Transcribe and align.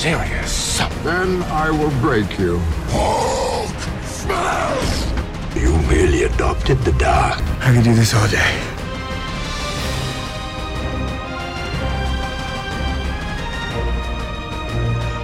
serious. 0.00 0.78
Then 1.04 1.42
I 1.42 1.70
will 1.70 1.90
break 2.00 2.38
you. 2.38 2.58
Hulk 2.88 3.68
smash! 4.02 5.54
You 5.54 5.76
merely 5.88 6.22
adopted 6.22 6.78
the 6.78 6.92
dark. 6.92 7.38
I 7.60 7.74
can 7.74 7.84
do 7.84 7.92
this 7.92 8.14
all 8.14 8.26
day. 8.28 8.62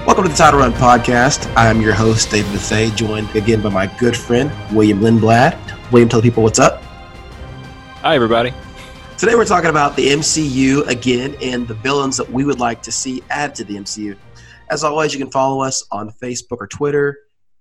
Welcome 0.04 0.24
to 0.24 0.28
the 0.28 0.36
Title 0.36 0.60
Run 0.60 0.74
Podcast. 0.74 1.50
I 1.56 1.68
am 1.68 1.80
your 1.80 1.94
host, 1.94 2.30
David 2.30 2.52
Buffet, 2.52 2.90
joined 2.96 3.34
again 3.34 3.62
by 3.62 3.70
my 3.70 3.86
good 3.98 4.14
friend, 4.14 4.52
William 4.72 5.00
Lindblad. 5.00 5.56
William, 5.90 6.10
tell 6.10 6.20
the 6.20 6.28
people 6.28 6.42
what's 6.42 6.58
up. 6.58 6.82
Hi, 8.02 8.14
everybody. 8.14 8.52
Today 9.16 9.36
we're 9.36 9.46
talking 9.46 9.70
about 9.70 9.96
the 9.96 10.08
MCU 10.08 10.86
again 10.86 11.34
and 11.40 11.66
the 11.66 11.72
villains 11.72 12.18
that 12.18 12.30
we 12.30 12.44
would 12.44 12.60
like 12.60 12.82
to 12.82 12.92
see 12.92 13.22
added 13.30 13.56
to 13.56 13.64
the 13.64 13.76
MCU. 13.76 14.14
As 14.68 14.82
always, 14.84 15.12
you 15.12 15.18
can 15.18 15.30
follow 15.30 15.62
us 15.62 15.84
on 15.92 16.10
Facebook 16.22 16.58
or 16.58 16.66
Twitter 16.66 17.18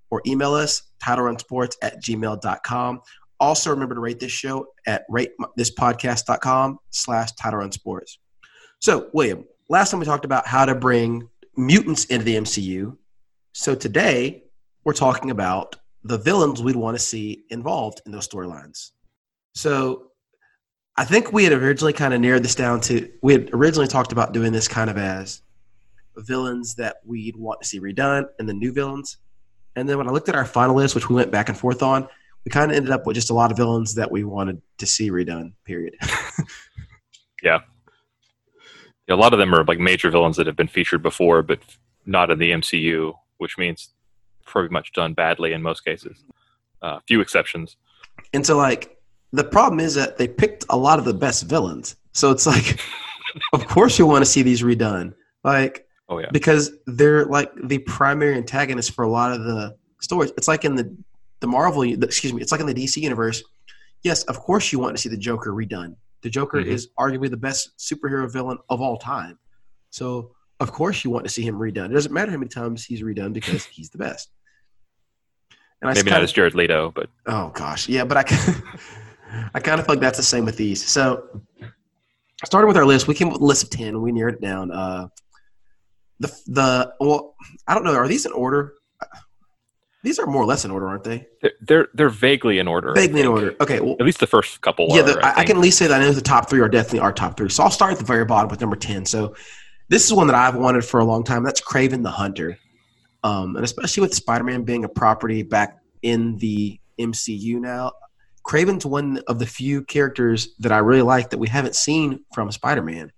or 0.09 0.21
email 0.25 0.53
us, 0.53 0.83
titlerunsports 1.03 1.75
at 1.81 2.01
gmail.com. 2.01 3.01
Also, 3.39 3.69
remember 3.69 3.95
to 3.95 4.01
rate 4.01 4.19
this 4.19 4.31
show 4.31 4.67
at 4.87 5.03
ratethispodcast.com 5.09 6.79
slash 6.89 7.33
titlerunsports. 7.33 8.17
So, 8.79 9.09
William, 9.13 9.45
last 9.69 9.91
time 9.91 9.99
we 9.99 10.05
talked 10.05 10.25
about 10.25 10.47
how 10.47 10.65
to 10.65 10.75
bring 10.75 11.29
mutants 11.57 12.05
into 12.05 12.25
the 12.25 12.35
MCU. 12.35 12.97
So 13.53 13.75
today 13.75 14.43
we're 14.83 14.93
talking 14.93 15.31
about 15.31 15.77
the 16.03 16.17
villains 16.17 16.61
we'd 16.61 16.75
want 16.75 16.97
to 16.97 17.03
see 17.03 17.45
involved 17.49 18.01
in 18.05 18.11
those 18.11 18.27
storylines. 18.27 18.91
So 19.53 20.11
I 20.97 21.05
think 21.05 21.33
we 21.33 21.43
had 21.43 21.53
originally 21.53 21.93
kind 21.93 22.13
of 22.13 22.21
narrowed 22.21 22.43
this 22.43 22.55
down 22.55 22.81
to 22.81 23.09
we 23.21 23.33
had 23.33 23.49
originally 23.53 23.87
talked 23.87 24.11
about 24.11 24.33
doing 24.33 24.51
this 24.51 24.67
kind 24.67 24.89
of 24.89 24.97
as 24.97 25.41
villains 26.17 26.75
that 26.75 26.97
we'd 27.05 27.35
want 27.35 27.61
to 27.61 27.67
see 27.67 27.79
redone 27.79 28.25
and 28.39 28.47
the 28.47 28.53
new 28.53 28.71
villains. 28.71 29.17
And 29.75 29.87
then 29.87 29.97
when 29.97 30.07
I 30.07 30.11
looked 30.11 30.29
at 30.29 30.35
our 30.35 30.45
final 30.45 30.75
list, 30.75 30.95
which 30.95 31.09
we 31.09 31.15
went 31.15 31.31
back 31.31 31.49
and 31.49 31.57
forth 31.57 31.83
on, 31.83 32.07
we 32.45 32.49
kind 32.49 32.71
of 32.71 32.77
ended 32.77 32.91
up 32.91 33.05
with 33.05 33.15
just 33.15 33.29
a 33.29 33.33
lot 33.33 33.51
of 33.51 33.57
villains 33.57 33.95
that 33.95 34.11
we 34.11 34.23
wanted 34.23 34.61
to 34.77 34.85
see 34.85 35.09
redone, 35.09 35.53
period. 35.65 35.95
yeah 37.43 37.59
a 39.09 39.15
lot 39.15 39.33
of 39.33 39.39
them 39.39 39.53
are 39.53 39.63
like 39.63 39.79
major 39.79 40.09
villains 40.09 40.37
that 40.37 40.47
have 40.47 40.55
been 40.55 40.67
featured 40.67 41.03
before, 41.03 41.41
but 41.41 41.59
not 42.05 42.31
in 42.31 42.39
the 42.39 42.51
MCU, 42.51 43.13
which 43.37 43.57
means 43.57 43.89
pretty 44.45 44.73
much 44.73 44.93
done 44.93 45.13
badly 45.13 45.53
in 45.53 45.61
most 45.61 45.81
cases. 45.81 46.23
A 46.81 46.85
uh, 46.85 46.99
few 47.07 47.21
exceptions. 47.21 47.77
And 48.33 48.45
so, 48.45 48.57
like, 48.57 48.97
the 49.31 49.43
problem 49.43 49.79
is 49.79 49.95
that 49.95 50.17
they 50.17 50.27
picked 50.27 50.65
a 50.69 50.77
lot 50.77 50.99
of 50.99 51.05
the 51.05 51.13
best 51.13 51.43
villains. 51.43 51.95
So 52.13 52.31
it's 52.31 52.45
like, 52.45 52.79
of 53.53 53.67
course, 53.67 53.99
you 53.99 54.05
want 54.05 54.23
to 54.23 54.29
see 54.29 54.41
these 54.41 54.61
redone. 54.61 55.13
Like, 55.43 55.84
oh 56.09 56.19
yeah, 56.19 56.29
because 56.31 56.71
they're 56.85 57.25
like 57.25 57.51
the 57.63 57.79
primary 57.79 58.35
antagonist 58.35 58.91
for 58.91 59.03
a 59.03 59.09
lot 59.09 59.31
of 59.31 59.43
the 59.43 59.75
stories. 60.01 60.31
It's 60.37 60.47
like 60.47 60.65
in 60.65 60.75
the 60.75 60.95
the 61.41 61.47
Marvel, 61.47 61.83
excuse 61.83 62.33
me, 62.33 62.41
it's 62.41 62.51
like 62.51 62.61
in 62.61 62.67
the 62.67 62.73
DC 62.73 62.97
universe. 62.97 63.43
Yes, 64.03 64.23
of 64.25 64.39
course, 64.39 64.71
you 64.71 64.79
want 64.79 64.95
to 64.95 65.01
see 65.01 65.09
the 65.09 65.17
Joker 65.17 65.51
redone 65.51 65.95
the 66.25 66.29
Joker 66.31 66.57
mm-hmm. 66.57 66.71
is 66.71 66.89
arguably 66.99 67.29
the 67.29 67.37
best 67.37 67.77
superhero 67.77 68.29
villain 68.29 68.57
of 68.67 68.81
all 68.81 68.97
time. 68.97 69.37
So 69.91 70.31
of 70.59 70.71
course 70.71 71.03
you 71.03 71.11
want 71.11 71.23
to 71.25 71.29
see 71.29 71.43
him 71.43 71.55
redone. 71.59 71.91
It 71.91 71.93
doesn't 71.93 72.11
matter 72.11 72.31
how 72.31 72.37
many 72.37 72.49
times 72.49 72.83
he's 72.83 73.03
redone 73.03 73.31
because 73.31 73.63
he's 73.71 73.91
the 73.91 73.99
best. 73.99 74.31
And 75.81 75.91
I 75.91 75.93
Maybe 75.93 76.09
not 76.09 76.23
as 76.23 76.31
Jared 76.31 76.55
Leto, 76.55 76.91
but 76.95 77.11
oh 77.27 77.51
gosh, 77.53 77.87
yeah. 77.87 78.05
But 78.05 78.17
I, 78.17 78.21
I 79.53 79.59
kind 79.59 79.79
of 79.79 79.85
feel 79.85 79.95
like 79.95 80.01
that's 80.01 80.17
the 80.17 80.23
same 80.23 80.45
with 80.45 80.57
these. 80.57 80.83
So 80.83 81.41
starting 82.43 82.67
with 82.67 82.77
our 82.77 82.85
list, 82.85 83.07
we 83.07 83.13
came 83.13 83.29
with 83.29 83.41
a 83.41 83.45
list 83.45 83.61
of 83.61 83.69
ten. 83.69 84.01
We 84.01 84.11
narrowed 84.11 84.33
it 84.33 84.41
down. 84.41 84.71
Uh, 84.71 85.09
the 86.19 86.27
the 86.47 86.93
well, 86.99 87.35
I 87.67 87.73
don't 87.73 87.83
know. 87.83 87.93
Are 87.93 88.07
these 88.07 88.25
in 88.25 88.31
order? 88.31 88.75
These 90.03 90.19
are 90.19 90.27
more 90.27 90.43
or 90.43 90.45
less 90.45 90.63
in 90.65 90.69
order, 90.69 90.87
aren't 90.87 91.03
they? 91.03 91.25
They're 91.41 91.51
they're, 91.61 91.87
they're 91.95 92.09
vaguely 92.09 92.59
in 92.59 92.67
order. 92.67 92.93
Vaguely 92.93 93.21
in 93.21 93.27
order. 93.27 93.55
Okay. 93.59 93.79
Well, 93.79 93.95
at 93.99 94.05
least 94.05 94.19
the 94.19 94.27
first 94.27 94.61
couple. 94.61 94.87
Yeah, 94.89 94.99
are, 94.99 95.03
the, 95.03 95.25
I, 95.25 95.39
I, 95.39 95.45
can 95.45 95.57
at 95.57 95.61
least 95.61 95.79
say 95.79 95.87
that 95.87 95.99
I 95.99 96.03
know 96.03 96.11
the 96.11 96.21
top 96.21 96.47
three 96.47 96.59
are 96.61 96.69
definitely 96.69 96.99
our 96.99 97.11
top 97.11 97.35
three. 97.35 97.49
So 97.49 97.63
I'll 97.63 97.71
start 97.71 97.93
at 97.93 97.97
the 97.97 98.05
very 98.05 98.23
bottom 98.23 98.49
with 98.49 98.61
number 98.61 98.75
ten. 98.75 99.03
So 99.05 99.35
this 99.89 100.05
is 100.05 100.13
one 100.13 100.27
that 100.27 100.35
I've 100.35 100.55
wanted 100.55 100.85
for 100.85 100.99
a 100.99 101.05
long 101.05 101.23
time. 101.23 101.43
That's 101.43 101.59
Kraven 101.59 102.03
the 102.03 102.11
Hunter, 102.11 102.59
um, 103.23 103.55
and 103.55 103.65
especially 103.65 104.01
with 104.01 104.13
Spider-Man 104.13 104.63
being 104.63 104.83
a 104.83 104.89
property 104.89 105.41
back 105.41 105.79
in 106.03 106.37
the 106.37 106.79
MCU 106.99 107.59
now. 107.59 107.91
Kraven's 108.45 108.85
one 108.85 109.23
of 109.27 109.39
the 109.39 109.47
few 109.47 109.83
characters 109.83 110.49
that 110.59 110.71
I 110.71 110.77
really 110.77 111.01
like 111.01 111.31
that 111.31 111.39
we 111.39 111.47
haven't 111.47 111.75
seen 111.75 112.23
from 112.31 112.51
Spider-Man, 112.51 113.11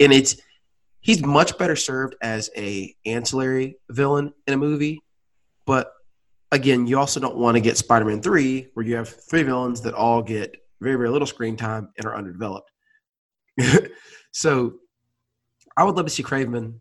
and 0.00 0.10
it's 0.10 0.36
he's 1.04 1.24
much 1.24 1.56
better 1.58 1.76
served 1.76 2.16
as 2.20 2.50
a 2.56 2.94
ancillary 3.06 3.76
villain 3.90 4.32
in 4.48 4.54
a 4.54 4.56
movie, 4.56 5.00
but 5.66 5.92
again, 6.50 6.86
you 6.86 6.98
also 6.98 7.20
don't 7.20 7.36
want 7.36 7.56
to 7.56 7.60
get 7.60 7.76
Spider-Man 7.76 8.22
three, 8.22 8.68
where 8.74 8.84
you 8.84 8.96
have 8.96 9.08
three 9.08 9.42
villains 9.42 9.80
that 9.82 9.94
all 9.94 10.22
get 10.22 10.56
very 10.80 10.96
very 10.96 11.10
little 11.10 11.26
screen 11.26 11.56
time 11.56 11.90
and 11.96 12.06
are 12.06 12.16
underdeveloped. 12.16 12.70
so, 14.32 14.74
I 15.76 15.84
would 15.84 15.96
love 15.96 16.06
to 16.06 16.10
see 16.10 16.22
Kraven 16.22 16.78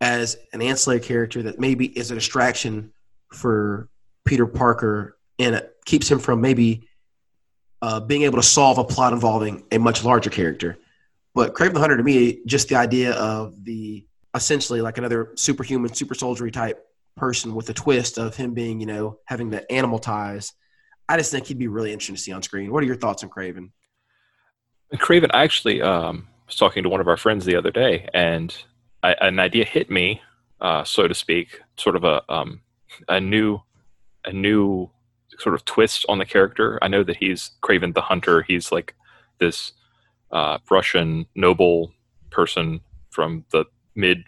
as 0.00 0.36
an 0.52 0.62
ancillary 0.62 1.00
character 1.00 1.42
that 1.42 1.58
maybe 1.58 1.86
is 1.86 2.10
a 2.10 2.14
distraction 2.14 2.92
for 3.32 3.88
Peter 4.24 4.46
Parker 4.46 5.18
and 5.38 5.54
it 5.54 5.72
keeps 5.84 6.10
him 6.10 6.18
from 6.18 6.40
maybe 6.40 6.88
uh, 7.82 8.00
being 8.00 8.22
able 8.22 8.36
to 8.38 8.42
solve 8.42 8.78
a 8.78 8.84
plot 8.84 9.12
involving 9.12 9.64
a 9.70 9.78
much 9.78 10.04
larger 10.04 10.30
character. 10.30 10.78
But 11.38 11.54
Kraven 11.54 11.74
the 11.74 11.78
Hunter, 11.78 11.96
to 11.96 12.02
me, 12.02 12.40
just 12.46 12.68
the 12.68 12.74
idea 12.74 13.12
of 13.12 13.64
the 13.64 14.04
essentially 14.34 14.80
like 14.80 14.98
another 14.98 15.34
superhuman, 15.36 15.94
super 15.94 16.16
soldiery 16.16 16.50
type 16.50 16.84
person 17.16 17.54
with 17.54 17.70
a 17.70 17.74
twist 17.74 18.18
of 18.18 18.34
him 18.34 18.54
being, 18.54 18.80
you 18.80 18.86
know, 18.86 19.20
having 19.24 19.48
the 19.48 19.70
animal 19.70 20.00
ties. 20.00 20.52
I 21.08 21.16
just 21.16 21.30
think 21.30 21.46
he'd 21.46 21.56
be 21.56 21.68
really 21.68 21.92
interesting 21.92 22.16
to 22.16 22.20
see 22.20 22.32
on 22.32 22.42
screen. 22.42 22.72
What 22.72 22.82
are 22.82 22.88
your 22.88 22.96
thoughts 22.96 23.22
on 23.22 23.30
Craven? 23.30 23.72
Kraven, 24.94 25.30
I 25.32 25.44
actually 25.44 25.80
um, 25.80 26.26
was 26.48 26.56
talking 26.56 26.82
to 26.82 26.88
one 26.88 27.00
of 27.00 27.06
our 27.06 27.16
friends 27.16 27.44
the 27.44 27.54
other 27.54 27.70
day, 27.70 28.08
and 28.12 28.52
I, 29.04 29.14
an 29.20 29.38
idea 29.38 29.64
hit 29.64 29.92
me, 29.92 30.20
uh, 30.60 30.82
so 30.82 31.06
to 31.06 31.14
speak, 31.14 31.60
sort 31.76 31.94
of 31.94 32.02
a 32.02 32.20
um, 32.28 32.62
a 33.08 33.20
new 33.20 33.60
a 34.24 34.32
new 34.32 34.90
sort 35.38 35.54
of 35.54 35.64
twist 35.64 36.04
on 36.08 36.18
the 36.18 36.26
character. 36.26 36.80
I 36.82 36.88
know 36.88 37.04
that 37.04 37.18
he's 37.18 37.52
Kraven 37.62 37.94
the 37.94 38.00
Hunter. 38.00 38.42
He's 38.42 38.72
like 38.72 38.96
this 39.38 39.74
uh, 40.30 40.58
Russian 40.70 41.26
noble 41.34 41.92
person 42.30 42.80
from 43.10 43.44
the 43.50 43.64
mid 43.94 44.24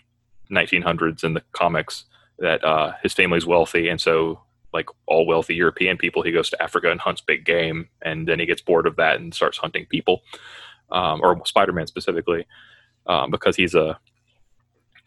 1900s 0.50 1.22
in 1.22 1.34
the 1.34 1.42
comics 1.52 2.04
that 2.38 2.64
uh, 2.64 2.92
his 3.02 3.12
family's 3.12 3.46
wealthy, 3.46 3.88
and 3.88 4.00
so 4.00 4.40
like 4.72 4.86
all 5.06 5.26
wealthy 5.26 5.54
European 5.54 5.96
people, 5.96 6.22
he 6.22 6.32
goes 6.32 6.48
to 6.50 6.62
Africa 6.62 6.90
and 6.90 7.00
hunts 7.00 7.20
big 7.20 7.44
game, 7.44 7.88
and 8.02 8.26
then 8.26 8.38
he 8.38 8.46
gets 8.46 8.62
bored 8.62 8.86
of 8.86 8.96
that 8.96 9.20
and 9.20 9.34
starts 9.34 9.58
hunting 9.58 9.86
people, 9.86 10.22
um, 10.90 11.20
or 11.22 11.44
Spider-Man 11.44 11.86
specifically, 11.86 12.46
um, 13.06 13.30
because 13.30 13.56
he's 13.56 13.74
a 13.74 13.98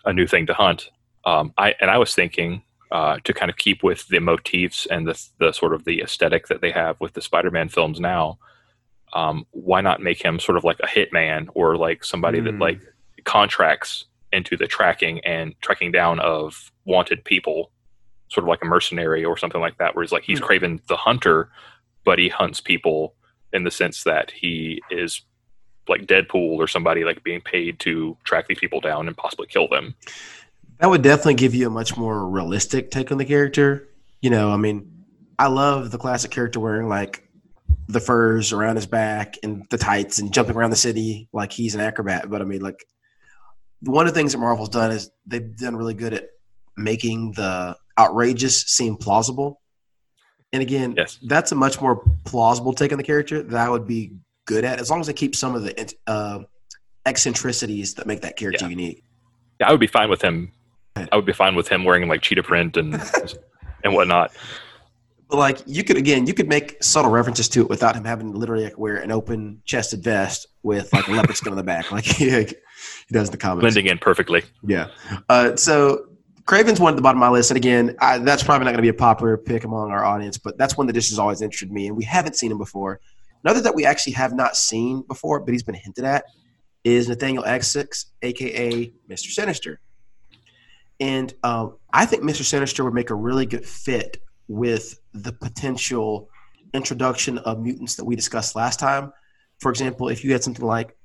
a 0.05 0.13
new 0.13 0.27
thing 0.27 0.45
to 0.47 0.53
hunt. 0.53 0.89
Um, 1.25 1.53
I 1.57 1.75
and 1.79 1.89
I 1.89 1.97
was 1.97 2.13
thinking 2.13 2.63
uh, 2.91 3.17
to 3.23 3.33
kind 3.33 3.49
of 3.49 3.57
keep 3.57 3.83
with 3.83 4.07
the 4.07 4.19
motifs 4.19 4.85
and 4.85 5.07
the 5.07 5.27
the 5.39 5.51
sort 5.51 5.73
of 5.73 5.85
the 5.85 6.01
aesthetic 6.01 6.47
that 6.47 6.61
they 6.61 6.71
have 6.71 6.99
with 6.99 7.13
the 7.13 7.21
Spider-Man 7.21 7.69
films 7.69 7.99
now. 7.99 8.37
Um, 9.13 9.45
why 9.51 9.81
not 9.81 10.01
make 10.01 10.23
him 10.23 10.39
sort 10.39 10.57
of 10.57 10.63
like 10.63 10.79
a 10.79 10.87
hitman 10.87 11.47
or 11.53 11.77
like 11.77 12.03
somebody 12.03 12.39
mm. 12.39 12.45
that 12.45 12.57
like 12.57 12.81
contracts 13.25 14.05
into 14.31 14.57
the 14.57 14.67
tracking 14.67 15.19
and 15.19 15.53
tracking 15.61 15.91
down 15.91 16.19
of 16.19 16.71
wanted 16.85 17.23
people, 17.23 17.71
sort 18.29 18.43
of 18.43 18.47
like 18.47 18.63
a 18.63 18.65
mercenary 18.65 19.23
or 19.23 19.37
something 19.37 19.61
like 19.61 19.77
that, 19.77 19.95
where 19.95 20.03
he's 20.03 20.11
like 20.11 20.23
he's 20.23 20.39
mm 20.39 20.47
Kraven 20.47 20.85
the 20.87 20.97
hunter, 20.97 21.49
but 22.03 22.19
he 22.19 22.29
hunts 22.29 22.59
people 22.59 23.13
in 23.53 23.63
the 23.63 23.71
sense 23.71 24.03
that 24.03 24.31
he 24.31 24.81
is 24.89 25.21
like 25.87 26.05
Deadpool 26.05 26.57
or 26.57 26.67
somebody 26.67 27.03
like 27.03 27.23
being 27.23 27.41
paid 27.41 27.79
to 27.79 28.17
track 28.23 28.47
these 28.47 28.59
people 28.59 28.79
down 28.79 29.07
and 29.07 29.15
possibly 29.15 29.47
kill 29.47 29.67
them. 29.67 29.95
That 30.79 30.89
would 30.89 31.01
definitely 31.01 31.35
give 31.35 31.53
you 31.53 31.67
a 31.67 31.69
much 31.69 31.95
more 31.95 32.27
realistic 32.27 32.91
take 32.91 33.11
on 33.11 33.17
the 33.17 33.25
character. 33.25 33.87
You 34.21 34.29
know, 34.29 34.51
I 34.51 34.57
mean, 34.57 35.05
I 35.37 35.47
love 35.47 35.91
the 35.91 35.97
classic 35.97 36.31
character 36.31 36.59
wearing 36.59 36.87
like 36.87 37.22
the 37.87 37.99
furs 37.99 38.53
around 38.53 38.77
his 38.77 38.85
back 38.85 39.35
and 39.43 39.65
the 39.69 39.77
tights 39.77 40.19
and 40.19 40.33
jumping 40.33 40.55
around 40.55 40.69
the 40.69 40.75
city 40.75 41.27
like 41.33 41.51
he's 41.51 41.75
an 41.75 41.81
acrobat. 41.81 42.29
But 42.29 42.41
I 42.41 42.45
mean, 42.45 42.61
like 42.61 42.85
one 43.81 44.07
of 44.07 44.13
the 44.13 44.19
things 44.19 44.31
that 44.31 44.37
Marvel's 44.37 44.69
done 44.69 44.91
is 44.91 45.11
they've 45.25 45.55
done 45.57 45.75
really 45.75 45.93
good 45.93 46.13
at 46.13 46.29
making 46.77 47.33
the 47.33 47.75
outrageous 47.97 48.61
seem 48.61 48.95
plausible. 48.95 49.61
And 50.51 50.61
again, 50.61 50.93
yes. 50.95 51.19
that's 51.23 51.51
a 51.51 51.55
much 51.55 51.81
more 51.81 52.03
plausible 52.25 52.73
take 52.73 52.91
on 52.91 52.97
the 52.97 53.03
character 53.03 53.41
that 53.41 53.59
I 53.59 53.69
would 53.69 53.87
be 53.87 54.13
good 54.45 54.65
at, 54.65 54.79
as 54.79 54.89
long 54.89 55.01
as 55.01 55.07
they 55.07 55.13
keep 55.13 55.35
some 55.35 55.55
of 55.55 55.63
the 55.63 55.93
uh, 56.07 56.39
eccentricities 57.05 57.95
that 57.95 58.07
make 58.07 58.21
that 58.21 58.35
character 58.37 58.65
yeah. 58.65 58.69
unique. 58.69 59.03
Yeah, 59.59 59.69
I 59.69 59.71
would 59.71 59.79
be 59.79 59.87
fine 59.87 60.09
with 60.09 60.21
him. 60.21 60.51
I 60.95 61.15
would 61.15 61.25
be 61.25 61.33
fine 61.33 61.55
with 61.55 61.67
him 61.67 61.83
wearing 61.83 62.07
like 62.07 62.21
cheetah 62.21 62.43
print 62.43 62.77
and 62.77 62.93
and 63.83 63.93
whatnot. 63.93 64.31
But 65.33 65.39
like 65.39 65.63
you 65.65 65.83
could 65.83 65.97
again, 65.97 66.27
you 66.27 66.33
could 66.35 66.47
make 66.47 66.77
subtle 66.83 67.09
references 67.09 67.49
to 67.49 67.61
it 67.61 67.67
without 67.67 67.95
him 67.95 68.05
having 68.05 68.31
to 68.33 68.37
literally 68.37 68.65
like 68.65 68.77
wear 68.77 68.97
an 68.97 69.11
open 69.11 69.63
chested 69.65 70.03
vest 70.03 70.45
with 70.61 70.93
like 70.93 71.07
a 71.07 71.11
leopard 71.11 71.35
skin 71.35 71.51
on 71.51 71.57
the 71.57 71.63
back, 71.63 71.91
like 71.91 72.03
he, 72.03 72.29
he 72.29 72.55
does 73.11 73.29
in 73.29 73.31
the 73.31 73.37
comics. 73.39 73.61
Blending 73.61 73.87
in 73.87 73.97
perfectly. 73.97 74.43
Yeah. 74.61 74.89
Uh, 75.29 75.55
so 75.55 76.05
Kraven's 76.45 76.79
one 76.79 76.93
at 76.93 76.97
the 76.97 77.01
bottom 77.01 77.17
of 77.17 77.25
my 77.25 77.31
list, 77.35 77.49
and 77.49 77.57
again, 77.57 77.95
I, 77.99 78.19
that's 78.19 78.43
probably 78.43 78.65
not 78.65 78.73
going 78.73 78.77
to 78.77 78.83
be 78.83 78.89
a 78.89 78.93
popular 78.93 79.35
pick 79.35 79.63
among 79.63 79.89
our 79.89 80.05
audience, 80.05 80.37
but 80.37 80.55
that's 80.59 80.77
one 80.77 80.85
that 80.85 80.93
just 80.93 81.09
has 81.09 81.17
always 81.17 81.41
interested 81.41 81.71
me, 81.71 81.87
and 81.87 81.97
we 81.97 82.03
haven't 82.03 82.35
seen 82.35 82.51
him 82.51 82.59
before. 82.59 82.99
Another 83.43 83.61
that 83.61 83.73
we 83.73 83.87
actually 83.87 84.13
have 84.13 84.33
not 84.33 84.55
seen 84.55 85.01
before, 85.01 85.39
but 85.39 85.51
he's 85.51 85.63
been 85.63 85.73
hinted 85.73 86.05
at, 86.05 86.25
is 86.83 87.09
Nathaniel 87.09 87.43
Essex, 87.43 88.11
aka 88.21 88.93
Mr. 89.09 89.31
Sinister. 89.31 89.79
And 90.99 91.33
um, 91.41 91.77
I 91.91 92.05
think 92.05 92.21
Mr. 92.21 92.43
Sinister 92.43 92.83
would 92.83 92.93
make 92.93 93.09
a 93.09 93.15
really 93.15 93.47
good 93.47 93.65
fit 93.65 94.21
with 94.53 94.99
the 95.13 95.33
potential 95.33 96.29
introduction 96.73 97.37
of 97.39 97.59
mutants 97.59 97.95
that 97.95 98.05
we 98.05 98.15
discussed 98.15 98.55
last 98.55 98.79
time. 98.79 99.11
For 99.59 99.69
example, 99.69 100.09
if 100.09 100.23
you 100.23 100.31
had 100.31 100.43
something 100.43 100.65
like 100.65 100.95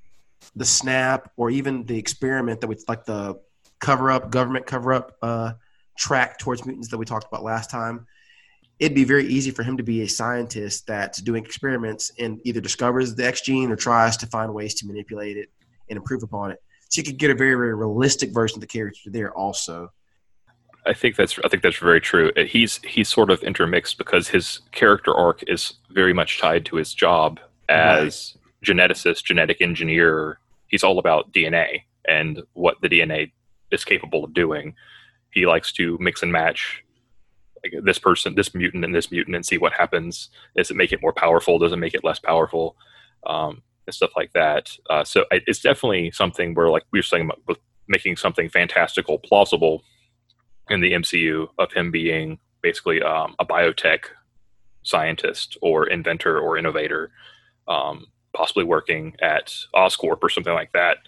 the 0.55 0.65
snap 0.65 1.31
or 1.37 1.51
even 1.51 1.85
the 1.85 1.99
experiment 1.99 2.61
that 2.61 2.69
was 2.69 2.85
like 2.89 3.05
the 3.05 3.41
cover 3.81 4.11
up, 4.11 4.31
government 4.31 4.67
cover 4.67 4.93
up 4.93 5.17
uh, 5.23 5.53
track 5.97 6.39
towards 6.39 6.65
mutants 6.65 6.89
that 6.89 6.99
we 6.99 7.05
talked 7.05 7.27
about 7.27 7.43
last 7.43 7.71
time, 7.71 8.07
it'd 8.79 8.95
be 8.95 9.05
very 9.05 9.27
easy 9.27 9.51
for 9.51 9.63
him 9.63 9.77
to 9.77 9.83
be 9.83 10.03
a 10.03 10.09
scientist 10.09 10.87
that's 10.87 11.21
doing 11.21 11.45
experiments 11.45 12.13
and 12.19 12.41
either 12.45 12.61
discovers 12.61 13.15
the 13.15 13.27
X 13.27 13.41
gene 13.41 13.71
or 13.71 13.77
tries 13.77 14.17
to 14.19 14.27
find 14.27 14.53
ways 14.55 14.75
to 14.75 14.87
manipulate 14.87 15.37
it 15.37 15.49
and 15.89 15.97
improve 15.97 16.23
upon 16.23 16.51
it. 16.51 16.63
So 16.89 17.01
you 17.01 17.05
could 17.05 17.19
get 17.19 17.31
a 17.31 17.35
very, 17.35 17.55
very 17.55 17.75
realistic 17.75 18.33
version 18.33 18.59
of 18.59 18.61
the 18.61 18.67
character 18.67 19.11
there 19.11 19.33
also. 19.33 19.91
I 20.87 20.95
think 20.95 21.17
that's 21.17 21.39
I 21.45 21.49
think 21.49 21.63
that's 21.63 21.79
very 21.79 22.01
true. 22.01 22.33
Uh, 22.37 22.45
he's 22.45 22.79
he's 22.79 23.09
sort 23.09 23.31
of 23.31 23.43
intermixed 23.43 23.99
because 23.99 24.29
his 24.29 24.61
character 24.73 25.15
arc 25.15 25.43
is 25.47 25.75
very 25.91 26.13
much 26.13 26.41
tied 26.41 26.65
to 26.67 26.77
his 26.77 26.95
job 26.95 27.41
as 27.69 28.37
right. 28.37 28.77
geneticist, 28.77 29.25
genetic 29.25 29.61
engineer. 29.61 30.39
He's 30.69 30.85
all 30.85 30.99
about 30.99 31.33
DNA 31.33 31.83
and 32.07 32.43
what 32.55 32.77
the 32.81 32.89
DNA 32.89 33.33
is 33.71 33.85
capable 33.85 34.25
of 34.25 34.33
doing. 34.33 34.75
He 35.31 35.47
likes 35.47 35.73
to 35.73 35.99
mix 36.01 36.23
and 36.23 36.33
match 36.33 36.83
like 37.63 37.73
this 37.85 37.99
person, 37.99 38.35
this 38.35 38.55
mutant, 38.55 38.85
and 38.85 38.95
this 38.95 39.11
mutant, 39.11 39.37
and 39.37 39.45
see 39.45 39.59
what 39.59 39.73
happens. 39.73 40.31
Does 40.57 40.71
it 40.71 40.77
make 40.77 40.93
it 40.93 41.03
more 41.03 41.13
powerful? 41.13 41.59
Does 41.59 41.73
it 41.73 41.77
make 41.77 41.95
it 41.95 42.05
less 42.05 42.19
powerful? 42.19 42.77
Um, 43.27 43.63
and 43.87 43.95
stuff 43.95 44.11
like 44.17 44.33
that. 44.35 44.71
Uh, 44.89 45.03
so 45.03 45.25
it's 45.31 45.61
definitely 45.61 46.11
something 46.13 46.55
where, 46.55 46.71
like 46.71 46.85
we 46.93 46.99
were 46.99 47.03
saying 47.03 47.25
about 47.25 47.59
making 47.89 48.17
something 48.17 48.49
fantastical 48.49 49.19
plausible 49.19 49.83
in 50.71 50.81
the 50.81 50.93
MCU 50.93 51.49
of 51.59 51.73
him 51.73 51.91
being 51.91 52.39
basically 52.63 53.03
um, 53.03 53.35
a 53.39 53.45
biotech 53.45 54.05
scientist 54.83 55.57
or 55.63 55.87
inventor 55.87 56.39
or 56.39 56.57
innovator, 56.57 57.11
um, 57.67 58.07
possibly 58.35 58.65
working 58.65 59.17
at 59.21 59.55
Oscorp 59.75 60.19
or 60.23 60.29
something 60.29 60.55
like 60.55 60.73
that 60.73 60.99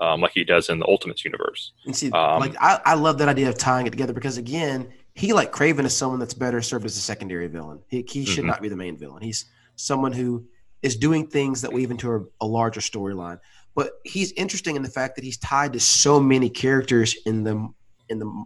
um, 0.00 0.20
like 0.20 0.32
he 0.32 0.44
does 0.44 0.68
in 0.68 0.78
the 0.78 0.86
Ultimates 0.86 1.24
universe. 1.24 1.72
And 1.84 1.94
see, 1.94 2.10
um, 2.10 2.40
like 2.40 2.56
I, 2.58 2.80
I 2.84 2.94
love 2.94 3.18
that 3.18 3.28
idea 3.28 3.48
of 3.48 3.58
tying 3.58 3.86
it 3.86 3.90
together 3.90 4.12
because 4.12 4.38
again, 4.38 4.92
he 5.14 5.32
like 5.32 5.52
Kraven 5.52 5.84
is 5.84 5.96
someone 5.96 6.18
that's 6.18 6.34
better 6.34 6.62
served 6.62 6.86
as 6.86 6.96
a 6.96 7.00
secondary 7.00 7.46
villain. 7.46 7.80
He 7.88 8.04
he 8.08 8.24
should 8.24 8.38
mm-hmm. 8.38 8.48
not 8.48 8.62
be 8.62 8.68
the 8.68 8.76
main 8.76 8.96
villain. 8.96 9.22
He's 9.22 9.44
someone 9.76 10.12
who 10.12 10.46
is 10.82 10.96
doing 10.96 11.26
things 11.26 11.60
that 11.60 11.72
weave 11.72 11.90
into 11.90 12.10
a, 12.12 12.24
a 12.40 12.46
larger 12.46 12.80
storyline. 12.80 13.38
But 13.74 13.92
he's 14.04 14.32
interesting 14.32 14.76
in 14.76 14.82
the 14.82 14.88
fact 14.90 15.16
that 15.16 15.24
he's 15.24 15.36
tied 15.36 15.74
to 15.74 15.80
so 15.80 16.18
many 16.18 16.48
characters 16.48 17.14
in 17.26 17.44
the 17.44 17.68
in 18.08 18.18
the 18.18 18.44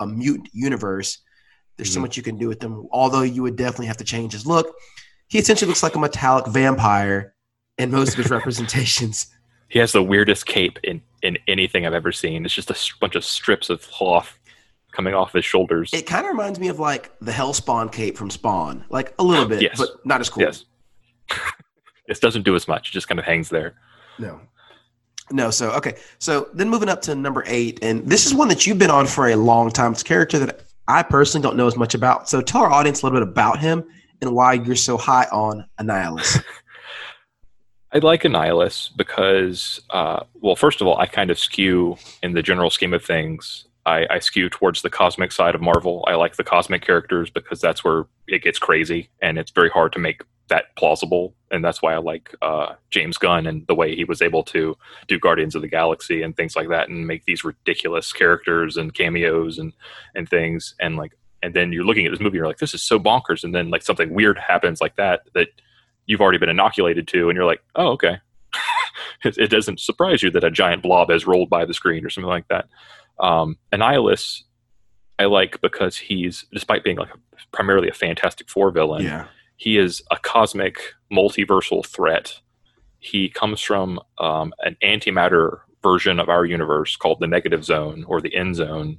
a 0.00 0.06
mutant 0.06 0.48
universe. 0.52 1.18
There's 1.76 1.88
mm-hmm. 1.88 1.94
so 1.94 2.00
much 2.00 2.16
you 2.16 2.22
can 2.22 2.38
do 2.38 2.48
with 2.48 2.60
them. 2.60 2.86
Although 2.90 3.22
you 3.22 3.42
would 3.42 3.56
definitely 3.56 3.86
have 3.86 3.98
to 3.98 4.04
change 4.04 4.32
his 4.32 4.46
look. 4.46 4.74
He 5.28 5.38
essentially 5.38 5.68
looks 5.68 5.82
like 5.82 5.96
a 5.96 5.98
metallic 5.98 6.46
vampire 6.46 7.34
in 7.78 7.90
most 7.90 8.10
of 8.10 8.16
his 8.16 8.30
representations. 8.30 9.26
He 9.68 9.78
has 9.80 9.92
the 9.92 10.02
weirdest 10.02 10.46
cape 10.46 10.78
in 10.84 11.02
in 11.22 11.38
anything 11.48 11.86
I've 11.86 11.94
ever 11.94 12.12
seen. 12.12 12.44
It's 12.44 12.54
just 12.54 12.70
a 12.70 12.76
bunch 13.00 13.16
of 13.16 13.24
strips 13.24 13.68
of 13.68 13.82
cloth 13.82 14.38
coming 14.92 15.12
off 15.12 15.32
his 15.32 15.44
shoulders. 15.44 15.90
It 15.92 16.06
kind 16.06 16.24
of 16.24 16.30
reminds 16.30 16.58
me 16.58 16.68
of 16.68 16.78
like 16.78 17.12
the 17.20 17.32
Hellspawn 17.32 17.92
cape 17.92 18.16
from 18.16 18.30
Spawn, 18.30 18.84
like 18.88 19.14
a 19.18 19.24
little 19.24 19.46
bit, 19.46 19.60
yes. 19.60 19.76
but 19.76 20.04
not 20.06 20.20
as 20.20 20.30
cool. 20.30 20.44
Yes. 20.44 20.64
this 22.08 22.20
doesn't 22.20 22.42
do 22.42 22.54
as 22.54 22.68
much; 22.68 22.90
it 22.90 22.92
just 22.92 23.08
kind 23.08 23.18
of 23.18 23.26
hangs 23.26 23.48
there. 23.48 23.74
No. 24.18 24.40
No, 25.30 25.50
so 25.50 25.70
okay. 25.72 25.96
So 26.18 26.48
then 26.54 26.68
moving 26.68 26.88
up 26.88 27.02
to 27.02 27.14
number 27.14 27.42
eight, 27.46 27.80
and 27.82 28.06
this 28.06 28.26
is 28.26 28.34
one 28.34 28.48
that 28.48 28.66
you've 28.66 28.78
been 28.78 28.90
on 28.90 29.06
for 29.06 29.28
a 29.28 29.36
long 29.36 29.70
time. 29.70 29.92
It's 29.92 30.02
a 30.02 30.04
character 30.04 30.38
that 30.38 30.62
I 30.88 31.02
personally 31.02 31.42
don't 31.42 31.56
know 31.56 31.66
as 31.66 31.76
much 31.76 31.94
about. 31.94 32.28
So 32.28 32.40
tell 32.40 32.62
our 32.62 32.70
audience 32.70 33.02
a 33.02 33.06
little 33.06 33.18
bit 33.18 33.28
about 33.28 33.58
him 33.58 33.84
and 34.20 34.32
why 34.32 34.54
you're 34.54 34.76
so 34.76 34.96
high 34.96 35.26
on 35.32 35.66
Annihilus. 35.80 36.42
I 37.92 37.98
like 37.98 38.22
Annihilus 38.22 38.90
because, 38.96 39.80
uh, 39.90 40.24
well, 40.34 40.56
first 40.56 40.80
of 40.80 40.86
all, 40.86 40.98
I 40.98 41.06
kind 41.06 41.30
of 41.30 41.38
skew 41.38 41.96
in 42.22 42.32
the 42.32 42.42
general 42.42 42.70
scheme 42.70 42.94
of 42.94 43.04
things. 43.04 43.66
I, 43.86 44.06
I, 44.10 44.18
skew 44.18 44.48
towards 44.48 44.82
the 44.82 44.90
cosmic 44.90 45.30
side 45.30 45.54
of 45.54 45.60
Marvel. 45.60 46.04
I 46.08 46.16
like 46.16 46.34
the 46.34 46.42
cosmic 46.42 46.82
characters 46.82 47.30
because 47.30 47.60
that's 47.60 47.84
where 47.84 48.06
it 48.26 48.42
gets 48.42 48.58
crazy, 48.58 49.10
and 49.22 49.38
it's 49.38 49.52
very 49.52 49.70
hard 49.70 49.92
to 49.92 50.00
make 50.00 50.22
that 50.48 50.74
plausible. 50.76 51.34
And 51.50 51.64
that's 51.64 51.82
why 51.82 51.94
I 51.94 51.98
like 51.98 52.34
uh, 52.42 52.74
James 52.90 53.18
Gunn 53.18 53.46
and 53.46 53.66
the 53.66 53.74
way 53.74 53.94
he 53.94 54.04
was 54.04 54.22
able 54.22 54.42
to 54.44 54.76
do 55.08 55.18
Guardians 55.18 55.54
of 55.54 55.62
the 55.62 55.68
Galaxy 55.68 56.22
and 56.22 56.36
things 56.36 56.56
like 56.56 56.68
that, 56.68 56.88
and 56.88 57.06
make 57.06 57.24
these 57.24 57.44
ridiculous 57.44 58.12
characters 58.12 58.76
and 58.76 58.94
cameos 58.94 59.58
and 59.58 59.72
and 60.14 60.28
things. 60.28 60.74
And 60.80 60.96
like, 60.96 61.12
and 61.42 61.54
then 61.54 61.72
you're 61.72 61.84
looking 61.84 62.06
at 62.06 62.10
this 62.10 62.20
movie, 62.20 62.36
you're 62.36 62.46
like, 62.46 62.58
this 62.58 62.74
is 62.74 62.82
so 62.82 62.98
bonkers. 62.98 63.44
And 63.44 63.54
then 63.54 63.70
like 63.70 63.82
something 63.82 64.12
weird 64.12 64.38
happens 64.38 64.80
like 64.80 64.96
that 64.96 65.22
that 65.34 65.48
you've 66.06 66.20
already 66.20 66.38
been 66.38 66.48
inoculated 66.48 67.08
to, 67.08 67.28
and 67.28 67.36
you're 67.36 67.46
like, 67.46 67.62
oh, 67.74 67.88
okay. 67.88 68.18
it, 69.24 69.38
it, 69.38 69.50
doesn't 69.50 69.80
surprise 69.80 70.22
you 70.22 70.30
that 70.30 70.44
a 70.44 70.50
giant 70.50 70.82
blob 70.82 71.10
has 71.10 71.26
rolled 71.26 71.50
by 71.50 71.64
the 71.64 71.74
screen 71.74 72.04
or 72.04 72.10
something 72.10 72.28
like 72.28 72.48
that. 72.48 72.66
Um, 73.18 73.58
Annihilus, 73.72 74.42
I 75.18 75.24
like 75.24 75.60
because 75.60 75.96
he's, 75.96 76.44
despite 76.52 76.84
being 76.84 76.96
like 76.96 77.10
primarily 77.52 77.88
a 77.88 77.92
Fantastic 77.92 78.48
Four 78.48 78.70
villain, 78.70 79.04
yeah. 79.04 79.26
He 79.56 79.78
is 79.78 80.02
a 80.10 80.18
cosmic 80.18 80.78
multiversal 81.10 81.84
threat. 81.84 82.40
He 82.98 83.28
comes 83.28 83.60
from 83.60 84.00
um, 84.18 84.52
an 84.60 84.76
antimatter 84.82 85.60
version 85.82 86.18
of 86.18 86.28
our 86.28 86.44
universe 86.44 86.96
called 86.96 87.20
the 87.20 87.26
Negative 87.26 87.64
Zone 87.64 88.04
or 88.06 88.20
the 88.20 88.34
N-Zone. 88.34 88.98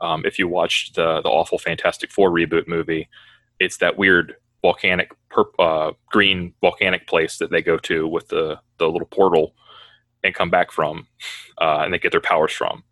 Um, 0.00 0.24
if 0.24 0.38
you 0.38 0.48
watched 0.48 0.94
the 0.94 1.20
the 1.22 1.28
awful 1.28 1.58
Fantastic 1.58 2.10
Four 2.10 2.30
reboot 2.30 2.68
movie, 2.68 3.08
it's 3.58 3.78
that 3.78 3.96
weird 3.96 4.36
volcanic 4.62 5.10
uh, 5.58 5.92
green 6.10 6.52
volcanic 6.60 7.06
place 7.06 7.38
that 7.38 7.50
they 7.50 7.62
go 7.62 7.78
to 7.78 8.06
with 8.06 8.28
the 8.28 8.58
the 8.78 8.88
little 8.88 9.08
portal 9.08 9.54
and 10.22 10.34
come 10.34 10.50
back 10.50 10.72
from, 10.72 11.06
uh, 11.58 11.80
and 11.82 11.94
they 11.94 11.98
get 11.98 12.12
their 12.12 12.20
powers 12.20 12.52
from. 12.52 12.82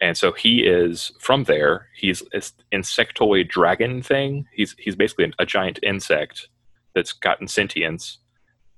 And 0.00 0.16
so 0.16 0.32
he 0.32 0.60
is 0.60 1.12
from 1.18 1.44
there. 1.44 1.88
He's 1.94 2.22
this 2.32 2.52
insectoid 2.72 3.48
dragon 3.48 4.02
thing. 4.02 4.46
He's 4.52 4.74
he's 4.78 4.96
basically 4.96 5.32
a 5.38 5.44
giant 5.44 5.78
insect 5.82 6.48
that's 6.94 7.12
gotten 7.12 7.48
sentience. 7.48 8.18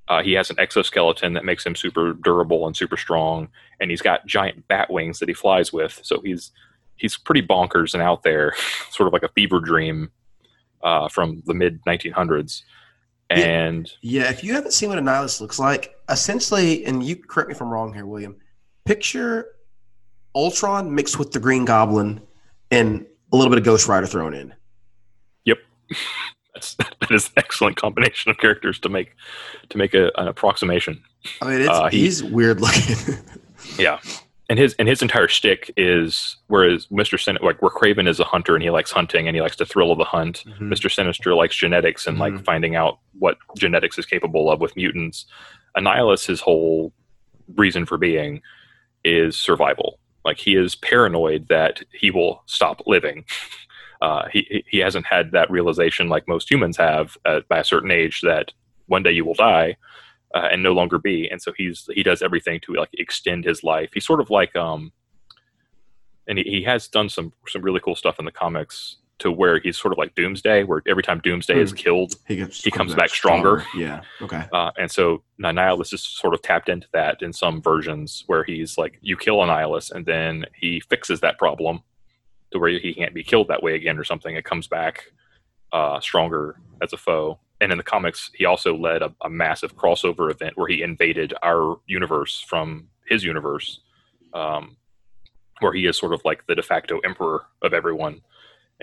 Uh, 0.08 0.22
he 0.22 0.32
has 0.32 0.50
an 0.50 0.58
exoskeleton 0.58 1.32
that 1.34 1.44
makes 1.44 1.64
him 1.64 1.76
super 1.76 2.14
durable 2.14 2.66
and 2.66 2.76
super 2.76 2.96
strong, 2.96 3.48
and 3.80 3.90
he's 3.90 4.02
got 4.02 4.26
giant 4.26 4.66
bat 4.66 4.90
wings 4.90 5.20
that 5.20 5.28
he 5.28 5.34
flies 5.34 5.72
with. 5.72 6.00
So 6.02 6.20
he's 6.24 6.50
he's 6.96 7.16
pretty 7.16 7.42
bonkers 7.42 7.94
and 7.94 8.02
out 8.02 8.24
there, 8.24 8.54
sort 8.90 9.06
of 9.06 9.12
like 9.12 9.22
a 9.22 9.28
fever 9.28 9.60
dream 9.60 10.10
uh, 10.82 11.08
from 11.08 11.42
the 11.46 11.54
mid 11.54 11.80
1900s. 11.84 12.62
And 13.30 13.90
yeah, 14.02 14.28
if 14.28 14.44
you 14.44 14.52
haven't 14.52 14.72
seen 14.72 14.90
what 14.90 14.98
Annihilus 14.98 15.40
looks 15.40 15.58
like, 15.58 15.94
essentially, 16.10 16.84
and 16.84 17.02
you 17.02 17.16
correct 17.16 17.48
me 17.48 17.54
if 17.54 17.62
I'm 17.62 17.70
wrong 17.70 17.94
here, 17.94 18.04
William, 18.04 18.36
picture 18.84 19.46
Ultron 20.34 20.94
mixed 20.94 21.18
with 21.18 21.32
the 21.32 21.40
Green 21.40 21.64
Goblin 21.64 22.20
and 22.70 23.06
a 23.32 23.36
little 23.36 23.50
bit 23.50 23.58
of 23.58 23.64
Ghost 23.64 23.88
Rider 23.88 24.06
thrown 24.06 24.34
in. 24.34 24.54
Yep. 25.44 25.58
That's, 26.54 26.74
that 26.74 27.10
is 27.10 27.26
an 27.26 27.32
excellent 27.38 27.76
combination 27.76 28.30
of 28.30 28.38
characters 28.38 28.78
to 28.80 28.88
make 28.90 29.14
to 29.70 29.78
make 29.78 29.94
a, 29.94 30.10
an 30.18 30.28
approximation. 30.28 31.02
I 31.40 31.46
mean, 31.46 31.68
uh, 31.68 31.88
he, 31.88 32.00
he's 32.00 32.22
weird 32.22 32.60
looking. 32.60 33.16
yeah, 33.78 34.00
and 34.50 34.58
his 34.58 34.74
and 34.78 34.86
his 34.86 35.00
entire 35.00 35.28
shtick 35.28 35.72
is 35.78 36.36
whereas 36.48 36.86
Mister 36.90 37.16
Sin 37.16 37.38
like 37.42 37.62
where 37.62 37.70
Kraven 37.70 38.06
is 38.06 38.20
a 38.20 38.24
hunter 38.24 38.54
and 38.54 38.62
he 38.62 38.68
likes 38.68 38.92
hunting 38.92 39.26
and 39.26 39.34
he 39.34 39.40
likes 39.40 39.56
the 39.56 39.64
thrill 39.64 39.90
of 39.90 39.96
the 39.96 40.04
hunt. 40.04 40.44
mm-hmm. 40.46 40.68
Mister 40.68 40.90
Sinister 40.90 41.34
likes 41.34 41.56
genetics 41.56 42.06
and 42.06 42.18
mm-hmm. 42.18 42.36
like 42.36 42.44
finding 42.44 42.76
out 42.76 42.98
what 43.18 43.38
genetics 43.56 43.96
is 43.96 44.04
capable 44.04 44.50
of 44.50 44.60
with 44.60 44.76
mutants. 44.76 45.24
Annihilus, 45.74 46.26
his 46.26 46.42
whole 46.42 46.92
reason 47.56 47.86
for 47.86 47.96
being 47.96 48.42
is 49.04 49.36
survival. 49.36 49.98
Like 50.24 50.38
he 50.38 50.56
is 50.56 50.74
paranoid 50.74 51.48
that 51.48 51.82
he 51.92 52.10
will 52.10 52.42
stop 52.46 52.82
living. 52.86 53.24
Uh, 54.02 54.26
he 54.32 54.64
he 54.66 54.78
hasn't 54.78 55.06
had 55.06 55.30
that 55.30 55.48
realization 55.48 56.08
like 56.08 56.26
most 56.26 56.50
humans 56.50 56.76
have 56.76 57.16
at, 57.24 57.46
by 57.46 57.60
a 57.60 57.64
certain 57.64 57.92
age 57.92 58.20
that 58.20 58.50
one 58.86 59.04
day 59.04 59.12
you 59.12 59.24
will 59.24 59.32
die 59.32 59.76
uh, 60.34 60.48
and 60.50 60.60
no 60.60 60.72
longer 60.72 60.98
be. 60.98 61.28
And 61.30 61.40
so 61.40 61.52
he's 61.56 61.88
he 61.94 62.02
does 62.02 62.20
everything 62.20 62.58
to 62.64 62.74
like 62.74 62.90
extend 62.94 63.44
his 63.44 63.62
life. 63.62 63.90
He's 63.94 64.04
sort 64.04 64.20
of 64.20 64.28
like 64.28 64.56
um, 64.56 64.90
and 66.26 66.36
he, 66.36 66.42
he 66.42 66.62
has 66.64 66.88
done 66.88 67.08
some 67.08 67.32
some 67.46 67.62
really 67.62 67.78
cool 67.78 67.94
stuff 67.94 68.18
in 68.18 68.24
the 68.24 68.32
comics 68.32 68.96
to 69.22 69.30
where 69.30 69.60
he's 69.60 69.78
sort 69.78 69.92
of 69.92 69.98
like 69.98 70.14
Doomsday, 70.16 70.64
where 70.64 70.82
every 70.86 71.02
time 71.02 71.20
Doomsday 71.20 71.54
mm. 71.54 71.62
is 71.62 71.70
hmm. 71.70 71.76
killed, 71.76 72.14
he, 72.26 72.36
gets, 72.36 72.62
he 72.62 72.70
comes 72.70 72.94
back 72.94 73.10
stronger. 73.10 73.60
stronger. 73.60 73.78
Yeah. 73.78 74.00
Okay. 74.20 74.44
Uh, 74.52 74.72
and 74.76 74.90
so 74.90 75.22
Annihilus 75.40 75.94
is 75.94 76.02
sort 76.02 76.34
of 76.34 76.42
tapped 76.42 76.68
into 76.68 76.88
that 76.92 77.22
in 77.22 77.32
some 77.32 77.62
versions 77.62 78.24
where 78.26 78.42
he's 78.42 78.76
like, 78.76 78.98
you 79.00 79.16
kill 79.16 79.36
Annihilus 79.36 79.92
and 79.92 80.04
then 80.04 80.44
he 80.54 80.80
fixes 80.80 81.20
that 81.20 81.38
problem 81.38 81.82
to 82.50 82.58
where 82.58 82.70
he 82.70 82.92
can't 82.94 83.14
be 83.14 83.22
killed 83.22 83.48
that 83.48 83.62
way 83.62 83.74
again 83.76 83.96
or 83.96 84.04
something. 84.04 84.34
It 84.34 84.44
comes 84.44 84.66
back 84.66 85.12
uh, 85.72 86.00
stronger 86.00 86.56
as 86.82 86.92
a 86.92 86.96
foe. 86.96 87.38
And 87.60 87.70
in 87.70 87.78
the 87.78 87.84
comics, 87.84 88.30
he 88.34 88.44
also 88.44 88.76
led 88.76 89.02
a, 89.02 89.14
a, 89.22 89.30
massive 89.30 89.76
crossover 89.76 90.32
event 90.32 90.54
where 90.56 90.66
he 90.66 90.82
invaded 90.82 91.32
our 91.44 91.78
universe 91.86 92.44
from 92.46 92.88
his 93.06 93.22
universe, 93.22 93.80
um, 94.34 94.76
where 95.60 95.72
he 95.72 95.86
is 95.86 95.96
sort 95.96 96.12
of 96.12 96.20
like 96.24 96.44
the 96.48 96.56
de 96.56 96.62
facto 96.62 96.98
emperor 97.04 97.44
of 97.62 97.72
everyone. 97.72 98.20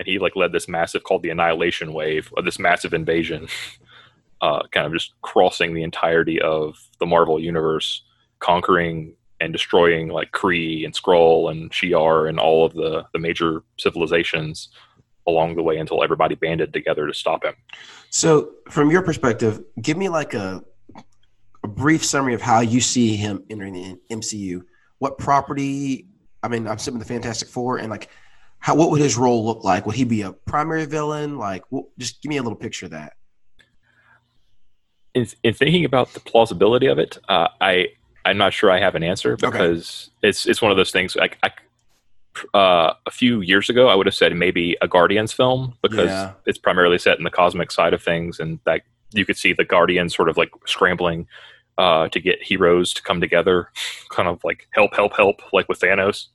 And 0.00 0.08
he 0.08 0.18
like 0.18 0.34
led 0.34 0.52
this 0.52 0.66
massive 0.66 1.04
called 1.04 1.22
the 1.22 1.28
Annihilation 1.28 1.92
Wave, 1.92 2.32
of 2.38 2.46
this 2.46 2.58
massive 2.58 2.94
invasion, 2.94 3.48
uh, 4.40 4.62
kind 4.72 4.86
of 4.86 4.94
just 4.94 5.12
crossing 5.20 5.74
the 5.74 5.82
entirety 5.82 6.40
of 6.40 6.82
the 7.00 7.06
Marvel 7.06 7.38
universe, 7.38 8.02
conquering 8.38 9.12
and 9.40 9.52
destroying 9.52 10.08
like 10.08 10.32
Kree 10.32 10.86
and 10.86 10.94
Skrull 10.94 11.50
and 11.50 11.70
Shi'ar 11.70 12.30
and 12.30 12.40
all 12.40 12.64
of 12.64 12.72
the 12.72 13.04
the 13.12 13.18
major 13.18 13.62
civilizations 13.78 14.70
along 15.26 15.56
the 15.56 15.62
way 15.62 15.76
until 15.76 16.02
everybody 16.02 16.34
banded 16.34 16.72
together 16.72 17.06
to 17.06 17.12
stop 17.12 17.44
him. 17.44 17.54
So, 18.08 18.52
from 18.70 18.90
your 18.90 19.02
perspective, 19.02 19.62
give 19.82 19.98
me 19.98 20.08
like 20.08 20.32
a, 20.32 20.64
a 21.62 21.68
brief 21.68 22.02
summary 22.02 22.32
of 22.32 22.40
how 22.40 22.60
you 22.60 22.80
see 22.80 23.16
him 23.16 23.44
entering 23.50 23.74
the 23.74 24.00
MCU. 24.10 24.62
What 24.98 25.18
property? 25.18 26.06
I 26.42 26.48
mean, 26.48 26.66
I'm 26.66 26.76
assuming 26.76 27.00
the 27.00 27.04
Fantastic 27.04 27.48
Four, 27.48 27.76
and 27.76 27.90
like, 27.90 28.08
how 28.60 28.74
what 28.74 28.90
would 28.90 29.00
his 29.00 29.16
role 29.16 29.44
look 29.44 29.64
like? 29.64 29.86
Would 29.86 29.96
he 29.96 30.04
be 30.04 30.22
a 30.22 30.32
primary 30.32 30.86
villain? 30.86 31.38
Like, 31.38 31.64
just 31.98 32.22
give 32.22 32.28
me 32.28 32.36
a 32.36 32.42
little 32.42 32.58
picture 32.58 32.86
of 32.86 32.92
that. 32.92 33.14
In, 35.14 35.26
in 35.42 35.54
thinking 35.54 35.84
about 35.84 36.12
the 36.12 36.20
plausibility 36.20 36.86
of 36.86 36.98
it, 36.98 37.18
uh, 37.28 37.48
I 37.60 37.88
I'm 38.24 38.36
not 38.36 38.52
sure 38.52 38.70
I 38.70 38.78
have 38.78 38.94
an 38.94 39.02
answer 39.02 39.36
because 39.36 40.10
okay. 40.18 40.28
it's 40.28 40.46
it's 40.46 40.62
one 40.62 40.70
of 40.70 40.76
those 40.76 40.92
things. 40.92 41.16
Like 41.16 41.38
I, 41.42 41.50
uh, 42.56 42.94
a 43.06 43.10
few 43.10 43.40
years 43.40 43.68
ago, 43.68 43.88
I 43.88 43.94
would 43.94 44.06
have 44.06 44.14
said 44.14 44.34
maybe 44.36 44.76
a 44.80 44.86
Guardians 44.86 45.32
film 45.32 45.74
because 45.82 46.10
yeah. 46.10 46.32
it's 46.46 46.58
primarily 46.58 46.98
set 46.98 47.18
in 47.18 47.24
the 47.24 47.30
cosmic 47.30 47.72
side 47.72 47.94
of 47.94 48.02
things, 48.02 48.38
and 48.38 48.60
that 48.64 48.82
you 49.12 49.24
could 49.24 49.36
see 49.36 49.52
the 49.52 49.64
Guardians 49.64 50.14
sort 50.14 50.28
of 50.28 50.36
like 50.36 50.50
scrambling 50.66 51.26
uh, 51.78 52.08
to 52.08 52.20
get 52.20 52.42
heroes 52.42 52.92
to 52.92 53.02
come 53.02 53.20
together, 53.20 53.70
kind 54.10 54.28
of 54.28 54.42
like 54.44 54.68
help, 54.72 54.94
help, 54.94 55.16
help, 55.16 55.40
like 55.52 55.68
with 55.68 55.80
Thanos, 55.80 56.26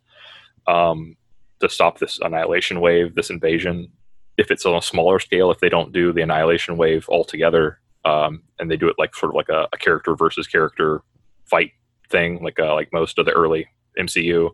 um, 0.67 1.15
to 1.59 1.69
stop 1.69 1.99
this 1.99 2.19
annihilation 2.19 2.79
wave, 2.79 3.15
this 3.15 3.29
invasion. 3.29 3.91
If 4.37 4.51
it's 4.51 4.65
on 4.65 4.75
a 4.75 4.81
smaller 4.81 5.19
scale, 5.19 5.51
if 5.51 5.59
they 5.59 5.69
don't 5.69 5.93
do 5.93 6.11
the 6.11 6.21
annihilation 6.21 6.77
wave 6.77 7.07
altogether, 7.09 7.79
um, 8.03 8.43
and 8.59 8.69
they 8.69 8.77
do 8.77 8.87
it 8.87 8.97
like 8.99 9.15
sort 9.15 9.31
of 9.31 9.35
like 9.35 9.49
a, 9.49 9.67
a 9.73 9.77
character 9.77 10.15
versus 10.15 10.47
character 10.47 11.01
fight 11.45 11.71
thing, 12.09 12.43
like 12.43 12.59
uh, 12.59 12.73
like 12.73 12.91
most 12.91 13.17
of 13.17 13.25
the 13.25 13.31
early 13.31 13.67
MCU, 13.99 14.51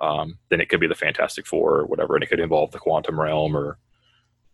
um, 0.00 0.38
then 0.50 0.60
it 0.60 0.68
could 0.68 0.80
be 0.80 0.86
the 0.86 0.94
Fantastic 0.94 1.46
Four 1.46 1.78
or 1.78 1.86
whatever, 1.86 2.14
and 2.14 2.22
it 2.22 2.28
could 2.28 2.40
involve 2.40 2.70
the 2.70 2.78
quantum 2.78 3.20
realm 3.20 3.56
or 3.56 3.78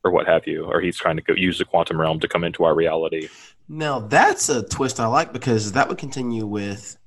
or 0.04 0.10
what 0.10 0.26
have 0.26 0.46
you, 0.46 0.64
or 0.64 0.82
he's 0.82 0.98
trying 0.98 1.16
to 1.16 1.22
go, 1.22 1.32
use 1.32 1.56
the 1.56 1.64
quantum 1.64 1.98
realm 1.98 2.20
to 2.20 2.28
come 2.28 2.44
into 2.44 2.64
our 2.64 2.74
reality. 2.74 3.28
Now 3.68 4.00
that's 4.00 4.48
a 4.48 4.62
twist 4.62 5.00
I 5.00 5.06
like 5.06 5.32
because 5.32 5.72
that 5.72 5.88
would 5.88 5.98
continue 5.98 6.46
with 6.46 6.98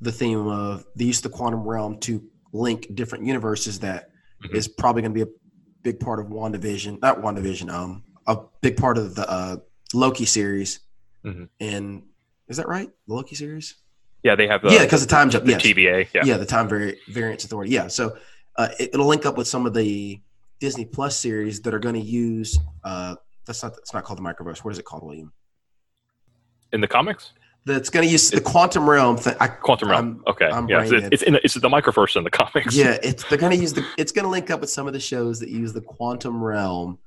the 0.00 0.12
theme 0.12 0.46
of 0.46 0.86
the 0.96 1.04
use 1.04 1.18
of 1.18 1.30
the 1.30 1.36
quantum 1.36 1.68
realm 1.68 1.98
to 2.00 2.22
link 2.52 2.94
different 2.94 3.24
universes. 3.24 3.80
That 3.80 4.10
mm-hmm. 4.44 4.56
is 4.56 4.68
probably 4.68 5.02
going 5.02 5.14
to 5.14 5.24
be 5.24 5.30
a 5.30 5.34
big 5.82 6.00
part 6.00 6.20
of 6.20 6.26
WandaVision, 6.26 7.00
not 7.00 7.18
WandaVision, 7.18 7.72
um, 7.72 8.04
a 8.26 8.38
big 8.60 8.76
part 8.76 8.98
of 8.98 9.14
the 9.14 9.28
uh, 9.28 9.56
Loki 9.94 10.24
series. 10.24 10.80
Mm-hmm. 11.24 11.44
And 11.60 12.02
is 12.48 12.56
that 12.56 12.68
right? 12.68 12.90
The 13.06 13.14
Loki 13.14 13.34
series? 13.34 13.76
Yeah, 14.22 14.34
they 14.34 14.46
have. 14.48 14.62
The, 14.62 14.70
yeah, 14.70 14.84
because 14.84 15.00
the 15.00 15.10
time 15.10 15.30
jump. 15.30 15.44
The 15.44 15.52
yes. 15.52 15.62
TVA. 15.62 16.08
Yeah. 16.12 16.24
Yeah, 16.24 16.36
the 16.36 16.46
time 16.46 16.68
vari- 16.68 16.98
variance 17.08 17.44
authority. 17.44 17.70
Yeah, 17.70 17.86
so 17.86 18.16
uh, 18.56 18.68
it, 18.78 18.96
will 18.96 19.06
link 19.06 19.24
up 19.26 19.36
with 19.36 19.46
some 19.46 19.64
of 19.64 19.74
the 19.74 20.20
Disney 20.60 20.84
Plus 20.84 21.16
series 21.16 21.60
that 21.62 21.72
are 21.72 21.78
going 21.78 21.94
to 21.94 22.00
use. 22.00 22.58
Uh, 22.82 23.14
that's 23.46 23.62
not. 23.62 23.76
It's 23.78 23.94
not 23.94 24.04
called 24.04 24.18
the 24.18 24.22
microverse. 24.22 24.58
What 24.58 24.72
is 24.72 24.78
it 24.78 24.84
called, 24.84 25.04
William? 25.04 25.32
In 26.72 26.80
the 26.80 26.88
comics. 26.88 27.32
That's 27.64 27.90
going 27.90 28.06
to 28.06 28.10
use 28.10 28.30
the 28.30 28.40
quantum 28.40 28.88
realm 28.88 29.18
thing. 29.18 29.34
quantum 29.60 29.90
realm. 29.90 30.22
I'm, 30.26 30.32
okay. 30.32 30.46
I'm 30.46 30.68
yeah, 30.68 30.82
it's, 30.82 30.92
it's, 30.92 31.22
in 31.22 31.34
the, 31.34 31.44
it's 31.44 31.54
the 31.54 31.68
microverse 31.68 32.16
in 32.16 32.24
the 32.24 32.30
comics. 32.30 32.74
Yeah, 32.74 32.96
it's 33.02 33.24
they're 33.24 33.36
going 33.36 33.54
to 33.54 33.60
use 33.60 33.74
the. 33.74 33.86
It's 33.98 34.12
going 34.12 34.24
to 34.24 34.30
link 34.30 34.50
up 34.50 34.60
with 34.60 34.70
some 34.70 34.86
of 34.86 34.94
the 34.94 35.00
shows 35.00 35.38
that 35.40 35.50
use 35.50 35.72
the 35.72 35.82
quantum 35.82 36.42
realm 36.42 36.98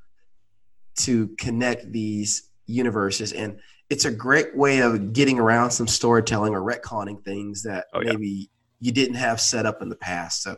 to 0.98 1.29
connect 1.39 1.91
these 1.91 2.50
universes 2.67 3.34
and 3.34 3.60
it's 3.91 4.05
a 4.05 4.12
great 4.12 4.55
way 4.55 4.79
of 4.79 5.12
getting 5.12 5.38
around 5.38 5.72
some 5.72 5.86
storytelling 5.86 6.55
or 6.55 6.62
retconning 6.62 7.22
things 7.25 7.62
that 7.63 7.88
oh, 7.93 8.00
yeah. 8.00 8.12
maybe 8.12 8.50
you 8.79 8.93
didn't 8.93 9.15
have 9.15 9.41
set 9.41 9.65
up 9.65 9.81
in 9.81 9.89
the 9.89 9.98
past. 9.98 10.41
So 10.41 10.55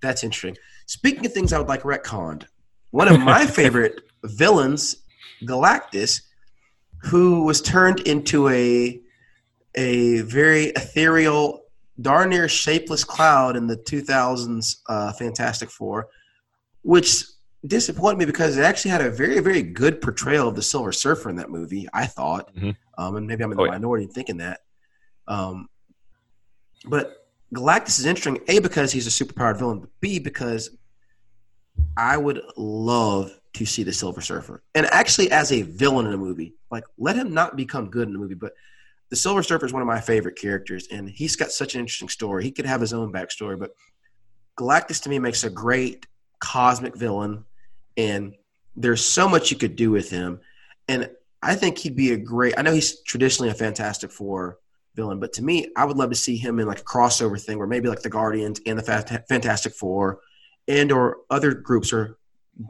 that's 0.00 0.22
interesting. 0.22 0.56
Speaking 0.86 1.26
of 1.26 1.32
things 1.32 1.52
I 1.52 1.58
would 1.58 1.66
like 1.66 1.82
retconned, 1.82 2.44
one 2.92 3.08
of 3.08 3.18
my 3.20 3.44
favorite 3.46 4.02
villains, 4.22 4.98
Galactus, 5.42 6.22
who 7.02 7.42
was 7.42 7.60
turned 7.60 8.00
into 8.00 8.48
a 8.50 9.00
a 9.76 10.22
very 10.22 10.66
ethereal, 10.66 11.64
darn 12.00 12.30
near 12.30 12.48
shapeless 12.48 13.04
cloud 13.04 13.56
in 13.56 13.66
the 13.66 13.76
2000s 13.76 14.76
uh, 14.88 15.12
Fantastic 15.12 15.70
Four, 15.70 16.08
which 16.82 17.24
disappointed 17.66 18.18
me 18.18 18.24
because 18.24 18.56
it 18.56 18.62
actually 18.62 18.90
had 18.90 19.00
a 19.00 19.10
very, 19.10 19.40
very 19.40 19.62
good 19.62 20.00
portrayal 20.00 20.48
of 20.48 20.54
the 20.54 20.62
Silver 20.62 20.92
Surfer 20.92 21.30
in 21.30 21.36
that 21.36 21.50
movie. 21.50 21.88
I 21.92 22.06
thought, 22.06 22.54
mm-hmm. 22.54 22.70
um, 22.98 23.16
and 23.16 23.26
maybe 23.26 23.44
I'm 23.44 23.50
in 23.50 23.56
the 23.56 23.64
oh, 23.64 23.68
minority 23.68 24.04
in 24.04 24.10
thinking 24.10 24.38
that. 24.38 24.60
Um, 25.28 25.68
but 26.86 27.28
Galactus 27.54 27.98
is 27.98 28.06
interesting. 28.06 28.40
A 28.48 28.60
because 28.60 28.92
he's 28.92 29.06
a 29.06 29.24
superpowered 29.24 29.58
villain, 29.58 29.80
but 29.80 29.90
B 30.00 30.18
because 30.18 30.76
I 31.96 32.16
would 32.16 32.40
love 32.56 33.38
to 33.54 33.66
see 33.66 33.82
the 33.82 33.92
Silver 33.92 34.20
Surfer, 34.20 34.62
and 34.74 34.86
actually 34.86 35.30
as 35.30 35.52
a 35.52 35.62
villain 35.62 36.06
in 36.06 36.12
a 36.12 36.18
movie. 36.18 36.54
Like, 36.70 36.84
let 36.98 37.16
him 37.16 37.32
not 37.32 37.56
become 37.56 37.88
good 37.88 38.08
in 38.08 38.12
the 38.12 38.18
movie, 38.18 38.34
but 38.34 38.52
the 39.10 39.16
Silver 39.16 39.42
Surfer 39.42 39.66
is 39.66 39.72
one 39.72 39.82
of 39.82 39.86
my 39.86 40.00
favorite 40.00 40.36
characters, 40.36 40.88
and 40.90 41.08
he's 41.08 41.36
got 41.36 41.50
such 41.52 41.74
an 41.74 41.80
interesting 41.80 42.08
story. 42.08 42.44
He 42.44 42.50
could 42.50 42.66
have 42.66 42.80
his 42.80 42.92
own 42.92 43.12
backstory, 43.12 43.58
but 43.58 43.70
Galactus 44.58 45.02
to 45.02 45.08
me 45.08 45.18
makes 45.18 45.44
a 45.44 45.50
great 45.50 46.06
cosmic 46.40 46.96
villain 46.96 47.44
and 47.96 48.34
there's 48.76 49.04
so 49.04 49.28
much 49.28 49.50
you 49.50 49.56
could 49.56 49.76
do 49.76 49.90
with 49.90 50.10
him. 50.10 50.40
And 50.88 51.10
I 51.42 51.54
think 51.54 51.78
he'd 51.78 51.96
be 51.96 52.12
a 52.12 52.16
great. 52.16 52.54
I 52.56 52.62
know 52.62 52.72
he's 52.72 53.00
traditionally 53.02 53.50
a 53.50 53.54
Fantastic 53.54 54.10
Four 54.10 54.58
villain, 54.94 55.20
but 55.20 55.32
to 55.34 55.42
me, 55.42 55.68
I 55.76 55.84
would 55.84 55.96
love 55.96 56.10
to 56.10 56.16
see 56.16 56.36
him 56.36 56.58
in 56.58 56.66
like 56.66 56.80
a 56.80 56.84
crossover 56.84 57.40
thing 57.40 57.58
where 57.58 57.66
maybe 57.66 57.88
like 57.88 58.02
the 58.02 58.10
Guardians 58.10 58.60
and 58.66 58.78
the 58.78 59.24
Fantastic 59.28 59.74
Four, 59.74 60.20
and 60.68 60.92
or 60.92 61.18
other 61.30 61.52
groups 61.54 61.92
are 61.92 62.18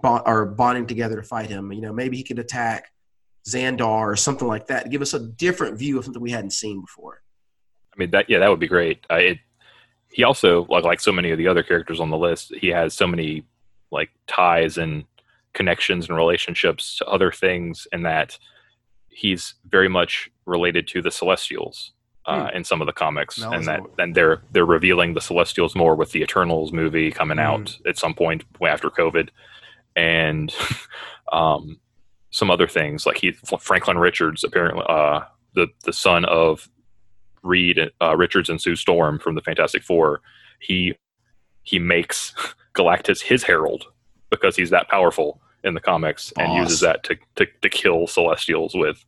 are 0.04 0.46
bonding 0.46 0.86
together 0.86 1.16
to 1.16 1.22
fight 1.22 1.48
him. 1.48 1.72
You 1.72 1.80
know, 1.80 1.92
maybe 1.92 2.16
he 2.16 2.22
could 2.22 2.38
attack 2.38 2.90
Xandar 3.46 3.80
or 3.80 4.16
something 4.16 4.48
like 4.48 4.66
that 4.66 4.84
to 4.84 4.88
give 4.88 5.02
us 5.02 5.14
a 5.14 5.20
different 5.20 5.78
view 5.78 5.98
of 5.98 6.04
something 6.04 6.22
we 6.22 6.30
hadn't 6.30 6.50
seen 6.50 6.80
before. 6.80 7.22
I 7.94 7.98
mean, 7.98 8.10
that 8.10 8.28
yeah, 8.28 8.38
that 8.40 8.50
would 8.50 8.60
be 8.60 8.68
great. 8.68 9.04
Uh, 9.10 9.16
it, 9.16 9.38
he 10.10 10.24
also 10.24 10.66
like 10.68 10.84
like 10.84 11.00
so 11.00 11.12
many 11.12 11.30
of 11.30 11.38
the 11.38 11.48
other 11.48 11.62
characters 11.62 12.00
on 12.00 12.10
the 12.10 12.18
list, 12.18 12.54
he 12.54 12.68
has 12.68 12.94
so 12.94 13.06
many 13.06 13.44
like 13.90 14.10
ties 14.26 14.78
and 14.78 15.04
connections 15.52 16.08
and 16.08 16.16
relationships 16.16 16.98
to 16.98 17.06
other 17.06 17.30
things, 17.30 17.86
and 17.92 18.04
that 18.04 18.38
he's 19.08 19.54
very 19.68 19.88
much 19.88 20.30
related 20.44 20.86
to 20.88 21.00
the 21.00 21.10
Celestials 21.10 21.92
uh, 22.26 22.50
hmm. 22.50 22.56
in 22.56 22.64
some 22.64 22.80
of 22.80 22.86
the 22.86 22.92
comics, 22.92 23.38
no, 23.38 23.52
and 23.52 23.66
that 23.66 23.80
and 23.98 24.14
they're 24.14 24.42
they're 24.52 24.66
revealing 24.66 25.14
the 25.14 25.20
Celestials 25.20 25.74
more 25.74 25.94
with 25.94 26.10
the 26.12 26.22
Eternals 26.22 26.72
movie 26.72 27.10
coming 27.10 27.38
hmm. 27.38 27.44
out 27.44 27.78
at 27.86 27.96
some 27.96 28.14
point 28.14 28.44
after 28.66 28.90
COVID, 28.90 29.28
and 29.94 30.54
um, 31.32 31.78
some 32.36 32.50
other 32.50 32.68
things 32.68 33.06
like 33.06 33.16
he 33.16 33.32
Franklin 33.58 33.96
Richards 33.96 34.44
apparently 34.44 34.84
uh, 34.86 35.20
the 35.54 35.68
the 35.84 35.92
son 35.92 36.26
of 36.26 36.68
Reed 37.42 37.78
uh, 38.02 38.14
Richards 38.14 38.50
and 38.50 38.60
Sue 38.60 38.76
Storm 38.76 39.18
from 39.18 39.36
the 39.36 39.40
Fantastic 39.40 39.82
Four, 39.82 40.20
he 40.60 40.94
he 41.62 41.78
makes 41.78 42.34
Galactus 42.74 43.22
his 43.22 43.42
herald 43.42 43.86
because 44.28 44.54
he's 44.54 44.68
that 44.68 44.88
powerful 44.88 45.40
in 45.64 45.72
the 45.72 45.80
comics 45.80 46.30
and 46.38 46.52
uses 46.52 46.80
that 46.80 47.02
to, 47.04 47.16
to 47.36 47.46
to 47.62 47.70
kill 47.70 48.06
Celestials 48.06 48.74
with. 48.74 49.02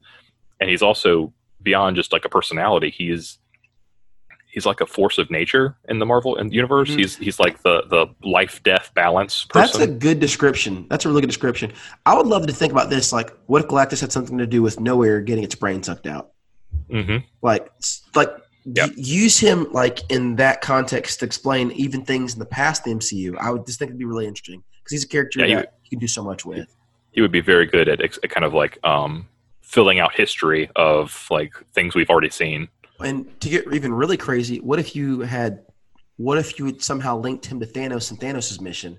And 0.58 0.70
he's 0.70 0.82
also 0.82 1.32
beyond 1.62 1.96
just 1.96 2.14
like 2.14 2.24
a 2.24 2.30
personality. 2.30 2.90
He's 2.90 3.37
he's 4.50 4.66
like 4.66 4.80
a 4.80 4.86
force 4.86 5.18
of 5.18 5.30
nature 5.30 5.76
in 5.88 5.98
the 5.98 6.06
Marvel 6.06 6.36
universe. 6.50 6.90
Mm-hmm. 6.90 6.98
He's 6.98 7.16
he's 7.16 7.40
like 7.40 7.62
the 7.62 7.84
the 7.88 8.06
life 8.26 8.62
death 8.62 8.90
balance. 8.94 9.44
Person. 9.44 9.80
That's 9.80 9.90
a 9.90 9.92
good 9.92 10.20
description. 10.20 10.86
That's 10.90 11.04
a 11.04 11.08
really 11.08 11.20
good 11.20 11.28
description. 11.28 11.72
I 12.06 12.16
would 12.16 12.26
love 12.26 12.46
to 12.46 12.52
think 12.52 12.72
about 12.72 12.90
this. 12.90 13.12
Like, 13.12 13.32
what 13.46 13.62
if 13.62 13.68
Galactus 13.68 14.00
had 14.00 14.12
something 14.12 14.38
to 14.38 14.46
do 14.46 14.62
with 14.62 14.76
Knowhere 14.76 15.24
getting 15.24 15.44
its 15.44 15.54
brain 15.54 15.82
sucked 15.82 16.06
out? 16.06 16.32
Mm-hmm. 16.90 17.18
Like, 17.42 17.70
like 18.14 18.30
yep. 18.64 18.90
use 18.96 19.38
him 19.38 19.70
like 19.72 20.00
in 20.10 20.36
that 20.36 20.60
context 20.60 21.20
to 21.20 21.26
explain 21.26 21.70
even 21.72 22.04
things 22.04 22.32
in 22.32 22.38
the 22.38 22.46
past 22.46 22.84
the 22.84 22.90
MCU. 22.90 23.36
I 23.38 23.50
would 23.50 23.66
just 23.66 23.78
think 23.78 23.90
it'd 23.90 23.98
be 23.98 24.04
really 24.04 24.26
interesting 24.26 24.62
because 24.78 24.92
he's 24.92 25.04
a 25.04 25.08
character 25.08 25.44
yeah, 25.44 25.56
that 25.56 25.74
you 25.84 25.90
can 25.90 25.98
do 25.98 26.08
so 26.08 26.22
much 26.22 26.44
with. 26.44 26.74
He 27.12 27.20
would 27.20 27.32
be 27.32 27.40
very 27.40 27.66
good 27.66 27.88
at, 27.88 28.00
at 28.00 28.30
kind 28.30 28.44
of 28.44 28.54
like 28.54 28.78
um, 28.84 29.28
filling 29.62 29.98
out 29.98 30.14
history 30.14 30.70
of 30.76 31.26
like 31.30 31.52
things 31.74 31.94
we've 31.94 32.10
already 32.10 32.30
seen. 32.30 32.68
And 33.00 33.40
to 33.40 33.48
get 33.48 33.72
even 33.72 33.92
really 33.92 34.16
crazy, 34.16 34.58
what 34.58 34.78
if 34.78 34.96
you 34.96 35.20
had, 35.20 35.64
what 36.16 36.38
if 36.38 36.58
you 36.58 36.66
had 36.66 36.82
somehow 36.82 37.18
linked 37.18 37.46
him 37.46 37.60
to 37.60 37.66
Thanos 37.66 38.10
and 38.10 38.18
Thanos' 38.20 38.60
mission, 38.60 38.98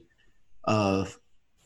of 0.63 1.18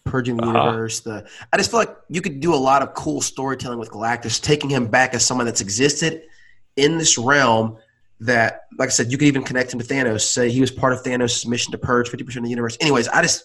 purging 0.05 0.37
the 0.37 0.43
Uh-huh. 0.43 0.57
universe. 0.69 0.99
The 1.01 1.27
I 1.51 1.57
just 1.57 1.69
feel 1.71 1.79
like 1.79 1.95
you 2.09 2.21
could 2.21 2.39
do 2.39 2.53
a 2.53 2.57
lot 2.57 2.81
of 2.81 2.93
cool 2.93 3.21
storytelling 3.21 3.79
with 3.79 3.89
Galactus, 3.91 4.41
taking 4.41 4.69
him 4.69 4.87
back 4.87 5.13
as 5.13 5.23
someone 5.25 5.45
that's 5.45 5.61
existed 5.61 6.23
in 6.75 6.97
this 6.97 7.17
realm. 7.17 7.77
That, 8.19 8.61
like 8.77 8.87
I 8.87 8.91
said, 8.91 9.11
you 9.11 9.17
could 9.17 9.27
even 9.27 9.43
connect 9.43 9.73
him 9.73 9.79
to 9.79 9.85
Thanos. 9.85 10.21
Say 10.21 10.49
he 10.49 10.61
was 10.61 10.71
part 10.71 10.93
of 10.93 11.03
Thanos' 11.03 11.45
mission 11.45 11.71
to 11.71 11.77
purge 11.77 12.09
fifty 12.09 12.23
percent 12.23 12.43
of 12.43 12.45
the 12.45 12.49
universe. 12.51 12.77
Anyways, 12.79 13.07
I 13.09 13.21
just 13.21 13.43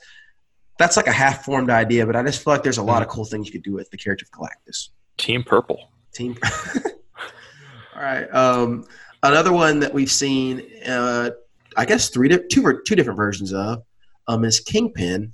that's 0.78 0.97
like 0.97 1.09
a 1.09 1.12
half-formed 1.12 1.68
idea, 1.71 2.07
but 2.07 2.14
I 2.14 2.23
just 2.23 2.45
feel 2.45 2.52
like 2.52 2.62
there's 2.62 2.78
a 2.78 2.83
lot 2.83 3.02
of 3.02 3.09
cool 3.09 3.25
things 3.25 3.47
you 3.47 3.52
could 3.52 3.64
do 3.64 3.73
with 3.73 3.90
the 3.90 3.97
character 3.97 4.25
of 4.25 4.30
Galactus. 4.38 4.90
Team 5.16 5.42
Purple. 5.42 5.90
Team. 6.12 6.37
All 7.99 8.05
right. 8.05 8.33
Um, 8.33 8.87
another 9.25 9.52
one 9.52 9.81
that 9.81 9.93
we've 9.93 10.11
seen, 10.11 10.62
uh, 10.87 11.31
I 11.76 11.85
guess 11.85 12.11
three, 12.11 12.28
di- 12.28 12.38
two, 12.50 12.62
ver- 12.62 12.81
two 12.83 12.95
different 12.95 13.17
versions 13.17 13.52
of, 13.52 13.83
um, 14.28 14.45
is 14.45 14.61
Kingpin. 14.61 15.33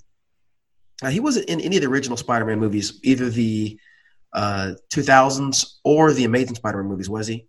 Uh, 1.03 1.11
he 1.11 1.21
wasn't 1.21 1.47
in 1.51 1.61
any 1.61 1.77
of 1.77 1.83
the 1.83 1.89
original 1.89 2.17
Spider-Man 2.17 2.59
movies, 2.59 2.99
either 3.03 3.29
the 3.29 3.79
uh, 4.33 4.73
2000s 4.95 5.75
or 5.85 6.13
the 6.15 6.25
Amazing 6.25 6.55
Spider-Man 6.55 6.87
movies. 6.89 7.11
Was 7.11 7.27
he? 7.27 7.47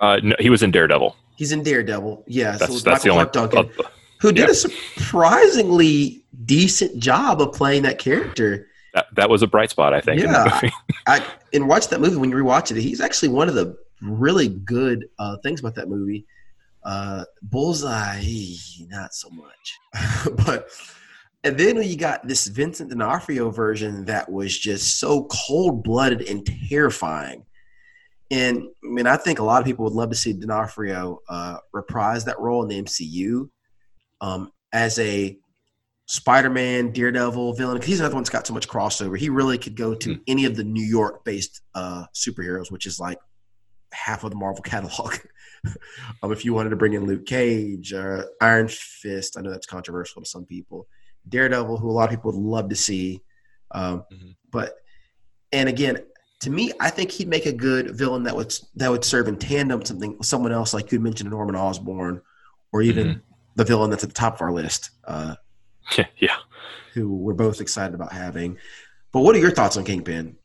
Uh, 0.00 0.18
no, 0.22 0.34
he 0.40 0.50
was 0.50 0.64
in 0.64 0.72
Daredevil. 0.72 1.14
He's 1.36 1.52
in 1.52 1.62
Daredevil. 1.62 2.24
Yeah. 2.26 2.54
so 2.54 2.58
That's 2.58 2.72
with 2.74 2.84
that's 2.84 3.04
the 3.04 3.10
only. 3.10 3.26
Clarke 3.26 3.52
Duncan, 3.52 3.86
who 4.20 4.32
did 4.32 4.46
yeah. 4.46 4.50
a 4.50 4.54
surprisingly 4.54 6.24
decent 6.44 6.98
job 6.98 7.40
of 7.40 7.52
playing 7.52 7.82
that 7.82 7.98
character. 8.00 8.66
that, 8.94 9.06
that 9.14 9.30
was 9.30 9.42
a 9.42 9.46
bright 9.46 9.70
spot, 9.70 9.94
I 9.94 10.00
think. 10.00 10.20
in 10.20 10.30
Yeah. 10.30 10.50
movie. 10.62 10.74
I 11.06 11.24
and 11.52 11.68
watch 11.68 11.88
that 11.88 12.00
movie 12.00 12.16
when 12.16 12.30
you 12.30 12.36
rewatch 12.36 12.70
it. 12.76 12.80
He's 12.80 13.00
actually 13.00 13.28
one 13.28 13.48
of 13.48 13.54
the 13.54 13.76
really 14.02 14.48
good 14.48 15.06
uh, 15.18 15.36
things 15.42 15.60
about 15.60 15.74
that 15.76 15.88
movie. 15.88 16.24
Uh, 16.82 17.24
Bullseye, 17.42 18.22
not 18.88 19.14
so 19.14 19.30
much, 19.30 19.78
but 20.46 20.68
and 21.42 21.58
then 21.58 21.82
you 21.82 21.96
got 21.96 22.26
this 22.26 22.46
Vincent 22.46 22.90
D'Onofrio 22.90 23.50
version 23.50 24.04
that 24.06 24.30
was 24.30 24.58
just 24.58 24.98
so 24.98 25.24
cold 25.30 25.82
blooded 25.82 26.22
and 26.22 26.46
terrifying. 26.68 27.44
And 28.30 28.62
I 28.82 28.88
mean, 28.88 29.06
I 29.06 29.16
think 29.16 29.38
a 29.38 29.44
lot 29.44 29.60
of 29.60 29.66
people 29.66 29.84
would 29.84 29.94
love 29.94 30.10
to 30.10 30.16
see 30.16 30.32
D'Onofrio 30.32 31.20
uh, 31.28 31.58
reprise 31.72 32.24
that 32.24 32.40
role 32.40 32.62
in 32.62 32.68
the 32.68 32.82
MCU 32.82 33.48
um, 34.20 34.50
as 34.72 34.98
a 34.98 35.38
Spider-Man, 36.06 36.92
Daredevil 36.92 37.54
villain. 37.54 37.74
Because 37.76 37.88
he's 37.88 38.00
another 38.00 38.14
one 38.14 38.22
that's 38.22 38.30
got 38.30 38.46
so 38.46 38.54
much 38.54 38.68
crossover. 38.68 39.16
He 39.18 39.28
really 39.28 39.58
could 39.58 39.76
go 39.76 39.94
to 39.94 40.14
Hmm. 40.14 40.20
any 40.26 40.44
of 40.46 40.56
the 40.56 40.64
New 40.64 40.84
York-based 40.84 41.60
uh, 41.74 42.04
superheroes, 42.14 42.70
which 42.70 42.86
is 42.86 42.98
like 42.98 43.18
half 43.94 44.24
of 44.24 44.30
the 44.30 44.36
Marvel 44.36 44.62
catalog. 44.64 45.14
um, 46.22 46.32
if 46.32 46.44
you 46.44 46.52
wanted 46.52 46.70
to 46.70 46.76
bring 46.76 46.92
in 46.92 47.06
Luke 47.06 47.24
Cage 47.26 47.92
or 47.92 48.26
Iron 48.40 48.68
Fist, 48.68 49.38
I 49.38 49.40
know 49.42 49.50
that's 49.50 49.66
controversial 49.66 50.20
to 50.22 50.28
some 50.28 50.44
people. 50.44 50.86
Daredevil, 51.28 51.78
who 51.78 51.90
a 51.90 51.92
lot 51.92 52.04
of 52.04 52.10
people 52.10 52.32
would 52.32 52.38
love 52.40 52.68
to 52.68 52.76
see, 52.76 53.22
um, 53.70 54.04
Mhm. 54.12 54.36
but 54.50 54.76
and 55.52 55.68
again, 55.68 55.98
to 56.40 56.50
me, 56.50 56.72
I 56.80 56.90
think 56.90 57.10
he'd 57.12 57.28
make 57.28 57.46
a 57.46 57.52
good 57.52 57.96
villain 57.96 58.24
that 58.24 58.36
would 58.36 58.54
that 58.74 58.90
would 58.90 59.04
serve 59.04 59.28
in 59.28 59.36
tandem 59.38 59.78
with 59.78 59.88
something 59.88 60.22
someone 60.22 60.52
else 60.52 60.74
like 60.74 60.92
you 60.92 61.00
mentioned 61.00 61.30
Norman 61.30 61.54
Osborn, 61.56 62.20
or 62.72 62.82
even 62.82 63.22
the 63.54 63.64
villain 63.64 63.88
that's 63.90 64.02
at 64.02 64.10
the 64.10 64.14
top 64.14 64.34
of 64.34 64.42
our 64.42 64.52
list, 64.52 64.90
uh, 65.06 65.36
yeah, 65.96 66.06
yeah. 66.18 66.36
who 66.92 67.16
we're 67.16 67.32
both 67.32 67.60
excited 67.62 67.94
about 67.94 68.12
having. 68.12 68.58
But 69.12 69.20
what 69.20 69.34
are 69.36 69.38
your 69.38 69.52
thoughts 69.52 69.76
on 69.78 69.84
Kingpin? 69.84 70.36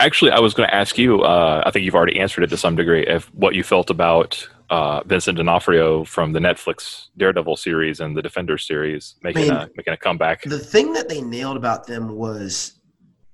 Actually, 0.00 0.30
I 0.30 0.40
was 0.40 0.54
going 0.54 0.68
to 0.68 0.74
ask 0.74 0.96
you. 0.98 1.22
Uh, 1.22 1.62
I 1.64 1.70
think 1.70 1.84
you've 1.84 1.94
already 1.94 2.18
answered 2.18 2.44
it 2.44 2.50
to 2.50 2.56
some 2.56 2.76
degree. 2.76 3.06
If 3.06 3.32
what 3.34 3.54
you 3.54 3.62
felt 3.62 3.90
about 3.90 4.46
uh, 4.70 5.02
Vincent 5.04 5.38
D'Onofrio 5.38 6.04
from 6.04 6.32
the 6.32 6.40
Netflix 6.40 7.08
Daredevil 7.16 7.56
series 7.56 8.00
and 8.00 8.16
the 8.16 8.22
Defender 8.22 8.58
series 8.58 9.14
making 9.22 9.48
Man. 9.48 9.56
a 9.56 9.70
making 9.76 9.92
a 9.94 9.96
comeback. 9.96 10.42
The 10.42 10.58
thing 10.58 10.92
that 10.94 11.08
they 11.08 11.20
nailed 11.20 11.56
about 11.56 11.86
them 11.86 12.16
was 12.16 12.80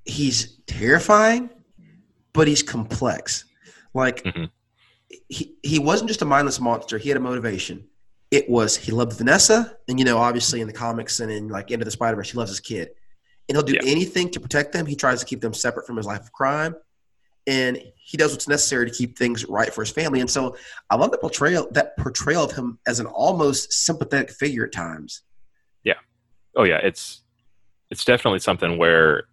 he's 0.05 0.59
terrifying, 0.67 1.49
but 2.33 2.47
he's 2.49 2.63
complex. 2.63 3.45
Like 3.95 4.23
Mhm. 4.25 4.51
he 5.29 5.55
he 5.63 5.79
wasn't 5.79 6.09
just 6.09 6.23
a 6.23 6.27
mindless 6.27 6.61
monster. 6.61 6.99
He 6.99 7.09
had 7.09 7.17
a 7.17 7.21
motivation. 7.21 7.85
It 8.31 8.49
was 8.49 8.77
he 8.77 8.93
loved 8.93 9.13
Vanessa, 9.17 9.77
and 9.89 9.99
you 9.99 10.05
know, 10.05 10.19
obviously 10.19 10.61
in 10.61 10.67
the 10.67 10.73
comics 10.73 11.21
and 11.21 11.31
in 11.31 11.49
like 11.49 11.71
Into 11.71 11.85
the 11.85 11.91
Spider 11.91 12.17
Verse, 12.17 12.31
he 12.31 12.39
loves 12.39 12.51
his 12.51 12.61
kid, 12.61 12.91
and 13.49 13.57
he'll 13.57 13.65
do 13.65 13.75
Yeah. 13.75 13.91
anything 13.91 14.31
to 14.31 14.41
protect 14.41 14.73
them. 14.73 14.87
He 14.87 14.97
tries 14.97 15.21
to 15.21 15.27
keep 15.27 15.41
them 15.41 15.55
separate 15.55 15.87
from 15.87 15.97
his 15.97 16.07
life 16.07 16.21
of 16.21 16.33
crime, 16.33 16.75
and 17.47 17.83
he 17.97 18.17
does 18.17 18.33
what's 18.33 18.49
necessary 18.49 18.89
to 18.91 18.97
keep 18.97 19.19
things 19.19 19.45
right 19.47 19.73
for 19.73 19.83
his 19.83 19.91
family. 19.91 20.21
And 20.21 20.31
so, 20.31 20.57
I 20.91 20.97
love 20.97 21.11
that 21.11 21.21
portrayal 21.21 21.69
that 21.73 21.97
portrayal 21.97 22.45
of 22.45 22.53
him 22.53 22.79
as 22.87 23.01
an 23.01 23.07
almost 23.07 23.73
sympathetic 23.73 24.31
figure 24.31 24.65
at 24.67 24.73
times. 24.73 25.23
Yeah. 25.85 25.95
Oh 26.57 26.65
yeah, 26.65 26.79
it's 26.79 27.23
it's 27.91 28.05
definitely 28.05 28.39
something 28.39 28.79
where 28.79 29.25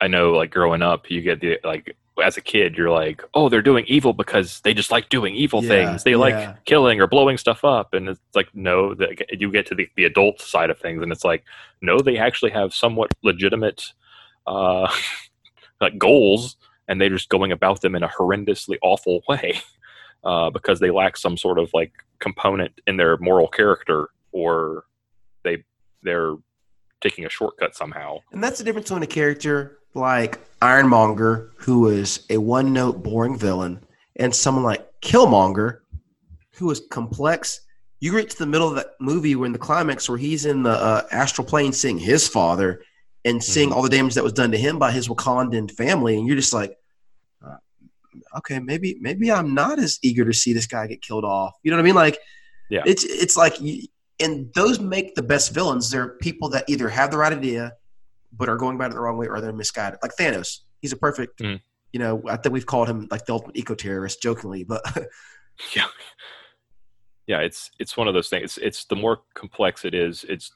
I 0.00 0.08
know 0.08 0.32
like 0.32 0.50
growing 0.50 0.82
up, 0.82 1.10
you 1.10 1.20
get 1.22 1.40
the 1.40 1.58
like 1.64 1.96
as 2.22 2.36
a 2.36 2.40
kid, 2.40 2.76
you're 2.76 2.90
like, 2.90 3.22
oh, 3.34 3.48
they're 3.48 3.62
doing 3.62 3.84
evil 3.86 4.12
because 4.12 4.60
they 4.60 4.74
just 4.74 4.90
like 4.90 5.08
doing 5.08 5.34
evil 5.34 5.62
Yeah, 5.62 5.68
things. 5.68 6.04
They 6.04 6.12
yeah. 6.12 6.16
like 6.16 6.64
killing 6.64 7.00
or 7.00 7.06
blowing 7.06 7.38
stuff 7.38 7.64
up, 7.64 7.94
and 7.94 8.08
it's 8.08 8.20
like 8.34 8.48
no, 8.54 8.94
that 8.94 9.40
you 9.40 9.50
get 9.50 9.66
to 9.66 9.74
the, 9.74 9.88
the 9.96 10.04
adult 10.04 10.40
side 10.40 10.70
of 10.70 10.78
things, 10.78 11.02
and 11.02 11.12
it's 11.12 11.24
like 11.24 11.44
no, 11.80 12.00
they 12.00 12.18
actually 12.18 12.50
have 12.50 12.74
somewhat 12.74 13.12
legitimate 13.22 13.82
uh, 14.46 14.90
like 15.80 15.98
goals, 15.98 16.56
and 16.88 17.00
they're 17.00 17.10
just 17.10 17.28
going 17.28 17.52
about 17.52 17.80
them 17.80 17.94
in 17.94 18.02
a 18.02 18.08
horrendously 18.08 18.76
awful 18.82 19.22
way 19.28 19.60
uh, 20.24 20.50
because 20.50 20.80
they 20.80 20.90
lack 20.90 21.16
some 21.16 21.36
sort 21.36 21.58
of 21.58 21.70
like 21.74 21.92
component 22.18 22.80
in 22.86 22.96
their 22.96 23.16
moral 23.18 23.48
character, 23.48 24.08
or 24.32 24.84
they 25.42 25.64
they're 26.02 26.34
taking 27.00 27.24
a 27.24 27.30
shortcut 27.30 27.74
somehow. 27.74 28.18
And 28.32 28.42
that's 28.42 28.58
the 28.58 28.64
difference 28.64 28.88
between 28.88 29.02
a 29.02 29.06
character 29.06 29.79
like 29.94 30.38
Iron 30.62 30.88
Monger, 30.88 31.50
who 31.56 31.88
is 31.88 32.26
a 32.30 32.38
one 32.38 32.72
note 32.72 33.02
boring 33.02 33.36
villain, 33.38 33.80
and 34.16 34.34
someone 34.34 34.64
like 34.64 34.86
Killmonger, 35.00 35.78
who 36.54 36.70
is 36.70 36.82
complex. 36.90 37.60
You 38.00 38.14
reach 38.14 38.36
the 38.36 38.46
middle 38.46 38.68
of 38.68 38.76
that 38.76 38.92
movie 39.00 39.34
where 39.36 39.46
in 39.46 39.52
the 39.52 39.58
climax 39.58 40.08
where 40.08 40.16
he's 40.18 40.46
in 40.46 40.62
the 40.62 40.70
uh, 40.70 41.02
astral 41.10 41.46
plane 41.46 41.72
seeing 41.72 41.98
his 41.98 42.26
father 42.28 42.82
and 43.26 43.42
seeing 43.42 43.72
all 43.72 43.82
the 43.82 43.88
damage 43.90 44.14
that 44.14 44.24
was 44.24 44.32
done 44.32 44.50
to 44.52 44.56
him 44.58 44.78
by 44.78 44.90
his 44.90 45.08
Wakandan 45.08 45.70
family, 45.70 46.16
and 46.16 46.26
you're 46.26 46.36
just 46.36 46.54
like, 46.54 46.76
uh, 47.46 47.56
okay, 48.38 48.58
maybe 48.58 48.96
maybe 49.00 49.30
I'm 49.30 49.52
not 49.54 49.78
as 49.78 49.98
eager 50.02 50.24
to 50.24 50.32
see 50.32 50.52
this 50.52 50.66
guy 50.66 50.86
get 50.86 51.02
killed 51.02 51.24
off. 51.24 51.54
You 51.62 51.70
know 51.70 51.76
what 51.76 51.82
I 51.82 51.84
mean? 51.84 51.94
Like, 51.94 52.18
Yeah. 52.70 52.82
it's 52.86 53.04
it's 53.04 53.36
like, 53.36 53.56
and 54.20 54.52
those 54.54 54.80
make 54.80 55.14
the 55.14 55.22
best 55.22 55.52
villains. 55.52 55.90
They're 55.90 56.10
people 56.16 56.48
that 56.50 56.64
either 56.68 56.88
have 56.88 57.10
the 57.10 57.18
right 57.18 57.32
idea 57.32 57.72
but 58.32 58.48
are 58.48 58.56
going 58.56 58.76
about 58.76 58.90
it 58.90 58.94
the 58.94 59.00
wrong 59.00 59.16
way 59.16 59.28
or 59.28 59.40
they're 59.40 59.52
misguided. 59.52 59.98
Like 60.02 60.12
Thanos, 60.18 60.60
he's 60.80 60.92
a 60.92 60.96
perfect. 60.96 61.40
Mhm. 61.40 61.60
You 61.92 61.98
know, 61.98 62.22
I 62.28 62.36
think 62.36 62.52
we've 62.52 62.66
called 62.66 62.88
him 62.88 63.08
like 63.10 63.26
the 63.26 63.32
ultimate 63.32 63.56
eco 63.56 63.74
terrorist, 63.74 64.22
jokingly, 64.22 64.64
but 64.64 64.82
yeah 65.76 65.86
yeah 67.26 67.38
it's 67.40 67.70
it's 67.78 67.96
one 67.96 68.08
of 68.08 68.14
those 68.14 68.28
things 68.28 68.42
it's, 68.42 68.58
it's 68.58 68.84
the 68.86 68.96
more 68.96 69.18
complex 69.34 69.84
it 69.84 69.94
is 69.94 70.24
it's 70.28 70.52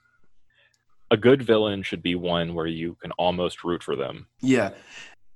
a 1.10 1.16
good 1.16 1.42
villain 1.42 1.82
should 1.82 2.02
be 2.02 2.14
one 2.14 2.54
where 2.54 2.66
you 2.66 2.96
can 3.00 3.12
almost 3.12 3.62
root 3.62 3.82
for 3.82 3.94
them 3.94 4.26
yeah, 4.40 4.70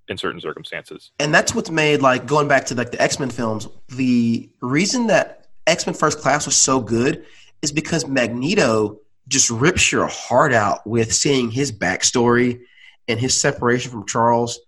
in 0.09 0.17
certain 0.17 0.41
circumstances 0.41 1.13
and 1.21 1.33
that's 1.33 1.55
what's 1.55 1.71
made 1.71 2.03
like 2.03 2.27
going 2.27 2.49
back 2.49 2.65
to 2.67 2.75
like 2.75 2.91
the 2.91 3.01
X 3.01 3.21
Men 3.21 3.31
films. 3.31 3.69
The 3.89 4.51
reason 4.61 5.07
that 5.09 5.49
X 5.67 5.87
Men 5.87 5.95
First 5.95 6.19
Class 6.19 6.47
was 6.47 6.57
so 6.57 6.81
good 6.81 7.25
is 7.63 7.71
because 7.71 8.07
Magneto 8.07 8.99
just 9.29 9.51
rips 9.51 9.93
your 9.93 10.07
heart 10.07 10.53
out 10.53 10.87
with 10.87 11.13
seeing 11.13 11.51
his 11.51 11.71
backstory 11.71 12.61
and 13.07 13.21
his 13.21 13.39
separation 13.39 13.91
from 13.91 14.07
Charles. 14.07 14.59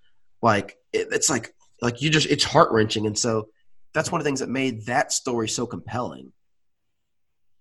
Like 0.43 0.77
it, 0.93 1.09
it's 1.11 1.29
like 1.31 1.55
like 1.83 2.03
you 2.03 2.11
just 2.11 2.29
it's 2.29 2.45
heart 2.45 2.71
wrenching, 2.73 3.07
and 3.07 3.19
so 3.19 3.49
that's 3.93 4.13
one 4.13 4.21
of 4.21 4.25
the 4.25 4.29
things 4.29 4.41
that 4.41 4.49
made 4.49 4.87
that 4.87 5.13
story 5.13 5.49
so 5.49 5.67
compelling. 5.67 6.33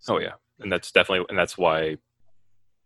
oh 0.08 0.20
yeah 0.20 0.34
and 0.60 0.72
that's 0.72 0.92
definitely 0.92 1.26
and 1.30 1.38
that's 1.38 1.58
why 1.58 1.98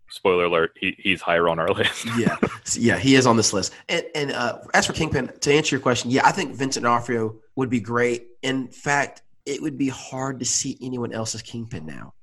spoiler 0.10 0.46
alert 0.46 0.72
he, 0.80 0.96
he's 1.00 1.22
higher 1.22 1.50
on 1.50 1.60
our 1.60 1.68
list 1.74 2.06
yeah, 2.18 2.38
yeah, 2.76 2.98
he 2.98 3.16
is 3.16 3.26
on 3.26 3.38
this 3.38 3.54
list. 3.54 3.74
And, 3.90 4.06
and 4.14 4.32
uh, 4.32 4.60
as 4.74 4.86
for 4.86 4.94
Kingpin, 4.94 5.32
to 5.42 5.54
answer 5.54 5.76
your 5.76 5.82
question, 5.82 6.12
yeah, 6.12 6.26
I 6.26 6.32
think 6.32 6.56
Vincent 6.56 6.84
D'Onofrio 6.84 7.36
would 7.56 7.70
be 7.70 7.80
great. 7.80 8.28
In 8.42 8.68
fact, 8.68 9.22
it 9.46 9.62
would 9.62 9.78
be 9.78 9.90
hard 9.90 10.40
to 10.40 10.46
see 10.46 10.78
anyone 10.82 11.14
else 11.14 11.36
as 11.36 11.42
Kingpin 11.42 11.86
now. 11.86 12.14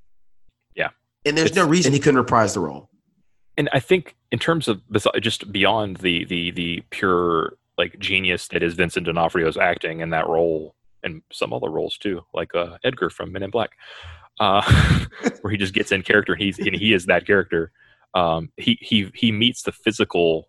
Yeah. 1.25 1.31
and 1.31 1.39
there's 1.39 1.55
no 1.55 1.67
reason 1.67 1.93
he 1.93 1.99
couldn't 1.99 2.19
reprise 2.19 2.55
the 2.55 2.61
role. 2.61 2.89
and 3.57 3.69
i 3.73 3.81
think 3.81 4.17
in 4.31 4.39
terms 4.39 4.69
of 4.69 4.81
just 5.21 5.51
beyond 5.53 5.99
the 5.99 6.25
the 6.25 6.51
the 6.53 6.83
pure 6.91 7.57
like 7.79 7.99
genius 7.99 8.49
that 8.49 8.63
is 8.63 8.75
vincent 8.75 9.07
d'onofrio's 9.07 9.57
acting 9.57 10.01
in 10.01 10.11
that 10.11 10.27
role 10.27 10.75
and 11.03 11.23
some 11.33 11.53
other 11.53 11.71
roles 11.71 11.97
too 11.99 12.23
like 12.35 12.55
uh, 12.55 12.77
edgar 12.85 13.11
from 13.11 13.33
men 13.33 13.43
in 13.43 13.51
black 13.51 13.71
uh, 14.39 14.63
where 15.41 15.51
he 15.51 15.57
just 15.57 15.75
gets 15.75 15.93
in 15.93 16.03
character 16.03 16.33
and 16.33 16.43
he's 16.43 16.59
and 16.59 16.75
he 16.75 16.93
is 16.93 17.07
that 17.07 17.27
character 17.27 17.73
um, 18.15 18.51
he 18.57 18.79
he 18.81 19.11
he 19.15 19.31
meets 19.33 19.63
the 19.63 19.73
physical 19.73 20.49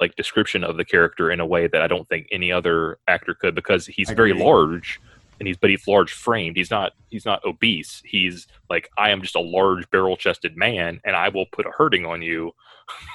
like 0.00 0.14
description 0.16 0.62
of 0.64 0.76
the 0.76 0.84
character 0.84 1.30
in 1.30 1.40
a 1.40 1.46
way 1.46 1.66
that 1.66 1.80
i 1.82 1.86
don't 1.86 2.08
think 2.08 2.26
any 2.30 2.52
other 2.52 2.98
actor 3.08 3.34
could 3.34 3.54
because 3.54 3.86
he's 3.86 4.10
very 4.10 4.32
large 4.32 5.00
and 5.38 5.46
he's 5.46 5.56
but 5.56 5.70
he's 5.70 5.86
large 5.86 6.12
framed. 6.12 6.56
He's 6.56 6.70
not 6.70 6.92
he's 7.08 7.24
not 7.24 7.44
obese. 7.44 8.02
He's 8.04 8.46
like 8.70 8.90
I 8.98 9.10
am 9.10 9.22
just 9.22 9.36
a 9.36 9.40
large 9.40 9.88
barrel 9.90 10.16
chested 10.16 10.56
man, 10.56 11.00
and 11.04 11.16
I 11.16 11.28
will 11.28 11.46
put 11.46 11.66
a 11.66 11.70
hurting 11.70 12.06
on 12.06 12.22
you. 12.22 12.52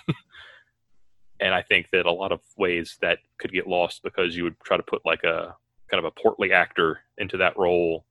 and 1.39 1.53
I 1.53 1.61
think 1.61 1.87
that 1.91 2.05
a 2.05 2.11
lot 2.11 2.31
of 2.31 2.41
ways 2.57 2.97
that 3.01 3.19
could 3.37 3.51
get 3.51 3.67
lost 3.67 4.03
because 4.03 4.35
you 4.35 4.43
would 4.43 4.59
try 4.63 4.77
to 4.77 4.83
put 4.83 5.01
like 5.05 5.23
a 5.23 5.55
kind 5.89 6.03
of 6.03 6.05
a 6.05 6.21
portly 6.21 6.53
actor 6.53 6.99
into 7.17 7.37
that 7.37 7.57
role, 7.57 8.05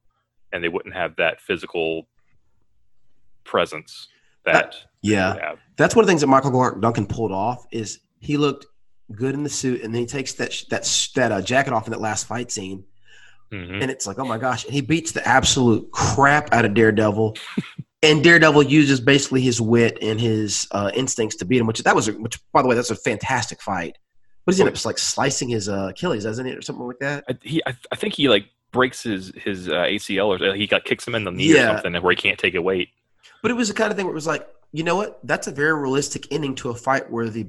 and 0.52 0.62
they 0.62 0.68
wouldn't 0.68 0.94
have 0.94 1.16
that 1.16 1.40
physical 1.40 2.06
presence 3.44 4.08
that 4.44 4.76
yeah 5.02 5.54
that's 5.76 5.94
one 5.94 6.02
of 6.02 6.06
the 6.06 6.10
things 6.10 6.20
that 6.20 6.26
michael 6.26 6.50
clarke 6.50 6.80
duncan 6.80 7.06
pulled 7.06 7.32
off 7.32 7.66
is 7.70 8.00
he 8.20 8.36
looked 8.36 8.66
good 9.12 9.34
in 9.34 9.42
the 9.42 9.50
suit 9.50 9.82
and 9.82 9.94
then 9.94 10.00
he 10.00 10.06
takes 10.06 10.34
that 10.34 10.54
that 10.70 11.10
that 11.14 11.32
uh, 11.32 11.40
jacket 11.42 11.72
off 11.72 11.86
in 11.86 11.90
that 11.90 12.00
last 12.00 12.26
fight 12.26 12.50
scene 12.50 12.84
mm-hmm. 13.52 13.82
and 13.82 13.90
it's 13.90 14.06
like 14.06 14.18
oh 14.18 14.24
my 14.24 14.38
gosh 14.38 14.64
and 14.64 14.74
he 14.74 14.80
beats 14.80 15.12
the 15.12 15.26
absolute 15.26 15.90
crap 15.90 16.52
out 16.52 16.64
of 16.64 16.74
daredevil 16.74 17.36
and 18.02 18.24
daredevil 18.24 18.62
uses 18.62 19.00
basically 19.00 19.40
his 19.40 19.60
wit 19.60 19.98
and 20.00 20.20
his 20.20 20.66
uh, 20.72 20.90
instincts 20.94 21.36
to 21.36 21.44
beat 21.44 21.60
him 21.60 21.66
which 21.66 21.82
that 21.82 21.94
was 21.94 22.08
a, 22.08 22.12
which 22.12 22.38
by 22.52 22.62
the 22.62 22.68
way 22.68 22.74
that's 22.74 22.90
a 22.90 22.96
fantastic 22.96 23.60
fight 23.60 23.96
but 24.46 24.54
he 24.54 24.62
end 24.62 24.74
up 24.74 24.84
like 24.84 24.98
slicing 24.98 25.48
his 25.48 25.68
uh, 25.68 25.88
achilles 25.90 26.24
doesn't 26.24 26.46
it, 26.46 26.56
or 26.56 26.62
something 26.62 26.86
like 26.86 26.98
that 26.98 27.24
I, 27.28 27.38
he 27.42 27.62
I, 27.66 27.74
I 27.92 27.96
think 27.96 28.14
he 28.14 28.28
like 28.28 28.46
breaks 28.72 29.02
his 29.02 29.32
his 29.36 29.68
uh, 29.68 29.82
acl 29.84 30.40
or 30.40 30.54
he 30.54 30.66
got 30.66 30.84
kicks 30.84 31.06
him 31.06 31.14
in 31.14 31.24
the 31.24 31.32
knee 31.32 31.54
yeah. 31.54 31.74
or 31.74 31.82
something 31.82 32.02
where 32.02 32.12
he 32.12 32.16
can't 32.16 32.38
take 32.38 32.54
a 32.54 32.62
weight 32.62 32.88
but 33.42 33.50
it 33.50 33.54
was 33.54 33.68
the 33.68 33.74
kind 33.74 33.90
of 33.90 33.96
thing 33.96 34.06
where 34.06 34.12
it 34.12 34.14
was 34.14 34.26
like, 34.26 34.46
you 34.72 34.84
know 34.84 34.96
what? 34.96 35.18
That's 35.24 35.46
a 35.46 35.50
very 35.50 35.74
realistic 35.74 36.26
ending 36.30 36.54
to 36.56 36.70
a 36.70 36.74
fight 36.74 37.10
where 37.10 37.28
the 37.28 37.46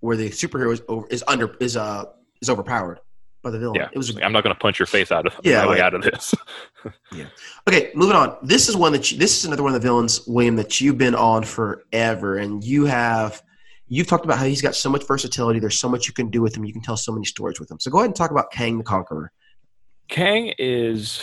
where 0.00 0.16
the 0.16 0.30
superhero 0.30 0.72
is 0.72 0.82
over, 0.88 1.06
is 1.08 1.22
under 1.28 1.56
is 1.60 1.76
uh 1.76 2.06
is 2.40 2.48
overpowered 2.48 3.00
by 3.42 3.50
the 3.50 3.58
villain. 3.58 3.76
Yeah, 3.76 3.88
it 3.92 3.96
was. 3.96 4.16
I'm 4.22 4.32
not 4.32 4.44
going 4.44 4.54
to 4.54 4.58
punch 4.58 4.78
your 4.78 4.86
face 4.86 5.10
out 5.10 5.26
of 5.26 5.34
yeah, 5.42 5.66
way 5.66 5.80
out 5.80 5.94
of 5.94 6.02
this. 6.02 6.34
yeah. 7.12 7.26
Okay, 7.68 7.90
moving 7.94 8.16
on. 8.16 8.36
This 8.42 8.68
is 8.68 8.76
one 8.76 8.92
that 8.92 9.10
you, 9.10 9.18
this 9.18 9.38
is 9.38 9.44
another 9.44 9.62
one 9.62 9.74
of 9.74 9.80
the 9.80 9.86
villains, 9.86 10.26
William, 10.26 10.56
that 10.56 10.80
you've 10.80 10.98
been 10.98 11.14
on 11.14 11.44
forever, 11.44 12.36
and 12.36 12.62
you 12.62 12.84
have 12.86 13.42
you've 13.88 14.06
talked 14.06 14.24
about 14.24 14.38
how 14.38 14.44
he's 14.44 14.62
got 14.62 14.74
so 14.74 14.88
much 14.88 15.06
versatility. 15.06 15.58
There's 15.58 15.78
so 15.78 15.88
much 15.88 16.06
you 16.06 16.14
can 16.14 16.30
do 16.30 16.40
with 16.40 16.56
him. 16.56 16.64
You 16.64 16.72
can 16.72 16.82
tell 16.82 16.96
so 16.96 17.12
many 17.12 17.24
stories 17.24 17.60
with 17.60 17.70
him. 17.70 17.80
So 17.80 17.90
go 17.90 17.98
ahead 17.98 18.06
and 18.06 18.16
talk 18.16 18.30
about 18.30 18.50
Kang 18.50 18.78
the 18.78 18.84
Conqueror. 18.84 19.32
Kang 20.08 20.52
is 20.58 21.22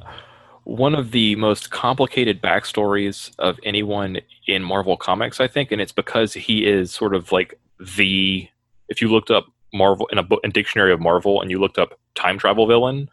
one 0.64 0.94
of 0.94 1.10
the 1.10 1.36
most 1.36 1.70
complicated 1.70 2.40
backstories 2.42 3.32
of 3.38 3.58
anyone 3.64 4.20
in 4.46 4.62
Marvel 4.62 4.96
Comics, 4.96 5.40
I 5.40 5.48
think, 5.48 5.72
and 5.72 5.80
it's 5.80 5.92
because 5.92 6.34
he 6.34 6.66
is 6.66 6.92
sort 6.92 7.14
of 7.14 7.32
like 7.32 7.58
the. 7.96 8.48
If 8.86 9.00
you 9.00 9.08
looked 9.08 9.30
up 9.30 9.46
Marvel 9.74 10.06
in 10.06 10.18
a 10.18 10.22
book, 10.22 10.40
in 10.44 10.50
dictionary 10.50 10.92
of 10.92 11.00
Marvel, 11.00 11.42
and 11.42 11.50
you 11.50 11.58
looked 11.58 11.78
up 11.78 11.98
time 12.14 12.38
travel 12.38 12.66
villain, 12.66 13.10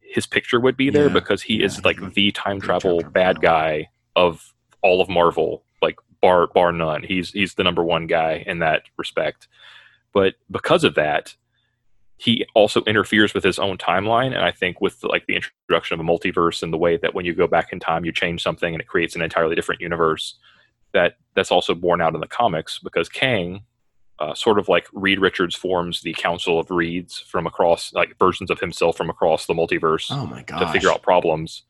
his 0.00 0.26
picture 0.26 0.58
would 0.58 0.76
be 0.76 0.90
there 0.90 1.06
yeah. 1.06 1.12
because 1.12 1.42
he 1.42 1.58
yeah, 1.58 1.66
is 1.66 1.84
like 1.84 2.14
the 2.14 2.32
time 2.32 2.60
travel 2.60 3.02
bad 3.12 3.40
guy 3.40 3.88
of 4.16 4.54
all 4.82 5.00
of 5.00 5.08
Marvel, 5.08 5.62
like 5.82 5.96
bar 6.20 6.48
bar 6.48 6.72
none. 6.72 7.02
He's 7.02 7.30
he's 7.30 7.54
the 7.54 7.64
number 7.64 7.84
one 7.84 8.06
guy 8.06 8.42
in 8.46 8.60
that 8.60 8.82
respect. 8.96 9.46
But 10.12 10.34
because 10.50 10.82
of 10.82 10.94
that, 10.94 11.36
he 12.18 12.44
also 12.54 12.82
interferes 12.82 13.32
with 13.32 13.44
his 13.44 13.58
own 13.58 13.78
timeline 13.78 14.34
and 14.34 14.38
i 14.38 14.50
think 14.50 14.80
with 14.80 15.02
like 15.04 15.24
the 15.26 15.36
introduction 15.36 15.94
of 15.94 16.00
a 16.00 16.08
multiverse 16.08 16.62
and 16.62 16.72
the 16.72 16.76
way 16.78 16.96
that 16.96 17.14
when 17.14 17.24
you 17.24 17.32
go 17.32 17.46
back 17.46 17.72
in 17.72 17.80
time 17.80 18.04
you 18.04 18.12
change 18.12 18.42
something 18.42 18.74
and 18.74 18.82
it 18.82 18.88
creates 18.88 19.14
an 19.14 19.22
entirely 19.22 19.54
different 19.54 19.80
universe 19.80 20.34
that 20.92 21.16
that's 21.34 21.50
also 21.52 21.74
borne 21.74 22.00
out 22.00 22.14
in 22.14 22.20
the 22.20 22.26
comics 22.26 22.78
because 22.80 23.08
kang 23.08 23.62
uh, 24.20 24.34
sort 24.34 24.58
of 24.58 24.68
like 24.68 24.86
reed 24.92 25.20
richards 25.20 25.54
forms 25.54 26.02
the 26.02 26.12
council 26.14 26.58
of 26.58 26.70
reeds 26.70 27.18
from 27.20 27.46
across 27.46 27.92
like 27.92 28.18
versions 28.18 28.50
of 28.50 28.58
himself 28.60 28.96
from 28.96 29.10
across 29.10 29.46
the 29.46 29.54
multiverse 29.54 30.06
oh 30.10 30.26
my 30.26 30.42
god 30.42 30.58
to 30.58 30.68
figure 30.72 30.90
out 30.90 31.02
problems. 31.02 31.62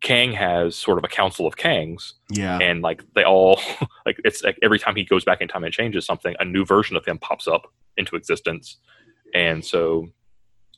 Kang 0.00 0.32
has 0.32 0.74
sort 0.74 0.98
of 0.98 1.04
a 1.04 1.08
council 1.08 1.46
of 1.46 1.56
kangs 1.56 2.14
yeah. 2.28 2.58
and 2.58 2.82
like 2.82 3.04
they 3.14 3.22
all 3.22 3.60
like 4.06 4.20
it's 4.24 4.42
like 4.42 4.58
every 4.62 4.78
time 4.78 4.96
he 4.96 5.04
goes 5.04 5.24
back 5.24 5.40
in 5.40 5.46
time 5.46 5.62
and 5.62 5.72
changes 5.72 6.04
something 6.04 6.34
a 6.40 6.44
new 6.44 6.64
version 6.64 6.96
of 6.96 7.04
him 7.04 7.18
pops 7.18 7.46
up 7.46 7.72
into 7.96 8.16
existence. 8.16 8.78
And 9.34 9.64
so 9.64 10.08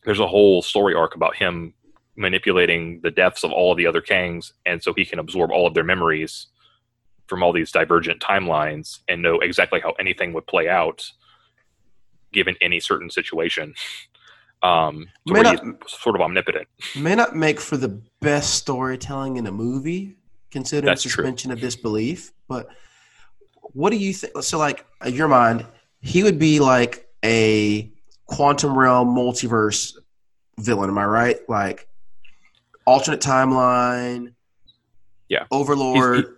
there's 0.04 0.20
a 0.20 0.26
whole 0.26 0.62
story 0.62 0.94
arc 0.94 1.14
about 1.14 1.36
him 1.36 1.74
manipulating 2.16 3.00
the 3.02 3.10
deaths 3.10 3.42
of 3.42 3.50
all 3.50 3.72
of 3.72 3.78
the 3.78 3.86
other 3.86 4.00
Kangs, 4.00 4.52
and 4.64 4.82
so 4.82 4.92
he 4.92 5.04
can 5.04 5.18
absorb 5.18 5.50
all 5.50 5.66
of 5.66 5.74
their 5.74 5.84
memories 5.84 6.46
from 7.34 7.42
all 7.42 7.52
these 7.52 7.72
divergent 7.72 8.20
timelines 8.20 9.00
and 9.08 9.20
know 9.20 9.40
exactly 9.40 9.80
how 9.80 9.90
anything 9.98 10.32
would 10.32 10.46
play 10.46 10.68
out 10.68 11.04
given 12.32 12.54
any 12.60 12.78
certain 12.78 13.10
situation. 13.10 13.74
Um, 14.62 15.08
so 15.28 15.34
not, 15.34 15.90
sort 15.90 16.16
of 16.16 16.22
omnipotent. 16.22 16.66
May 16.96 17.14
not 17.14 17.36
make 17.36 17.60
for 17.60 17.76
the 17.76 18.00
best 18.22 18.54
storytelling 18.54 19.36
in 19.36 19.46
a 19.46 19.52
movie, 19.52 20.16
considering 20.50 20.86
That's 20.86 21.02
suspension 21.02 21.50
true. 21.50 21.56
of 21.56 21.60
disbelief. 21.60 22.32
But 22.48 22.68
what 23.74 23.90
do 23.90 23.98
you 23.98 24.14
think? 24.14 24.42
So, 24.42 24.56
like, 24.56 24.86
in 25.04 25.12
your 25.12 25.28
mind, 25.28 25.66
he 26.00 26.22
would 26.22 26.38
be 26.38 26.60
like 26.60 27.06
a 27.22 27.92
quantum 28.24 28.78
realm 28.78 29.14
multiverse 29.14 29.98
villain. 30.58 30.88
Am 30.88 30.96
I 30.96 31.04
right? 31.04 31.36
Like 31.46 31.86
alternate 32.86 33.20
timeline. 33.20 34.32
Yeah. 35.28 35.44
Overlord. 35.50 36.36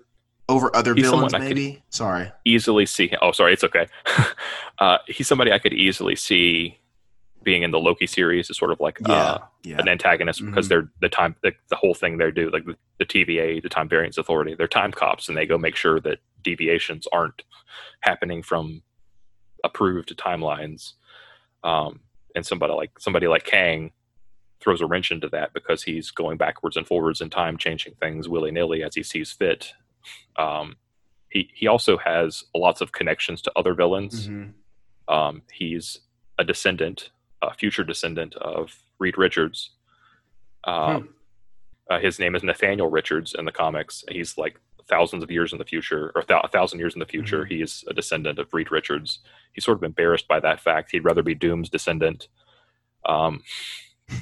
He's, 0.48 0.56
over 0.56 0.74
other 0.74 0.94
villains, 0.94 1.32
maybe. 1.32 1.82
Sorry. 1.90 2.30
Easily 2.44 2.86
see. 2.86 3.12
Oh, 3.20 3.32
sorry. 3.32 3.52
It's 3.52 3.64
okay. 3.64 3.86
uh, 4.78 4.98
he's 5.06 5.26
somebody 5.26 5.52
I 5.52 5.58
could 5.58 5.74
easily 5.74 6.16
see 6.16 6.78
being 7.42 7.62
in 7.62 7.70
the 7.70 7.78
Loki 7.78 8.06
series 8.08 8.50
is 8.50 8.56
sort 8.56 8.72
of 8.72 8.80
like 8.80 8.98
yeah, 9.06 9.14
uh, 9.14 9.38
yeah. 9.62 9.78
an 9.78 9.88
antagonist 9.88 10.40
mm-hmm. 10.40 10.50
because 10.50 10.68
they're 10.68 10.88
the 11.00 11.08
time 11.08 11.36
the, 11.42 11.52
the, 11.68 11.76
whole 11.76 11.94
thing 11.94 12.18
they 12.18 12.28
do 12.32 12.50
like 12.50 12.64
the, 12.64 12.76
the, 12.98 13.06
TVA 13.06 13.62
the 13.62 13.68
Time 13.68 13.88
Variance 13.88 14.18
Authority 14.18 14.56
they're 14.56 14.66
time 14.66 14.90
cops 14.90 15.28
and 15.28 15.38
they 15.38 15.46
go 15.46 15.56
make 15.56 15.76
sure 15.76 16.00
that 16.00 16.18
deviations 16.42 17.06
aren't 17.12 17.44
happening 18.00 18.42
from 18.42 18.82
approved 19.62 20.16
timelines 20.18 20.94
um, 21.62 22.00
and 22.34 22.44
somebody 22.44 22.72
like 22.72 22.98
somebody 22.98 23.28
like 23.28 23.44
Kang 23.44 23.92
throws 24.60 24.80
a 24.80 24.86
wrench 24.86 25.10
into 25.10 25.28
that 25.28 25.52
because 25.52 25.82
he's 25.82 26.10
going 26.10 26.36
backwards 26.36 26.76
and 26.76 26.86
forwards 26.86 27.20
in 27.20 27.30
time, 27.30 27.56
changing 27.56 27.94
things 27.94 28.28
willy 28.28 28.50
nilly 28.50 28.82
as 28.82 28.94
he 28.94 29.02
sees 29.02 29.32
fit. 29.32 29.72
Um, 30.36 30.76
he 31.30 31.50
he 31.54 31.66
also 31.66 31.96
has 31.98 32.44
lots 32.54 32.80
of 32.80 32.92
connections 32.92 33.42
to 33.42 33.52
other 33.56 33.74
villains. 33.74 34.28
Mm-hmm. 34.28 35.14
Um, 35.14 35.42
he's 35.52 36.00
a 36.38 36.44
descendant, 36.44 37.10
a 37.42 37.54
future 37.54 37.84
descendant 37.84 38.34
of 38.36 38.74
Reed 38.98 39.18
Richards. 39.18 39.70
Um, 40.64 41.02
hmm. 41.88 41.94
uh, 41.94 42.00
his 42.00 42.18
name 42.18 42.34
is 42.34 42.42
Nathaniel 42.42 42.88
Richards 42.88 43.34
in 43.38 43.44
the 43.44 43.52
comics. 43.52 44.04
He's 44.10 44.36
like 44.36 44.60
thousands 44.88 45.22
of 45.22 45.30
years 45.30 45.52
in 45.52 45.58
the 45.58 45.64
future, 45.64 46.12
or 46.14 46.22
th- 46.22 46.40
a 46.42 46.48
thousand 46.48 46.78
years 46.78 46.94
in 46.94 47.00
the 47.00 47.06
future, 47.06 47.42
mm-hmm. 47.42 47.54
he 47.54 47.62
is 47.62 47.84
a 47.88 47.94
descendant 47.94 48.38
of 48.38 48.52
Reed 48.52 48.70
Richards. 48.70 49.20
He's 49.52 49.64
sort 49.64 49.78
of 49.78 49.84
embarrassed 49.84 50.28
by 50.28 50.40
that 50.40 50.60
fact. 50.60 50.90
He'd 50.92 51.04
rather 51.04 51.22
be 51.22 51.34
Doom's 51.34 51.68
descendant. 51.68 52.28
Um, 53.04 53.42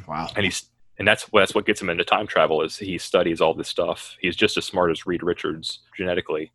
wow. 0.08 0.28
And 0.36 0.44
he's 0.44 0.68
and 0.98 1.08
that's 1.08 1.26
that's 1.32 1.54
what 1.54 1.66
gets 1.66 1.80
him 1.80 1.90
into 1.90 2.04
time 2.04 2.26
travel 2.26 2.62
is 2.62 2.76
he 2.78 2.98
studies 2.98 3.40
all 3.40 3.54
this 3.54 3.68
stuff. 3.68 4.16
He's 4.20 4.36
just 4.36 4.56
as 4.56 4.64
smart 4.64 4.90
as 4.90 5.06
Reed 5.06 5.22
Richards 5.22 5.80
genetically, 5.96 6.52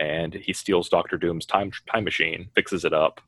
and 0.00 0.34
he 0.34 0.52
steals 0.52 0.88
Doctor 0.88 1.16
Doom's 1.16 1.46
time 1.46 1.72
time 1.92 2.04
machine, 2.04 2.48
fixes 2.54 2.84
it 2.84 2.92
up, 2.92 3.20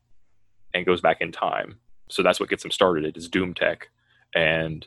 and 0.73 0.85
goes 0.85 1.01
back 1.01 1.21
in 1.21 1.31
time. 1.31 1.79
So 2.09 2.21
that's 2.21 2.39
what 2.39 2.49
gets 2.49 2.65
him 2.65 2.71
started. 2.71 3.05
It 3.05 3.17
is 3.17 3.29
Doom 3.29 3.53
tech, 3.53 3.89
and 4.35 4.85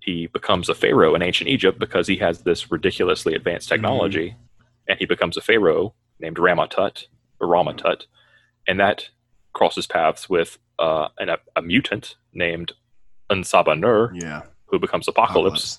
he 0.00 0.26
becomes 0.26 0.68
a 0.68 0.74
pharaoh 0.74 1.14
in 1.14 1.22
ancient 1.22 1.48
Egypt 1.48 1.78
because 1.78 2.08
he 2.08 2.16
has 2.16 2.42
this 2.42 2.70
ridiculously 2.70 3.34
advanced 3.34 3.68
mm-hmm. 3.68 3.74
technology, 3.74 4.30
mm-hmm. 4.30 4.72
and 4.88 4.98
he 4.98 5.06
becomes 5.06 5.36
a 5.36 5.42
pharaoh 5.42 5.94
named 6.18 6.38
Ramatut 6.38 7.06
or 7.40 7.48
Ramatut, 7.48 8.06
and 8.66 8.80
that 8.80 9.10
crosses 9.52 9.86
paths 9.86 10.30
with 10.30 10.58
uh, 10.78 11.08
an, 11.18 11.28
a, 11.28 11.36
a, 11.56 11.62
mutant 11.62 12.16
named 12.32 12.72
En 13.30 13.42
Sabah 13.42 13.78
Nur, 13.78 14.12
yeah. 14.14 14.42
Who 14.72 14.80
becomes 14.80 15.06
Apocalypse, 15.06 15.78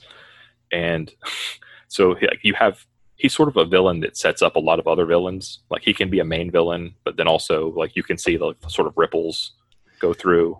and 0.71 1.13
so 1.89 2.15
you 2.41 2.53
have 2.53 2.85
he's 3.17 3.35
sort 3.35 3.49
of 3.49 3.57
a 3.57 3.65
villain 3.65 3.99
that 3.99 4.15
sets 4.15 4.41
up 4.41 4.55
a 4.55 4.59
lot 4.59 4.79
of 4.79 4.87
other 4.87 5.05
villains. 5.05 5.59
Like 5.69 5.81
he 5.81 5.93
can 5.93 6.09
be 6.09 6.19
a 6.19 6.25
main 6.25 6.49
villain, 6.49 6.95
but 7.03 7.17
then 7.17 7.27
also 7.27 7.73
like 7.75 7.97
you 7.97 8.03
can 8.03 8.17
see 8.17 8.37
the 8.37 8.53
sort 8.69 8.87
of 8.87 8.93
ripples 8.95 9.51
go 9.99 10.13
through 10.13 10.57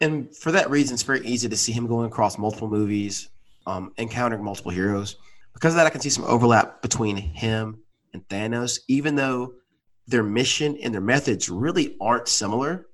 and 0.00 0.34
for 0.36 0.52
that 0.52 0.70
reason, 0.70 0.94
it's 0.94 1.02
very 1.02 1.24
easy 1.26 1.48
to 1.48 1.56
see 1.56 1.72
him 1.72 1.86
going 1.86 2.06
across 2.06 2.38
multiple 2.38 2.68
movies, 2.68 3.30
um, 3.66 3.92
encountering 3.98 4.44
multiple 4.44 4.70
heroes. 4.70 5.16
Because 5.54 5.72
of 5.72 5.76
that, 5.76 5.86
I 5.86 5.90
can 5.90 6.00
see 6.00 6.10
some 6.10 6.24
overlap 6.24 6.82
between 6.82 7.16
him 7.16 7.82
and 8.12 8.26
Thanos, 8.28 8.78
even 8.88 9.16
though 9.16 9.54
their 10.06 10.22
mission 10.22 10.78
and 10.82 10.94
their 10.94 11.00
methods 11.00 11.48
really 11.48 11.96
aren't 12.00 12.28
similar. 12.28 12.86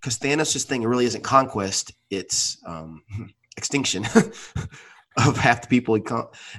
Because 0.00 0.18
Thanos' 0.18 0.64
thing 0.64 0.82
really 0.82 1.04
isn't 1.04 1.22
conquest; 1.22 1.92
it's 2.10 2.58
um, 2.66 3.02
extinction 3.56 4.04
of 5.26 5.36
half 5.36 5.62
the 5.62 5.68
people. 5.68 5.98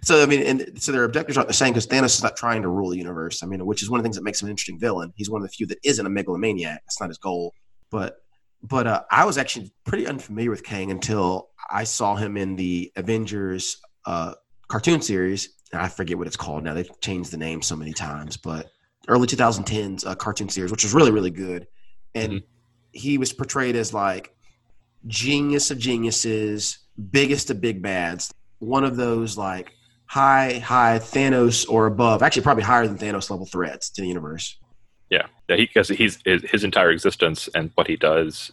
So 0.04 0.22
I 0.22 0.26
mean, 0.26 0.44
and 0.44 0.82
so 0.82 0.92
their 0.92 1.04
objectives 1.04 1.38
aren't 1.38 1.48
the 1.48 1.54
same 1.54 1.74
because 1.74 1.88
Thanos 1.88 2.16
is 2.16 2.24
not 2.24 2.38
trying 2.38 2.62
to 2.62 2.68
rule 2.70 2.90
the 2.90 2.98
universe. 2.98 3.42
I 3.44 3.48
mean, 3.48 3.66
which 3.66 3.82
is 3.82 3.90
one 3.90 4.00
of 4.00 4.04
the 4.04 4.08
things 4.08 4.16
that 4.16 4.24
makes 4.24 4.42
him 4.42 4.48
an 4.48 4.52
interesting 4.52 4.80
villain. 4.80 5.14
He's 5.16 5.30
one 5.30 5.42
of 5.42 5.48
the 5.48 5.52
few 5.54 5.66
that 5.68 5.80
isn't 5.84 6.06
a 6.06 6.10
megalomaniac. 6.10 6.82
That's 6.86 7.00
not 7.00 7.10
his 7.10 7.18
goal. 7.18 7.54
But 7.90 8.18
but 8.62 8.88
uh, 8.88 9.04
I 9.12 9.26
was 9.26 9.38
actually 9.38 9.74
pretty 9.86 10.08
unfamiliar 10.08 10.50
with 10.50 10.64
Kang 10.64 10.90
until 10.92 11.50
I 11.70 11.84
saw 11.84 12.16
him 12.16 12.38
in 12.38 12.56
the 12.56 12.92
Avengers 12.96 13.78
uh, 14.06 14.34
cartoon 14.68 15.02
series. 15.02 15.50
I 15.74 15.90
forget 15.90 16.18
what 16.18 16.28
it's 16.28 16.38
called 16.38 16.64
now. 16.64 16.74
They've 16.74 17.00
changed 17.02 17.32
the 17.32 17.38
name 17.38 17.62
so 17.62 17.76
many 17.76 17.94
times, 17.94 18.38
but 18.38 18.70
early 19.08 19.28
2010s 19.28 20.06
uh, 20.06 20.16
cartoon 20.16 20.48
series, 20.48 20.72
which 20.72 20.84
was 20.84 20.94
really 20.94 21.12
really 21.12 21.32
good, 21.32 21.68
and 22.16 22.34
Mhm. 22.34 22.44
he 22.92 23.18
was 23.18 23.34
portrayed 23.34 23.76
as 23.76 23.94
like 23.94 24.36
genius 25.08 25.72
of 25.72 25.78
geniuses, 25.80 26.78
biggest 27.12 27.50
of 27.50 27.62
big 27.62 27.82
bads, 27.82 28.34
one 28.60 28.84
of 28.84 28.96
those 28.96 29.38
like 29.38 29.72
high 30.06 30.60
high 30.60 31.00
Thanos 31.00 31.68
or 31.70 31.88
above, 31.88 32.22
actually 32.22 32.44
probably 32.44 32.64
higher 32.64 32.88
than 32.88 32.98
Thanos 32.98 33.30
level 33.30 33.46
threats 33.46 33.90
to 33.92 34.02
the 34.02 34.08
universe. 34.08 34.58
Yeah, 35.10 35.28
yeah. 35.50 35.58
Because 35.58 35.90
he's 35.90 36.20
his, 36.26 36.44
his 36.44 36.64
entire 36.64 36.92
existence 36.92 37.50
and 37.56 37.72
what 37.76 37.88
he 37.88 37.96
does 37.96 38.52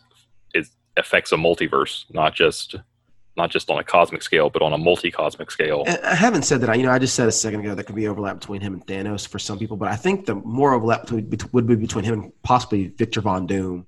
is 0.54 0.70
affects 0.96 1.32
a 1.32 1.36
multiverse, 1.36 2.04
not 2.12 2.34
just 2.34 2.76
not 3.36 3.50
just 3.50 3.70
on 3.70 3.78
a 3.78 3.84
cosmic 3.84 4.22
scale, 4.22 4.50
but 4.50 4.60
on 4.60 4.72
a 4.72 4.78
multi-cosmic 4.78 5.50
scale. 5.50 5.84
I 6.04 6.14
haven't 6.14 6.42
said 6.42 6.60
that. 6.60 6.70
I, 6.70 6.74
You 6.74 6.82
know, 6.82 6.90
I 6.90 6.98
just 6.98 7.14
said 7.14 7.28
a 7.28 7.32
second 7.32 7.60
ago 7.60 7.74
there 7.74 7.84
could 7.84 7.94
be 7.94 8.08
overlap 8.08 8.40
between 8.40 8.60
him 8.60 8.74
and 8.74 8.86
Thanos 8.86 9.26
for 9.26 9.38
some 9.38 9.58
people, 9.58 9.76
but 9.76 9.88
I 9.88 9.96
think 9.96 10.26
the 10.26 10.34
more 10.34 10.74
overlap 10.74 11.10
would 11.10 11.30
be 11.66 11.76
between 11.76 12.04
him 12.04 12.14
and 12.14 12.42
possibly 12.42 12.88
Victor 12.88 13.20
Von 13.20 13.46
Doom. 13.46 13.86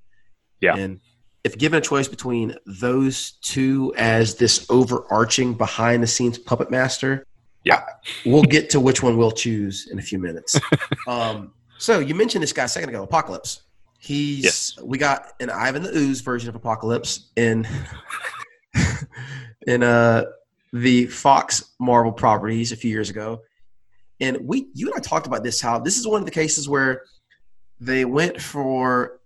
Yeah. 0.60 0.76
And 0.76 1.00
if 1.44 1.58
given 1.58 1.78
a 1.78 1.80
choice 1.80 2.08
between 2.08 2.54
those 2.66 3.32
two 3.42 3.92
as 3.96 4.36
this 4.36 4.64
overarching 4.70 5.54
behind 5.54 6.02
the 6.02 6.06
scenes 6.06 6.38
puppet 6.38 6.70
master, 6.70 7.26
Yeah. 7.64 7.82
we'll 8.24 8.42
get 8.44 8.70
to 8.70 8.80
which 8.80 9.02
one 9.02 9.16
we'll 9.16 9.32
choose 9.32 9.88
in 9.90 9.98
a 9.98 10.02
few 10.02 10.18
minutes. 10.18 10.58
um, 11.08 11.52
so 11.78 11.98
you 11.98 12.14
mentioned 12.14 12.42
this 12.42 12.52
guy 12.52 12.64
a 12.64 12.68
second 12.68 12.90
ago, 12.90 13.02
Apocalypse. 13.02 13.62
He's 13.98 14.44
Yes. 14.44 14.78
we 14.82 14.98
got 14.98 15.32
an 15.40 15.50
Ivan 15.50 15.82
the 15.82 15.96
Ooze 15.96 16.20
version 16.20 16.48
of 16.48 16.54
Apocalypse 16.56 17.30
in 17.36 17.66
in 19.66 19.82
uh 19.82 20.24
the 20.72 21.06
Fox 21.06 21.72
Marvel 21.78 22.12
properties 22.12 22.72
a 22.72 22.76
few 22.76 22.90
years 22.90 23.10
ago. 23.10 23.42
And 24.20 24.38
we 24.42 24.68
you 24.74 24.86
and 24.88 24.94
I 24.96 25.00
talked 25.00 25.26
about 25.26 25.44
this 25.44 25.60
how 25.60 25.78
this 25.78 25.98
is 25.98 26.06
one 26.06 26.20
of 26.20 26.24
the 26.24 26.32
cases 26.32 26.68
where 26.68 27.02
they 27.80 28.04
went 28.04 28.40
for 28.40 29.20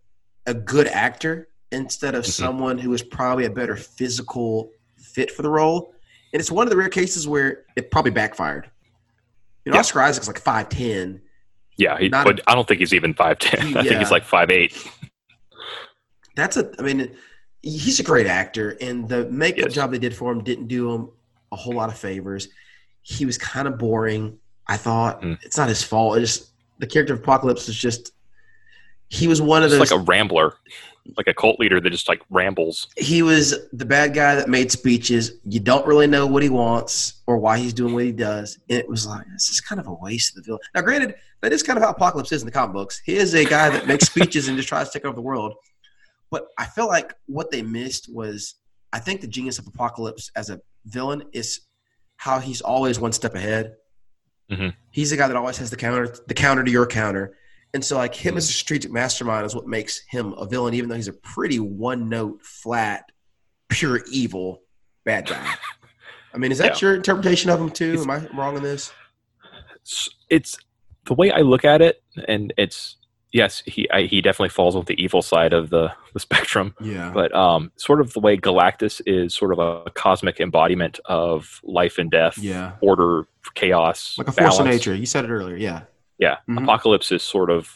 a 0.46 0.52
good 0.54 0.88
actor 0.88 1.48
instead 1.72 2.14
of 2.14 2.24
Mhm. 2.24 2.30
someone 2.30 2.78
who 2.78 2.92
is 2.94 3.02
probably 3.02 3.44
a 3.44 3.50
better 3.50 3.76
physical 3.76 4.70
fit 4.96 5.30
for 5.30 5.42
the 5.42 5.50
role. 5.50 5.94
And 6.32 6.40
it's 6.40 6.50
one 6.50 6.66
of 6.66 6.70
the 6.70 6.76
rare 6.76 6.88
cases 6.88 7.26
where 7.26 7.64
it 7.76 7.90
probably 7.90 8.10
backfired. 8.10 8.70
You 9.64 9.72
know, 9.72 9.76
Yeah. 9.76 9.80
Oscar 9.80 10.02
Isaac's 10.02 10.26
like 10.28 10.38
five 10.40 10.68
ten. 10.68 11.20
Yeah, 11.76 11.98
he, 11.98 12.08
but 12.08 12.40
I 12.46 12.54
don't 12.54 12.66
think 12.68 12.80
he's 12.80 12.94
even 12.94 13.14
five 13.14 13.38
ten. 13.38 13.60
I 13.76 13.82
think 13.82 13.90
Yeah. 13.90 13.98
he's 13.98 14.10
like 14.10 14.24
five 14.24 14.50
eight. 14.50 14.74
That's 16.36 16.56
a. 16.56 16.70
I 16.78 16.82
mean, 16.82 17.16
he's 17.62 17.98
a 17.98 18.02
great 18.02 18.26
actor, 18.26 18.76
and 18.80 19.08
the 19.08 19.26
makeup 19.30 19.66
Yes. 19.66 19.74
job 19.74 19.90
they 19.90 19.98
did 19.98 20.14
for 20.14 20.30
him 20.30 20.44
didn't 20.44 20.68
do 20.68 20.92
him 20.92 21.08
a 21.52 21.56
whole 21.56 21.74
lot 21.74 21.88
of 21.88 21.98
favors. 21.98 22.48
He 23.02 23.24
was 23.24 23.38
kind 23.38 23.66
of 23.68 23.78
boring. 23.78 24.38
I 24.68 24.76
thought 24.76 25.22
Mm. 25.22 25.38
it's 25.42 25.56
not 25.56 25.68
his 25.68 25.82
fault. 25.82 26.18
It 26.18 26.20
just 26.20 26.50
the 26.78 26.86
character 26.86 27.14
of 27.14 27.20
Apocalypse 27.20 27.68
is 27.68 27.76
just. 27.76 28.12
He 29.08 29.28
was 29.28 29.40
one 29.40 29.62
of 29.62 29.70
Just 29.70 29.78
those. 29.78 29.90
like 29.92 30.00
a 30.00 30.02
rambler, 30.02 30.54
like 31.16 31.26
a 31.26 31.34
cult 31.34 31.58
leader 31.60 31.80
that 31.80 31.90
just 31.90 32.08
like 32.08 32.22
rambles. 32.30 32.88
he 32.96 33.22
was 33.22 33.54
the 33.72 33.84
bad 33.84 34.14
guy 34.14 34.34
that 34.34 34.48
made 34.48 34.70
speeches. 34.72 35.32
You 35.44 35.60
don't 35.60 35.86
really 35.86 36.06
know 36.06 36.26
what 36.26 36.42
he 36.42 36.48
wants 36.48 37.22
or 37.26 37.38
why 37.38 37.58
he's 37.58 37.72
doing 37.72 37.94
what 37.94 38.04
he 38.04 38.12
does. 38.12 38.58
And 38.68 38.78
it 38.78 38.88
was 38.88 39.06
like, 39.06 39.24
this 39.32 39.48
is 39.50 39.60
kind 39.60 39.80
of 39.80 39.86
a 39.86 39.94
waste 39.94 40.36
of 40.36 40.42
the 40.42 40.46
villain. 40.48 40.60
Now, 40.74 40.82
granted, 40.82 41.14
that 41.42 41.52
is 41.52 41.62
kind 41.62 41.76
of 41.78 41.82
how 41.84 41.90
Apocalypse 41.90 42.32
is 42.32 42.42
in 42.42 42.46
the 42.46 42.52
comic 42.52 42.74
books. 42.74 43.00
He 43.04 43.16
is 43.16 43.34
a 43.34 43.44
guy 43.44 43.70
that 43.70 43.86
makes 43.86 44.06
speeches 44.06 44.48
and 44.48 44.56
just 44.56 44.68
tries 44.68 44.90
to 44.90 44.98
take 44.98 45.04
over 45.04 45.14
the 45.14 45.20
world. 45.22 45.54
But 46.30 46.46
I 46.58 46.64
feel 46.64 46.86
like 46.88 47.14
what 47.26 47.50
they 47.50 47.62
missed 47.62 48.12
was 48.12 48.54
I 48.92 48.98
think 48.98 49.20
the 49.20 49.26
genius 49.26 49.58
of 49.58 49.66
Apocalypse 49.66 50.30
as 50.36 50.50
a 50.50 50.60
villain 50.86 51.22
is 51.32 51.60
how 52.16 52.38
he's 52.38 52.60
always 52.60 52.98
one 52.98 53.12
step 53.12 53.34
ahead. 53.34 53.74
Mhm. 54.50 54.74
He's 54.90 55.10
the 55.10 55.16
guy 55.16 55.28
that 55.28 55.36
always 55.36 55.58
has 55.58 55.70
the 55.70 55.76
counter, 55.76 56.14
the 56.26 56.34
counter 56.34 56.64
to 56.64 56.70
your 56.70 56.86
counter. 56.86 57.36
And 57.76 57.84
so, 57.84 57.98
like 57.98 58.14
him 58.14 58.38
as 58.38 58.48
a 58.48 58.52
strategic 58.54 58.90
mastermind 58.90 59.44
is 59.44 59.54
what 59.54 59.66
makes 59.66 60.00
him 60.08 60.32
a 60.38 60.46
villain, 60.46 60.72
even 60.72 60.88
though 60.88 60.96
he's 60.96 61.08
a 61.08 61.12
pretty 61.12 61.60
one 61.60 62.08
note, 62.08 62.40
flat, 62.42 63.04
pure 63.68 64.00
evil 64.10 64.62
bad 65.04 65.26
guy. 65.26 65.46
I 66.34 66.38
mean, 66.38 66.52
is 66.52 66.56
that 66.56 66.80
your 66.80 66.94
interpretation 66.94 67.50
of 67.50 67.60
him 67.60 67.68
too? 67.68 67.98
Am 68.00 68.10
I 68.10 68.26
wrong 68.34 68.56
on 68.56 68.62
this? 68.62 68.94
It's, 69.82 70.08
it's 70.30 70.58
the 71.04 71.12
way 71.12 71.30
I 71.30 71.40
look 71.40 71.66
at 71.66 71.82
it, 71.82 72.02
and 72.26 72.50
it's 72.56 72.96
yes, 73.30 73.62
he 73.66 73.90
I, 73.90 74.04
he 74.04 74.22
definitely 74.22 74.48
falls 74.48 74.74
on 74.74 74.86
the 74.86 74.94
evil 74.98 75.20
side 75.20 75.52
of 75.52 75.68
the 75.68 75.92
the 76.14 76.20
spectrum. 76.20 76.74
Yeah. 76.80 77.10
but 77.12 77.34
um, 77.34 77.72
sort 77.76 78.00
of 78.00 78.14
the 78.14 78.20
way 78.20 78.38
Galactus 78.38 79.02
is 79.04 79.34
sort 79.34 79.52
of 79.52 79.58
a 79.58 79.90
cosmic 79.90 80.40
embodiment 80.40 80.98
of 81.04 81.60
life 81.62 81.98
and 81.98 82.10
death, 82.10 82.38
Yeah. 82.38 82.72
order, 82.80 83.28
chaos, 83.54 84.14
Like 84.16 84.28
a 84.28 84.32
force 84.32 84.58
of 84.60 84.64
nature. 84.64 84.94
You 84.94 85.04
said 85.04 85.26
it 85.26 85.30
earlier. 85.30 85.56
Yeah. 85.56 85.82
Yeah, 86.18 86.38
Mhm. 86.48 86.62
Apocalypse 86.62 87.12
is 87.12 87.22
sort 87.22 87.50
of. 87.50 87.70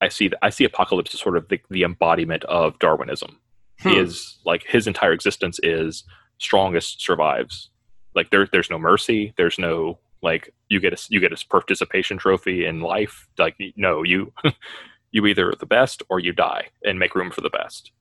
I 0.00 0.08
see. 0.08 0.30
I 0.42 0.50
see 0.50 0.64
Apocalypse 0.64 1.14
as 1.14 1.20
sort 1.20 1.36
of 1.36 1.48
the, 1.48 1.60
the 1.70 1.84
embodiment 1.84 2.44
of 2.44 2.78
Darwinism. 2.78 3.38
He 3.82 3.90
Hmm. 3.94 4.00
is 4.00 4.38
like 4.44 4.64
his 4.64 4.86
entire 4.86 5.12
existence 5.12 5.58
is 5.62 6.04
strongest 6.38 7.00
survives. 7.02 7.70
Like 8.14 8.30
there, 8.30 8.48
there's 8.50 8.70
no 8.70 8.78
mercy. 8.78 9.32
There's 9.36 9.58
no 9.58 9.98
like 10.22 10.52
you 10.68 10.80
get 10.80 10.92
a 10.92 11.06
you 11.10 11.20
get 11.20 11.32
a 11.32 11.46
participation 11.48 12.16
trophy 12.18 12.64
in 12.66 12.80
life. 12.80 13.28
Like 13.38 13.56
no, 13.76 14.02
you 14.02 14.32
you 15.12 15.26
either 15.26 15.50
are 15.50 15.54
the 15.54 15.66
best 15.66 16.02
or 16.08 16.18
you 16.18 16.32
die 16.32 16.68
and 16.84 16.98
make 16.98 17.14
room 17.14 17.30
for 17.30 17.40
the 17.42 17.50
best. 17.50 17.92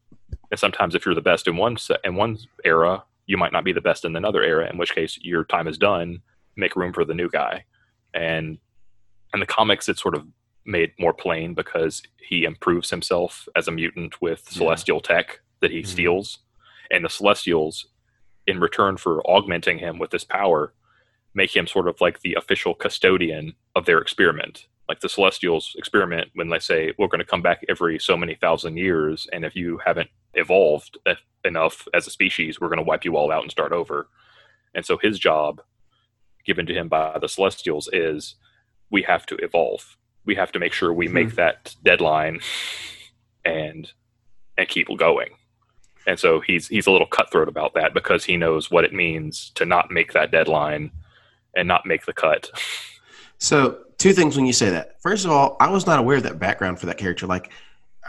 And 0.49 0.59
sometimes 0.59 0.95
if 0.95 1.05
you're 1.05 1.15
the 1.15 1.21
best 1.21 1.47
in 1.47 1.55
one 1.57 1.77
in 2.03 2.15
one 2.15 2.37
era, 2.63 3.03
you 3.27 3.37
might 3.37 3.51
not 3.53 3.63
be 3.63 3.73
the 3.73 3.81
best 3.81 4.05
in 4.05 4.15
another 4.15 4.41
era. 4.43 4.69
In 4.71 4.77
which 4.77 4.95
case 4.95 5.19
your 5.21 5.43
time 5.43 5.67
is 5.67 5.77
done. 5.77 6.21
Make 6.55 6.75
room 6.75 6.93
for 6.93 7.05
the 7.05 7.13
new 7.13 7.29
guy. 7.29 7.65
And 8.13 8.57
in 9.33 9.39
the 9.39 9.45
comics, 9.45 9.87
it's 9.89 10.01
sort 10.01 10.15
of 10.15 10.25
made 10.65 10.91
more 10.99 11.13
plain 11.13 11.53
because 11.53 12.01
he 12.21 12.43
improves 12.43 12.89
himself 12.89 13.47
as 13.55 13.67
a 13.67 13.71
mutant 13.71 14.21
with 14.21 14.43
Yeah. 14.51 14.57
celestial 14.57 15.01
tech 15.01 15.39
that 15.59 15.71
he 15.71 15.81
Mhm. 15.81 15.87
steals, 15.87 16.39
and 16.91 17.03
the 17.05 17.09
Celestials, 17.09 17.87
in 18.47 18.59
return 18.59 18.97
for 18.97 19.21
augmenting 19.29 19.79
him 19.79 19.97
with 19.99 20.11
this 20.11 20.23
power, 20.23 20.73
make 21.33 21.55
him 21.55 21.65
sort 21.67 21.87
of 21.87 22.01
like 22.01 22.19
the 22.21 22.33
official 22.35 22.73
custodian 22.73 23.55
of 23.75 23.85
their 23.85 23.99
experiment. 23.99 24.67
Like 24.89 24.99
the 24.99 25.07
Celestials 25.09 25.73
experiment 25.77 26.31
when 26.33 26.49
they 26.49 26.59
say 26.59 26.93
we're 26.97 27.07
going 27.07 27.19
to 27.19 27.25
come 27.25 27.41
back 27.41 27.63
every 27.69 27.97
so 27.99 28.17
many 28.17 28.35
thousand 28.35 28.77
years, 28.77 29.27
and 29.31 29.45
if 29.45 29.55
you 29.55 29.77
haven't 29.85 30.09
evolved 30.33 30.97
enough 31.45 31.87
as 31.93 32.05
a 32.07 32.11
species, 32.11 32.59
we're 32.59 32.67
going 32.67 32.77
to 32.77 32.83
wipe 32.83 33.05
you 33.05 33.15
all 33.15 33.31
out 33.31 33.43
and 33.43 33.51
start 33.51 33.71
over. 33.71 34.09
And 34.73 34.85
so 34.85 34.97
his 34.97 35.17
job, 35.17 35.61
given 36.45 36.65
to 36.65 36.73
him 36.73 36.87
by 36.89 37.17
the 37.19 37.27
Celestials, 37.29 37.87
is 37.93 38.35
we 38.91 39.01
have 39.03 39.25
to 39.27 39.35
evolve. 39.37 39.97
We 40.25 40.35
have 40.35 40.51
to 40.51 40.59
make 40.59 40.73
sure 40.73 40.93
we 40.93 41.07
make 41.07 41.35
that 41.35 41.75
deadline 41.83 42.41
and 43.43 43.91
and 44.57 44.67
keep 44.67 44.87
going. 44.97 45.29
And 46.05 46.19
so 46.19 46.39
he's 46.41 46.67
he's 46.67 46.87
a 46.87 46.91
little 46.91 47.07
cutthroat 47.07 47.47
about 47.47 47.73
that 47.75 47.93
because 47.93 48.25
he 48.25 48.37
knows 48.37 48.69
what 48.69 48.83
it 48.83 48.93
means 48.93 49.51
to 49.55 49.65
not 49.65 49.89
make 49.91 50.13
that 50.13 50.31
deadline 50.31 50.91
and 51.55 51.67
not 51.67 51.85
make 51.85 52.05
the 52.05 52.13
cut. 52.13 52.49
So, 53.37 53.79
two 53.97 54.13
things 54.13 54.35
when 54.35 54.45
you 54.45 54.53
say 54.53 54.69
that. 54.69 55.01
First 55.01 55.25
of 55.25 55.31
all, 55.31 55.57
I 55.59 55.69
was 55.69 55.87
not 55.87 55.99
aware 55.99 56.17
of 56.17 56.23
that 56.23 56.39
background 56.39 56.79
for 56.79 56.85
that 56.85 56.97
character. 56.97 57.25
Like, 57.25 57.51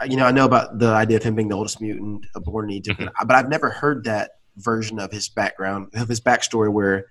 you 0.07 0.15
know, 0.15 0.25
I 0.25 0.31
know 0.31 0.45
about 0.45 0.79
the 0.79 0.89
idea 0.89 1.17
of 1.17 1.23
him 1.23 1.35
being 1.35 1.49
the 1.49 1.55
oldest 1.55 1.81
mutant 1.81 2.25
born 2.35 2.65
in 2.69 2.75
Egypt, 2.75 2.99
Mm-hmm. 2.99 3.27
but 3.27 3.35
I've 3.35 3.49
never 3.49 3.69
heard 3.69 4.03
that 4.03 4.31
version 4.57 4.99
of 4.99 5.11
his 5.11 5.29
background, 5.29 5.89
of 5.95 6.07
his 6.07 6.21
backstory, 6.21 6.71
where 6.71 7.07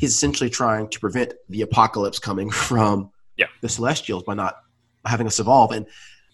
he's 0.00 0.14
essentially 0.14 0.48
trying 0.48 0.88
to 0.88 0.98
prevent 0.98 1.34
the 1.50 1.60
apocalypse 1.62 2.18
coming 2.18 2.50
from 2.68 3.10
Yeah. 3.36 3.46
the 3.60 3.68
Celestials 3.68 4.22
by 4.24 4.34
not 4.34 4.56
having 5.04 5.26
us 5.26 5.38
evolve. 5.38 5.72
And 5.72 5.86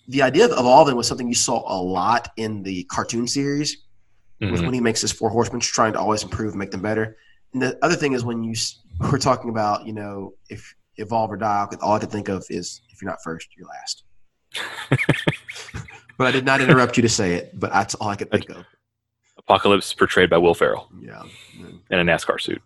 the 0.09 0.23
idea 0.23 0.45
of 0.45 0.53
evolving 0.53 0.95
was 0.97 1.09
something 1.09 1.27
you 1.29 1.35
saw 1.35 1.59
a 1.67 1.79
lot 1.83 2.31
in 2.37 2.63
the 2.63 2.85
cartoon 2.85 3.27
series 3.27 3.79
with 4.41 4.51
Mhm. 4.61 4.65
when 4.67 4.75
he 4.75 4.81
makes 4.81 5.01
his 5.01 5.11
four 5.13 5.31
horsemen, 5.31 5.61
trying 5.61 5.95
to 5.95 5.99
always 5.99 6.23
improve 6.23 6.51
and 6.53 6.59
make 6.61 6.71
them 6.71 6.83
better. 6.83 7.17
And 7.53 7.61
the 7.63 7.77
other 7.83 7.97
thing 7.97 8.13
is 8.13 8.25
when 8.25 8.45
you 8.45 8.55
we're 9.13 9.19
talking 9.19 9.51
about, 9.51 9.85
you 9.87 9.93
know, 9.93 10.35
if 10.49 10.75
evolve 10.97 11.31
or 11.31 11.37
die, 11.37 11.67
all 11.83 11.95
I 11.95 11.99
could 11.99 12.11
think 12.11 12.29
of 12.29 12.47
is 12.49 12.81
if 12.91 13.03
you're 13.03 13.11
not 13.11 13.19
first, 13.23 13.49
you're 13.57 13.69
last. 13.69 14.05
but 16.19 16.27
I 16.27 16.31
did 16.31 16.45
not 16.47 16.61
interrupt 16.61 16.97
you 16.97 17.03
to 17.03 17.09
say 17.09 17.35
it, 17.35 17.59
but 17.59 17.71
that's 17.73 17.95
all 17.97 18.09
I 18.09 18.17
could 18.17 18.31
think 18.31 18.49
of. 18.51 18.65
Apocalypse 19.39 19.93
portrayed 19.93 20.31
by 20.31 20.39
Will 20.39 20.55
Ferrell 20.55 20.89
Yeah. 21.01 21.23
in 21.91 21.99
a 21.99 22.05
NASCAR 22.05 22.41
suit. 22.41 22.63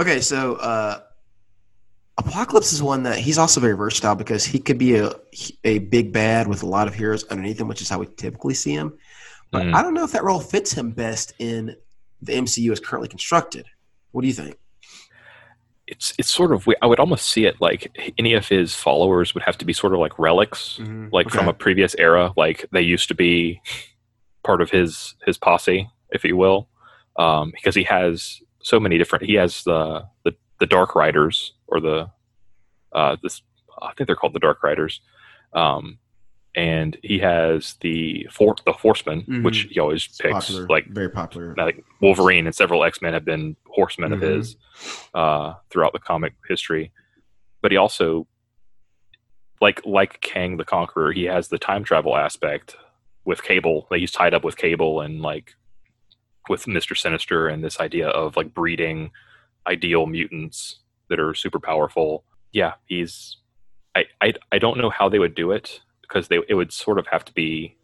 Okay, 0.00 0.20
so 0.20 0.54
uh, 0.56 1.00
Apocalypse 2.18 2.72
is 2.72 2.82
one 2.82 3.02
that 3.04 3.18
he's 3.18 3.38
also 3.38 3.60
very 3.60 3.76
versatile 3.76 4.14
because 4.14 4.44
he 4.44 4.58
could 4.58 4.78
be 4.78 4.96
a 4.96 5.12
a 5.64 5.78
big 5.78 6.12
bad 6.12 6.46
with 6.48 6.62
a 6.62 6.66
lot 6.66 6.88
of 6.88 6.94
heroes 6.94 7.24
underneath 7.24 7.60
him, 7.60 7.68
which 7.68 7.80
is 7.82 7.88
how 7.88 7.98
we 7.98 8.06
typically 8.16 8.54
see 8.54 8.72
him. 8.72 8.96
But 9.50 9.64
Mhm. 9.66 9.74
I 9.74 9.82
don't 9.82 9.94
know 9.94 10.04
if 10.04 10.12
that 10.12 10.24
role 10.24 10.40
fits 10.40 10.72
him 10.72 10.90
best 10.90 11.32
in 11.38 11.74
the 12.22 12.32
MCU 12.34 12.72
as 12.72 12.80
currently 12.80 13.08
constructed. 13.08 13.66
What 14.12 14.22
do 14.22 14.28
you 14.28 14.34
think? 14.34 14.56
It's 15.86 16.12
it's 16.18 16.30
sort 16.30 16.52
of 16.52 16.66
I 16.82 16.86
would 16.86 17.00
almost 17.00 17.28
see 17.30 17.46
it 17.46 17.56
like 17.60 17.90
any 18.18 18.34
of 18.34 18.46
his 18.46 18.74
followers 18.74 19.32
would 19.34 19.42
have 19.44 19.56
to 19.58 19.64
be 19.64 19.72
sort 19.72 19.94
of 19.94 20.00
like 20.00 20.18
relics, 20.18 20.78
like 21.12 21.30
from 21.30 21.48
a 21.48 21.52
previous 21.54 21.94
era. 21.98 22.32
Like 22.36 22.66
they 22.72 22.82
used 22.82 23.08
to 23.08 23.14
be 23.14 23.60
part 24.44 24.60
of 24.60 24.70
his 24.70 25.14
his 25.24 25.38
posse, 25.38 25.88
if 26.10 26.24
you 26.24 26.36
will. 26.36 26.68
um, 27.16 27.50
because 27.50 27.74
he 27.74 27.82
has 27.82 28.40
so 28.68 28.78
many 28.78 28.98
different. 28.98 29.24
He 29.24 29.34
has 29.34 29.62
the 29.64 30.04
the, 30.24 30.32
the 30.60 30.66
Dark 30.66 30.94
Riders 30.94 31.54
or 31.66 31.80
the 31.80 32.10
uh, 32.92 33.16
this 33.22 33.42
I 33.80 33.92
think 33.94 34.06
they're 34.06 34.16
called 34.16 34.34
the 34.34 34.40
Dark 34.48 34.62
Riders, 34.62 35.00
um, 35.52 35.98
and 36.56 36.96
he 37.02 37.18
has 37.20 37.76
the 37.80 38.26
for, 38.30 38.56
the 38.66 38.72
Horsemen, 38.72 39.22
Mhm. 39.22 39.44
which 39.44 39.68
he 39.70 39.78
always 39.80 40.06
picks. 40.06 40.32
Popular, 40.46 40.66
Like 40.68 40.86
very 40.88 41.10
popular. 41.10 41.54
like 41.56 41.84
Wolverine 42.00 42.46
and 42.46 42.54
several 42.54 42.84
X 42.84 43.00
Men 43.00 43.12
have 43.14 43.24
been 43.24 43.56
horsemen 43.66 44.10
Mhm. 44.10 44.14
of 44.14 44.20
his 44.22 44.56
uh, 45.14 45.54
throughout 45.70 45.92
the 45.92 45.98
comic 46.10 46.34
history. 46.48 46.90
But 47.62 47.70
he 47.72 47.76
also, 47.76 48.26
like 49.60 49.84
like 49.84 50.20
Kang 50.20 50.56
the 50.56 50.64
Conqueror, 50.64 51.12
he 51.12 51.24
has 51.24 51.48
the 51.48 51.58
time 51.58 51.84
travel 51.84 52.16
aspect 52.16 52.76
with 53.24 53.42
Cable. 53.42 53.86
Like 53.90 54.00
he's 54.00 54.12
tied 54.12 54.34
up 54.34 54.44
with 54.44 54.56
Cable 54.56 55.00
and 55.00 55.20
like 55.20 55.54
with 56.48 56.66
Mister 56.66 56.94
Sinister 56.94 57.48
and 57.48 57.62
this 57.64 57.80
idea 57.80 58.08
of 58.08 58.36
like 58.36 58.54
breeding 58.54 59.10
ideal 59.66 60.06
mutants 60.06 60.80
that 61.08 61.20
are 61.20 61.34
super 61.34 61.60
powerful. 61.60 62.24
Yeah, 62.52 62.74
he's. 62.86 63.36
I 63.94 64.04
I 64.20 64.34
I 64.52 64.58
don't 64.58 64.78
know 64.78 64.90
how 64.90 65.08
they 65.08 65.18
would 65.18 65.34
do 65.34 65.50
it 65.52 65.80
because 66.02 66.28
they 66.28 66.40
it 66.48 66.54
would 66.54 66.72
sort 66.72 66.98
of 66.98 67.06
have 67.08 67.24
to 67.26 67.32
be 67.32 67.76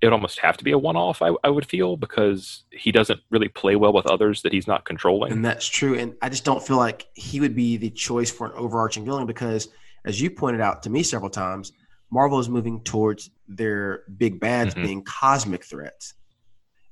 it 0.00 0.06
would 0.06 0.12
almost 0.12 0.38
have 0.40 0.56
to 0.56 0.62
be 0.64 0.70
a 0.70 0.78
one-off 0.78 1.22
I, 1.22 1.30
I 1.42 1.48
would 1.50 1.66
feel 1.66 1.96
because 1.96 2.62
he 2.70 2.92
doesn't 2.92 3.18
really 3.30 3.48
play 3.48 3.74
well 3.74 3.92
with 3.92 4.06
others 4.06 4.42
that 4.42 4.52
he's 4.52 4.68
not 4.68 4.84
controlling 4.84 5.32
And 5.32 5.44
that's 5.44 5.66
true. 5.66 5.98
And 5.98 6.14
I 6.22 6.28
just 6.28 6.44
don't 6.44 6.64
feel 6.64 6.76
like 6.76 7.08
he 7.14 7.40
would 7.40 7.56
be 7.56 7.76
the 7.76 7.90
choice 7.90 8.30
for 8.30 8.46
an 8.46 8.52
overarching 8.54 9.04
villain 9.04 9.26
because, 9.26 9.68
as 10.04 10.20
you 10.20 10.30
pointed 10.30 10.60
out 10.60 10.84
to 10.84 10.90
me 10.90 11.02
several 11.02 11.30
times, 11.30 11.72
Marvel 12.12 12.38
is 12.38 12.48
moving 12.48 12.80
towards 12.84 13.30
their 13.48 14.04
big 14.16 14.38
bads 14.38 14.74
Mhm. 14.74 14.82
being 14.82 15.02
cosmic 15.02 15.64
threats. 15.64 16.14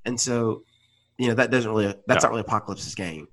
And 0.04 0.20
so, 0.20 0.64
you 1.18 1.28
know, 1.28 1.34
that 1.34 1.50
doesn't 1.50 1.70
really, 1.70 1.86
that's 2.06 2.22
No. 2.22 2.28
not 2.28 2.30
really 2.30 2.40
Apocalypse's 2.42 2.94
game. 2.94 3.28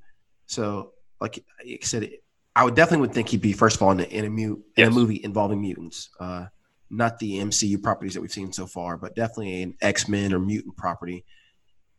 So, 0.46 0.94
like 1.20 1.44
I 1.62 1.80
said, 1.82 2.10
I 2.56 2.64
would 2.64 2.76
definitely 2.76 3.02
would 3.08 3.14
think 3.14 3.30
he'd 3.30 3.42
be 3.42 3.54
first 3.54 3.78
of 3.78 3.82
all 3.82 3.92
in 3.92 4.00
a, 4.02 4.04
in 4.04 4.26
a, 4.26 4.30
mute, 4.30 4.62
in 4.78 4.88
a 4.88 4.92
movie 4.92 5.22
involving 5.24 5.62
mutants. 5.62 6.10
Uh, 6.20 6.46
not 6.90 7.18
the 7.20 7.40
MCU 7.40 7.82
properties 7.82 8.14
that 8.14 8.22
we've 8.22 8.32
seen 8.32 8.54
so 8.54 8.68
far, 8.68 8.98
but 8.98 9.16
definitely 9.16 9.64
an 9.64 9.76
X 9.82 10.08
Men 10.08 10.34
or 10.34 10.40
mutant 10.40 10.78
property. 10.78 11.26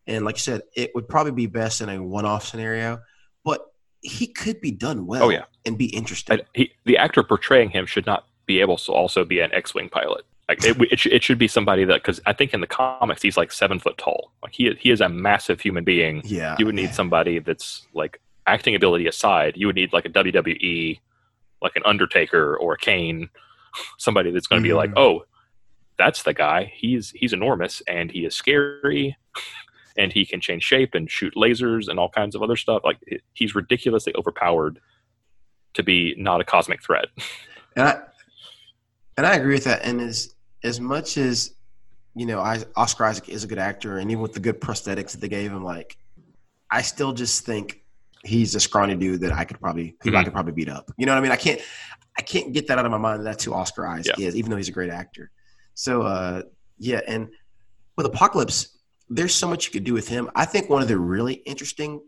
And 0.07 0.25
like 0.25 0.37
you 0.37 0.41
said, 0.41 0.63
it 0.77 0.93
would 0.95 1.09
probably 1.09 1.33
be 1.33 1.47
best 1.47 1.81
in 1.81 1.89
a 1.89 2.01
one 2.03 2.25
off 2.27 2.45
scenario, 2.47 3.01
but 3.45 3.61
he 4.03 4.27
could 4.29 4.61
be 4.61 4.71
done 4.71 5.07
well 5.07 5.25
Oh, 5.25 5.29
yeah. 5.31 5.45
and 5.65 5.77
be 5.79 5.87
interesting. 5.87 6.41
He, 6.55 6.71
the 6.85 6.99
actor 6.99 7.23
portraying 7.25 7.71
him 7.71 7.87
should 7.87 8.07
not 8.07 8.27
be 8.47 8.61
able 8.61 8.77
to 8.77 8.93
also 8.93 9.25
be 9.25 9.41
an 9.41 9.51
X-wing 9.53 9.89
pilot. 9.89 10.25
Like 10.49 10.63
it, 10.65 10.77
it, 10.93 10.99
should, 10.99 11.13
it 11.13 11.23
should 11.23 11.39
be 11.39 11.49
somebody 11.49 11.85
that 11.87 12.03
because 12.03 12.21
I 12.27 12.33
think 12.35 12.53
in 12.53 12.61
the 12.61 12.67
comics 12.67 13.23
he's 13.23 13.37
like 13.37 13.51
seven 13.51 13.79
foot 13.79 13.97
tall. 13.97 14.33
Like 14.43 14.53
he 14.53 14.73
he 14.79 14.91
is 14.91 15.01
a 15.01 15.09
massive 15.09 15.61
human 15.61 15.85
being. 15.85 16.21
yeah. 16.25 16.55
You 16.59 16.67
would 16.67 16.75
need 16.75 16.93
somebody 16.95 17.39
that's 17.39 17.87
like 17.95 18.21
acting 18.47 18.75
ability 18.75 19.07
aside. 19.07 19.55
You 19.57 19.67
would 19.69 19.77
need 19.77 19.93
like 19.95 20.05
a 20.05 20.11
WWE, 20.11 21.01
like 21.63 21.77
an 21.77 21.83
Undertaker 21.87 22.57
or 22.59 22.75
a 22.75 22.79
Kane, 22.79 23.31
somebody 23.99 24.31
that's 24.33 24.47
going 24.47 24.63
to 24.63 24.69
be 24.69 24.75
like, 24.75 24.91
Mhm. 24.91 24.99
oh, 24.99 25.25
that's 25.97 26.25
the 26.25 26.35
guy. 26.35 26.71
He's 26.77 27.11
he's 27.13 27.33
enormous 27.33 27.81
and 27.89 28.11
he 28.11 28.25
is 28.27 28.35
scary. 28.37 29.17
And 29.97 30.13
he 30.13 30.27
can 30.27 30.41
change 30.41 30.65
shape 30.65 30.93
and 30.97 31.09
shoot 31.09 31.35
lasers 31.37 31.87
and 31.87 32.01
all 32.01 32.09
kinds 32.09 32.35
of 32.35 32.43
other 32.43 32.57
stuff. 32.57 32.83
Like 32.83 32.99
it- 33.07 33.23
he's 33.33 33.55
ridiculously 33.55 34.13
overpowered 34.17 34.81
to 35.75 35.85
be 35.85 36.17
not 36.19 36.41
a 36.41 36.45
cosmic 36.45 36.83
threat. 36.83 37.07
And 37.77 37.89
I 37.89 38.01
and 39.17 39.25
I 39.25 39.35
agree 39.37 39.55
with 39.55 39.63
that. 39.65 39.85
And 39.85 40.01
as 40.01 40.34
as 40.65 40.81
much 40.81 41.17
as 41.19 41.53
you 42.17 42.27
know, 42.27 42.39
I, 42.41 42.63
Oscar 42.77 43.05
Isaac 43.07 43.29
is 43.29 43.43
a 43.45 43.47
good 43.47 43.59
actor, 43.59 43.99
and 43.99 44.09
even 44.11 44.23
with 44.23 44.35
the 44.35 44.41
good 44.41 44.61
prosthetics 44.61 45.11
that 45.13 45.21
they 45.21 45.29
gave 45.29 45.51
him, 45.53 45.65
like 45.65 45.97
I 46.71 46.81
still 46.83 47.13
just 47.13 47.45
think 47.45 47.83
he's 48.25 48.55
a 48.55 48.61
scrawny 48.61 48.95
dude 48.95 49.21
that 49.21 49.33
I 49.33 49.45
could 49.45 49.61
probably 49.61 49.97
who 50.03 50.11
I 50.11 50.21
Mhm. 50.21 50.25
could 50.25 50.33
probably 50.33 50.53
beat 50.53 50.69
up. 50.69 50.91
You 50.97 51.07
know 51.07 51.13
what 51.13 51.19
I 51.19 51.21
mean? 51.23 51.33
I 51.33 51.37
can't 51.37 51.61
I 52.17 52.23
can't 52.23 52.53
get 52.53 52.69
that 52.69 52.79
out 52.79 52.85
of 52.87 52.93
my 52.93 52.99
mind. 52.99 53.21
that 53.21 53.25
That's 53.25 53.45
who 53.45 53.53
Oscar 53.53 53.87
Isaac 53.87 54.19
is, 54.21 54.37
even 54.37 54.51
though 54.51 54.57
he's 54.57 54.69
a 54.69 54.73
great 54.73 54.91
actor. 54.91 55.31
So 55.75 56.03
uh, 56.03 56.43
yeah, 56.79 57.01
and 57.09 57.29
with 57.97 58.07
Apocalypse, 58.07 58.79
there's 59.11 59.35
so 59.35 59.49
much 59.49 59.67
you 59.67 59.73
could 59.73 59.85
do 59.85 59.93
with 59.93 60.09
him. 60.09 60.31
I 60.37 60.45
think 60.45 60.71
one 60.71 60.81
of 60.83 60.89
the 60.89 60.97
really 60.99 61.35
interesting 61.35 62.01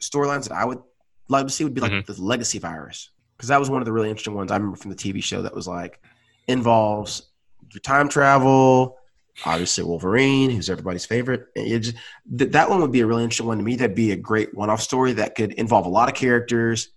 storylines 0.00 0.48
that 0.48 0.52
I 0.52 0.64
would 0.64 0.80
love 1.28 1.46
to 1.46 1.52
see 1.52 1.64
would 1.64 1.74
be 1.74 1.80
like 1.82 1.92
Mhm. 1.92 2.06
the 2.06 2.20
legacy 2.20 2.58
virus 2.58 3.10
because 3.36 3.48
that 3.48 3.60
was 3.60 3.68
one 3.70 3.80
of 3.82 3.86
the 3.86 3.92
really 3.92 4.08
interesting 4.08 4.34
ones 4.34 4.50
I 4.50 4.56
remember 4.56 4.76
from 4.78 4.90
the 4.90 4.96
TV 4.96 5.22
show 5.22 5.42
that 5.42 5.54
was 5.54 5.68
like 5.68 6.00
involves 6.48 7.28
your 7.74 7.80
time 7.80 8.08
travel, 8.08 8.98
obviously 9.44 9.84
Wolverine, 9.84 10.50
who's 10.50 10.70
everybody's 10.70 11.06
favorite. 11.06 11.46
It 11.54 11.78
just, 11.80 11.96
th- 12.38 12.52
that 12.52 12.68
one 12.70 12.80
would 12.80 12.92
be 12.92 13.00
a 13.00 13.06
really 13.06 13.22
interesting 13.24 13.46
one 13.46 13.58
to 13.58 13.64
me. 13.64 13.76
That'd 13.76 13.96
be 13.96 14.12
a 14.12 14.16
great 14.16 14.54
one-off 14.54 14.80
story 14.80 15.12
that 15.14 15.34
could 15.34 15.52
involve 15.52 15.86
a 15.86 15.90
lot 15.90 16.08
of 16.08 16.14
characters, 16.14 16.88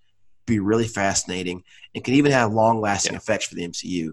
be 0.46 0.60
really 0.60 0.88
fascinating, 0.88 1.64
and 1.94 2.04
can 2.04 2.14
even 2.16 2.32
have 2.32 2.54
long-lasting 2.54 3.14
Yeah. 3.14 3.18
effects 3.18 3.46
for 3.48 3.56
the 3.56 3.64
MCU. 3.68 4.12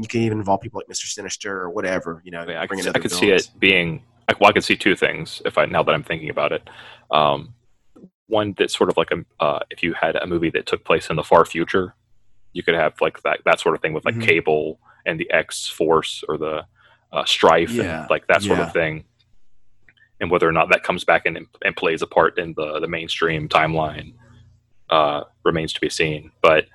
You 0.00 0.06
can 0.08 0.20
even 0.22 0.38
involve 0.38 0.60
people 0.60 0.78
like 0.78 0.88
Mister 0.88 1.06
Sinister 1.08 1.60
or 1.60 1.70
whatever. 1.70 2.22
You 2.24 2.30
know, 2.30 2.42
I 2.42 2.66
could, 2.68 2.86
I 2.94 2.98
could 3.00 3.10
see 3.10 3.30
it 3.30 3.50
being. 3.58 4.02
Well, 4.40 4.50
I 4.50 4.52
could 4.52 4.62
see 4.62 4.76
two 4.76 4.94
things 4.94 5.42
if 5.44 5.58
I 5.58 5.64
now 5.64 5.82
that 5.82 5.92
I'm 5.92 6.04
thinking 6.04 6.30
about 6.30 6.52
it. 6.52 6.68
Um, 7.10 7.54
one 8.28 8.54
that's 8.56 8.76
sort 8.76 8.90
of 8.90 8.96
like 8.96 9.10
a 9.10 9.24
uh, 9.42 9.60
if 9.70 9.82
you 9.82 9.94
had 9.94 10.14
a 10.16 10.26
movie 10.26 10.50
that 10.50 10.66
took 10.66 10.84
place 10.84 11.10
in 11.10 11.16
the 11.16 11.24
far 11.24 11.44
future, 11.44 11.94
you 12.52 12.62
could 12.62 12.74
have 12.74 12.94
like 13.00 13.22
that 13.22 13.40
that 13.44 13.58
sort 13.58 13.74
of 13.74 13.80
thing 13.82 13.92
with 13.92 14.04
like 14.04 14.14
Mhm. 14.14 14.22
Cable 14.26 14.78
and 15.06 15.18
the 15.18 15.30
X 15.30 15.66
Force 15.68 16.22
or 16.28 16.38
the 16.38 16.64
uh, 17.12 17.24
Stryfe 17.24 17.70
Yeah, 17.70 18.02
and 18.02 18.10
like 18.10 18.26
that 18.28 18.42
sort 18.42 18.58
yeah. 18.58 18.66
of 18.66 18.72
thing. 18.72 19.04
And 20.20 20.30
whether 20.30 20.48
or 20.48 20.52
not 20.52 20.68
that 20.70 20.82
comes 20.82 21.04
back 21.04 21.26
and, 21.26 21.46
and 21.64 21.76
plays 21.76 22.02
a 22.02 22.06
part 22.06 22.38
in 22.38 22.54
the 22.54 22.80
the 22.80 22.88
mainstream 22.88 23.48
timeline 23.48 24.14
uh, 24.90 25.24
remains 25.44 25.72
to 25.74 25.80
be 25.80 25.88
seen. 25.88 26.32
But 26.42 26.66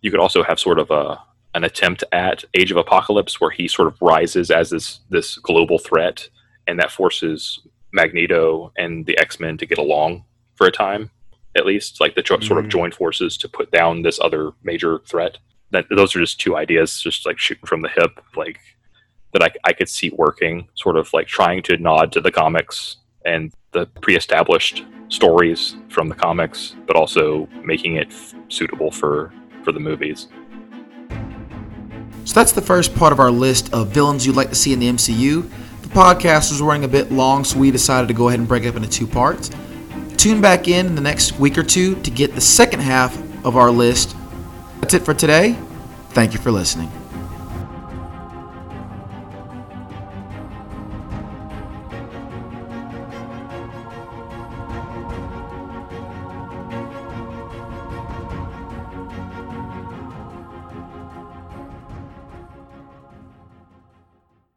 you 0.00 0.10
could 0.10 0.20
also 0.20 0.42
have 0.42 0.58
sort 0.60 0.78
of 0.78 0.90
a 0.90 1.18
an 1.54 1.64
attempt 1.64 2.02
at 2.12 2.44
Age 2.54 2.70
of 2.72 2.76
Apocalypse 2.76 3.40
where 3.40 3.50
he 3.50 3.68
sort 3.68 3.88
of 3.88 4.00
rises 4.02 4.50
as 4.50 4.70
this 4.70 5.00
this 5.10 5.38
global 5.38 5.78
threat, 5.78 6.28
and 6.66 6.78
that 6.78 6.90
forces 6.92 7.60
Magneto 7.92 8.72
and 8.76 9.06
the 9.06 9.16
X 9.18 9.38
Men 9.40 9.56
to 9.58 9.66
get 9.66 9.78
along 9.78 10.24
for 10.56 10.66
a 10.66 10.72
time, 10.72 11.10
at 11.56 11.66
least, 11.66 12.00
like 12.00 12.14
the 12.14 12.22
jo- 12.22 12.40
sort 12.40 12.58
of 12.60 12.66
Mhm. 12.66 12.70
join 12.70 12.92
forces 12.92 13.36
to 13.38 13.48
put 13.48 13.70
down 13.72 14.02
this 14.02 14.20
other 14.20 14.52
major 14.62 15.00
threat. 15.06 15.38
That 15.70 15.86
those 15.90 16.14
are 16.14 16.20
just 16.20 16.40
two 16.40 16.56
ideas, 16.56 17.00
just 17.00 17.26
like 17.26 17.38
shooting 17.38 17.66
from 17.66 17.82
the 17.82 17.88
hip, 17.88 18.20
like 18.36 18.60
that 19.32 19.42
I, 19.42 19.50
I 19.64 19.72
could 19.72 19.88
see 19.88 20.10
working, 20.10 20.68
sort 20.74 20.96
of 20.96 21.12
like 21.12 21.26
trying 21.26 21.62
to 21.64 21.76
nod 21.76 22.12
to 22.12 22.20
the 22.20 22.30
comics 22.30 22.98
and 23.24 23.52
the 23.72 23.86
pre-established 24.00 24.84
stories 25.08 25.76
from 25.88 26.08
the 26.08 26.14
comics, 26.14 26.76
but 26.86 26.96
also 26.96 27.48
making 27.64 27.96
it 27.96 28.08
f- 28.08 28.34
suitable 28.48 28.90
for 28.90 29.32
for 29.64 29.72
the 29.72 29.80
movies. 29.80 30.28
So 32.24 32.34
that's 32.34 32.52
the 32.52 32.62
first 32.62 32.94
part 32.94 33.12
of 33.12 33.20
our 33.20 33.30
list 33.30 33.72
of 33.74 33.88
villains 33.88 34.26
you'd 34.26 34.36
like 34.36 34.48
to 34.48 34.54
see 34.54 34.72
in 34.72 34.78
the 34.78 34.88
MCU. 34.88 35.48
The 35.82 35.88
podcast 35.88 36.50
was 36.50 36.62
running 36.62 36.84
a 36.84 36.88
bit 36.88 37.12
long, 37.12 37.44
so 37.44 37.58
we 37.58 37.70
decided 37.70 38.08
to 38.08 38.14
go 38.14 38.28
ahead 38.28 38.40
and 38.40 38.48
break 38.48 38.64
it 38.64 38.68
up 38.68 38.76
into 38.76 38.88
two 38.88 39.06
parts. 39.06 39.50
Tune 40.16 40.40
back 40.40 40.66
in 40.68 40.86
in 40.86 40.94
the 40.94 41.02
next 41.02 41.38
week 41.38 41.58
or 41.58 41.62
two 41.62 41.96
to 41.96 42.10
get 42.10 42.34
the 42.34 42.40
second 42.40 42.80
half 42.80 43.14
of 43.44 43.56
our 43.56 43.70
list. 43.70 44.16
That's 44.84 44.92
it 44.92 45.02
for 45.02 45.14
today. 45.14 45.56
Thank 46.10 46.34
you 46.34 46.38
for 46.38 46.50
listening. 46.50 47.03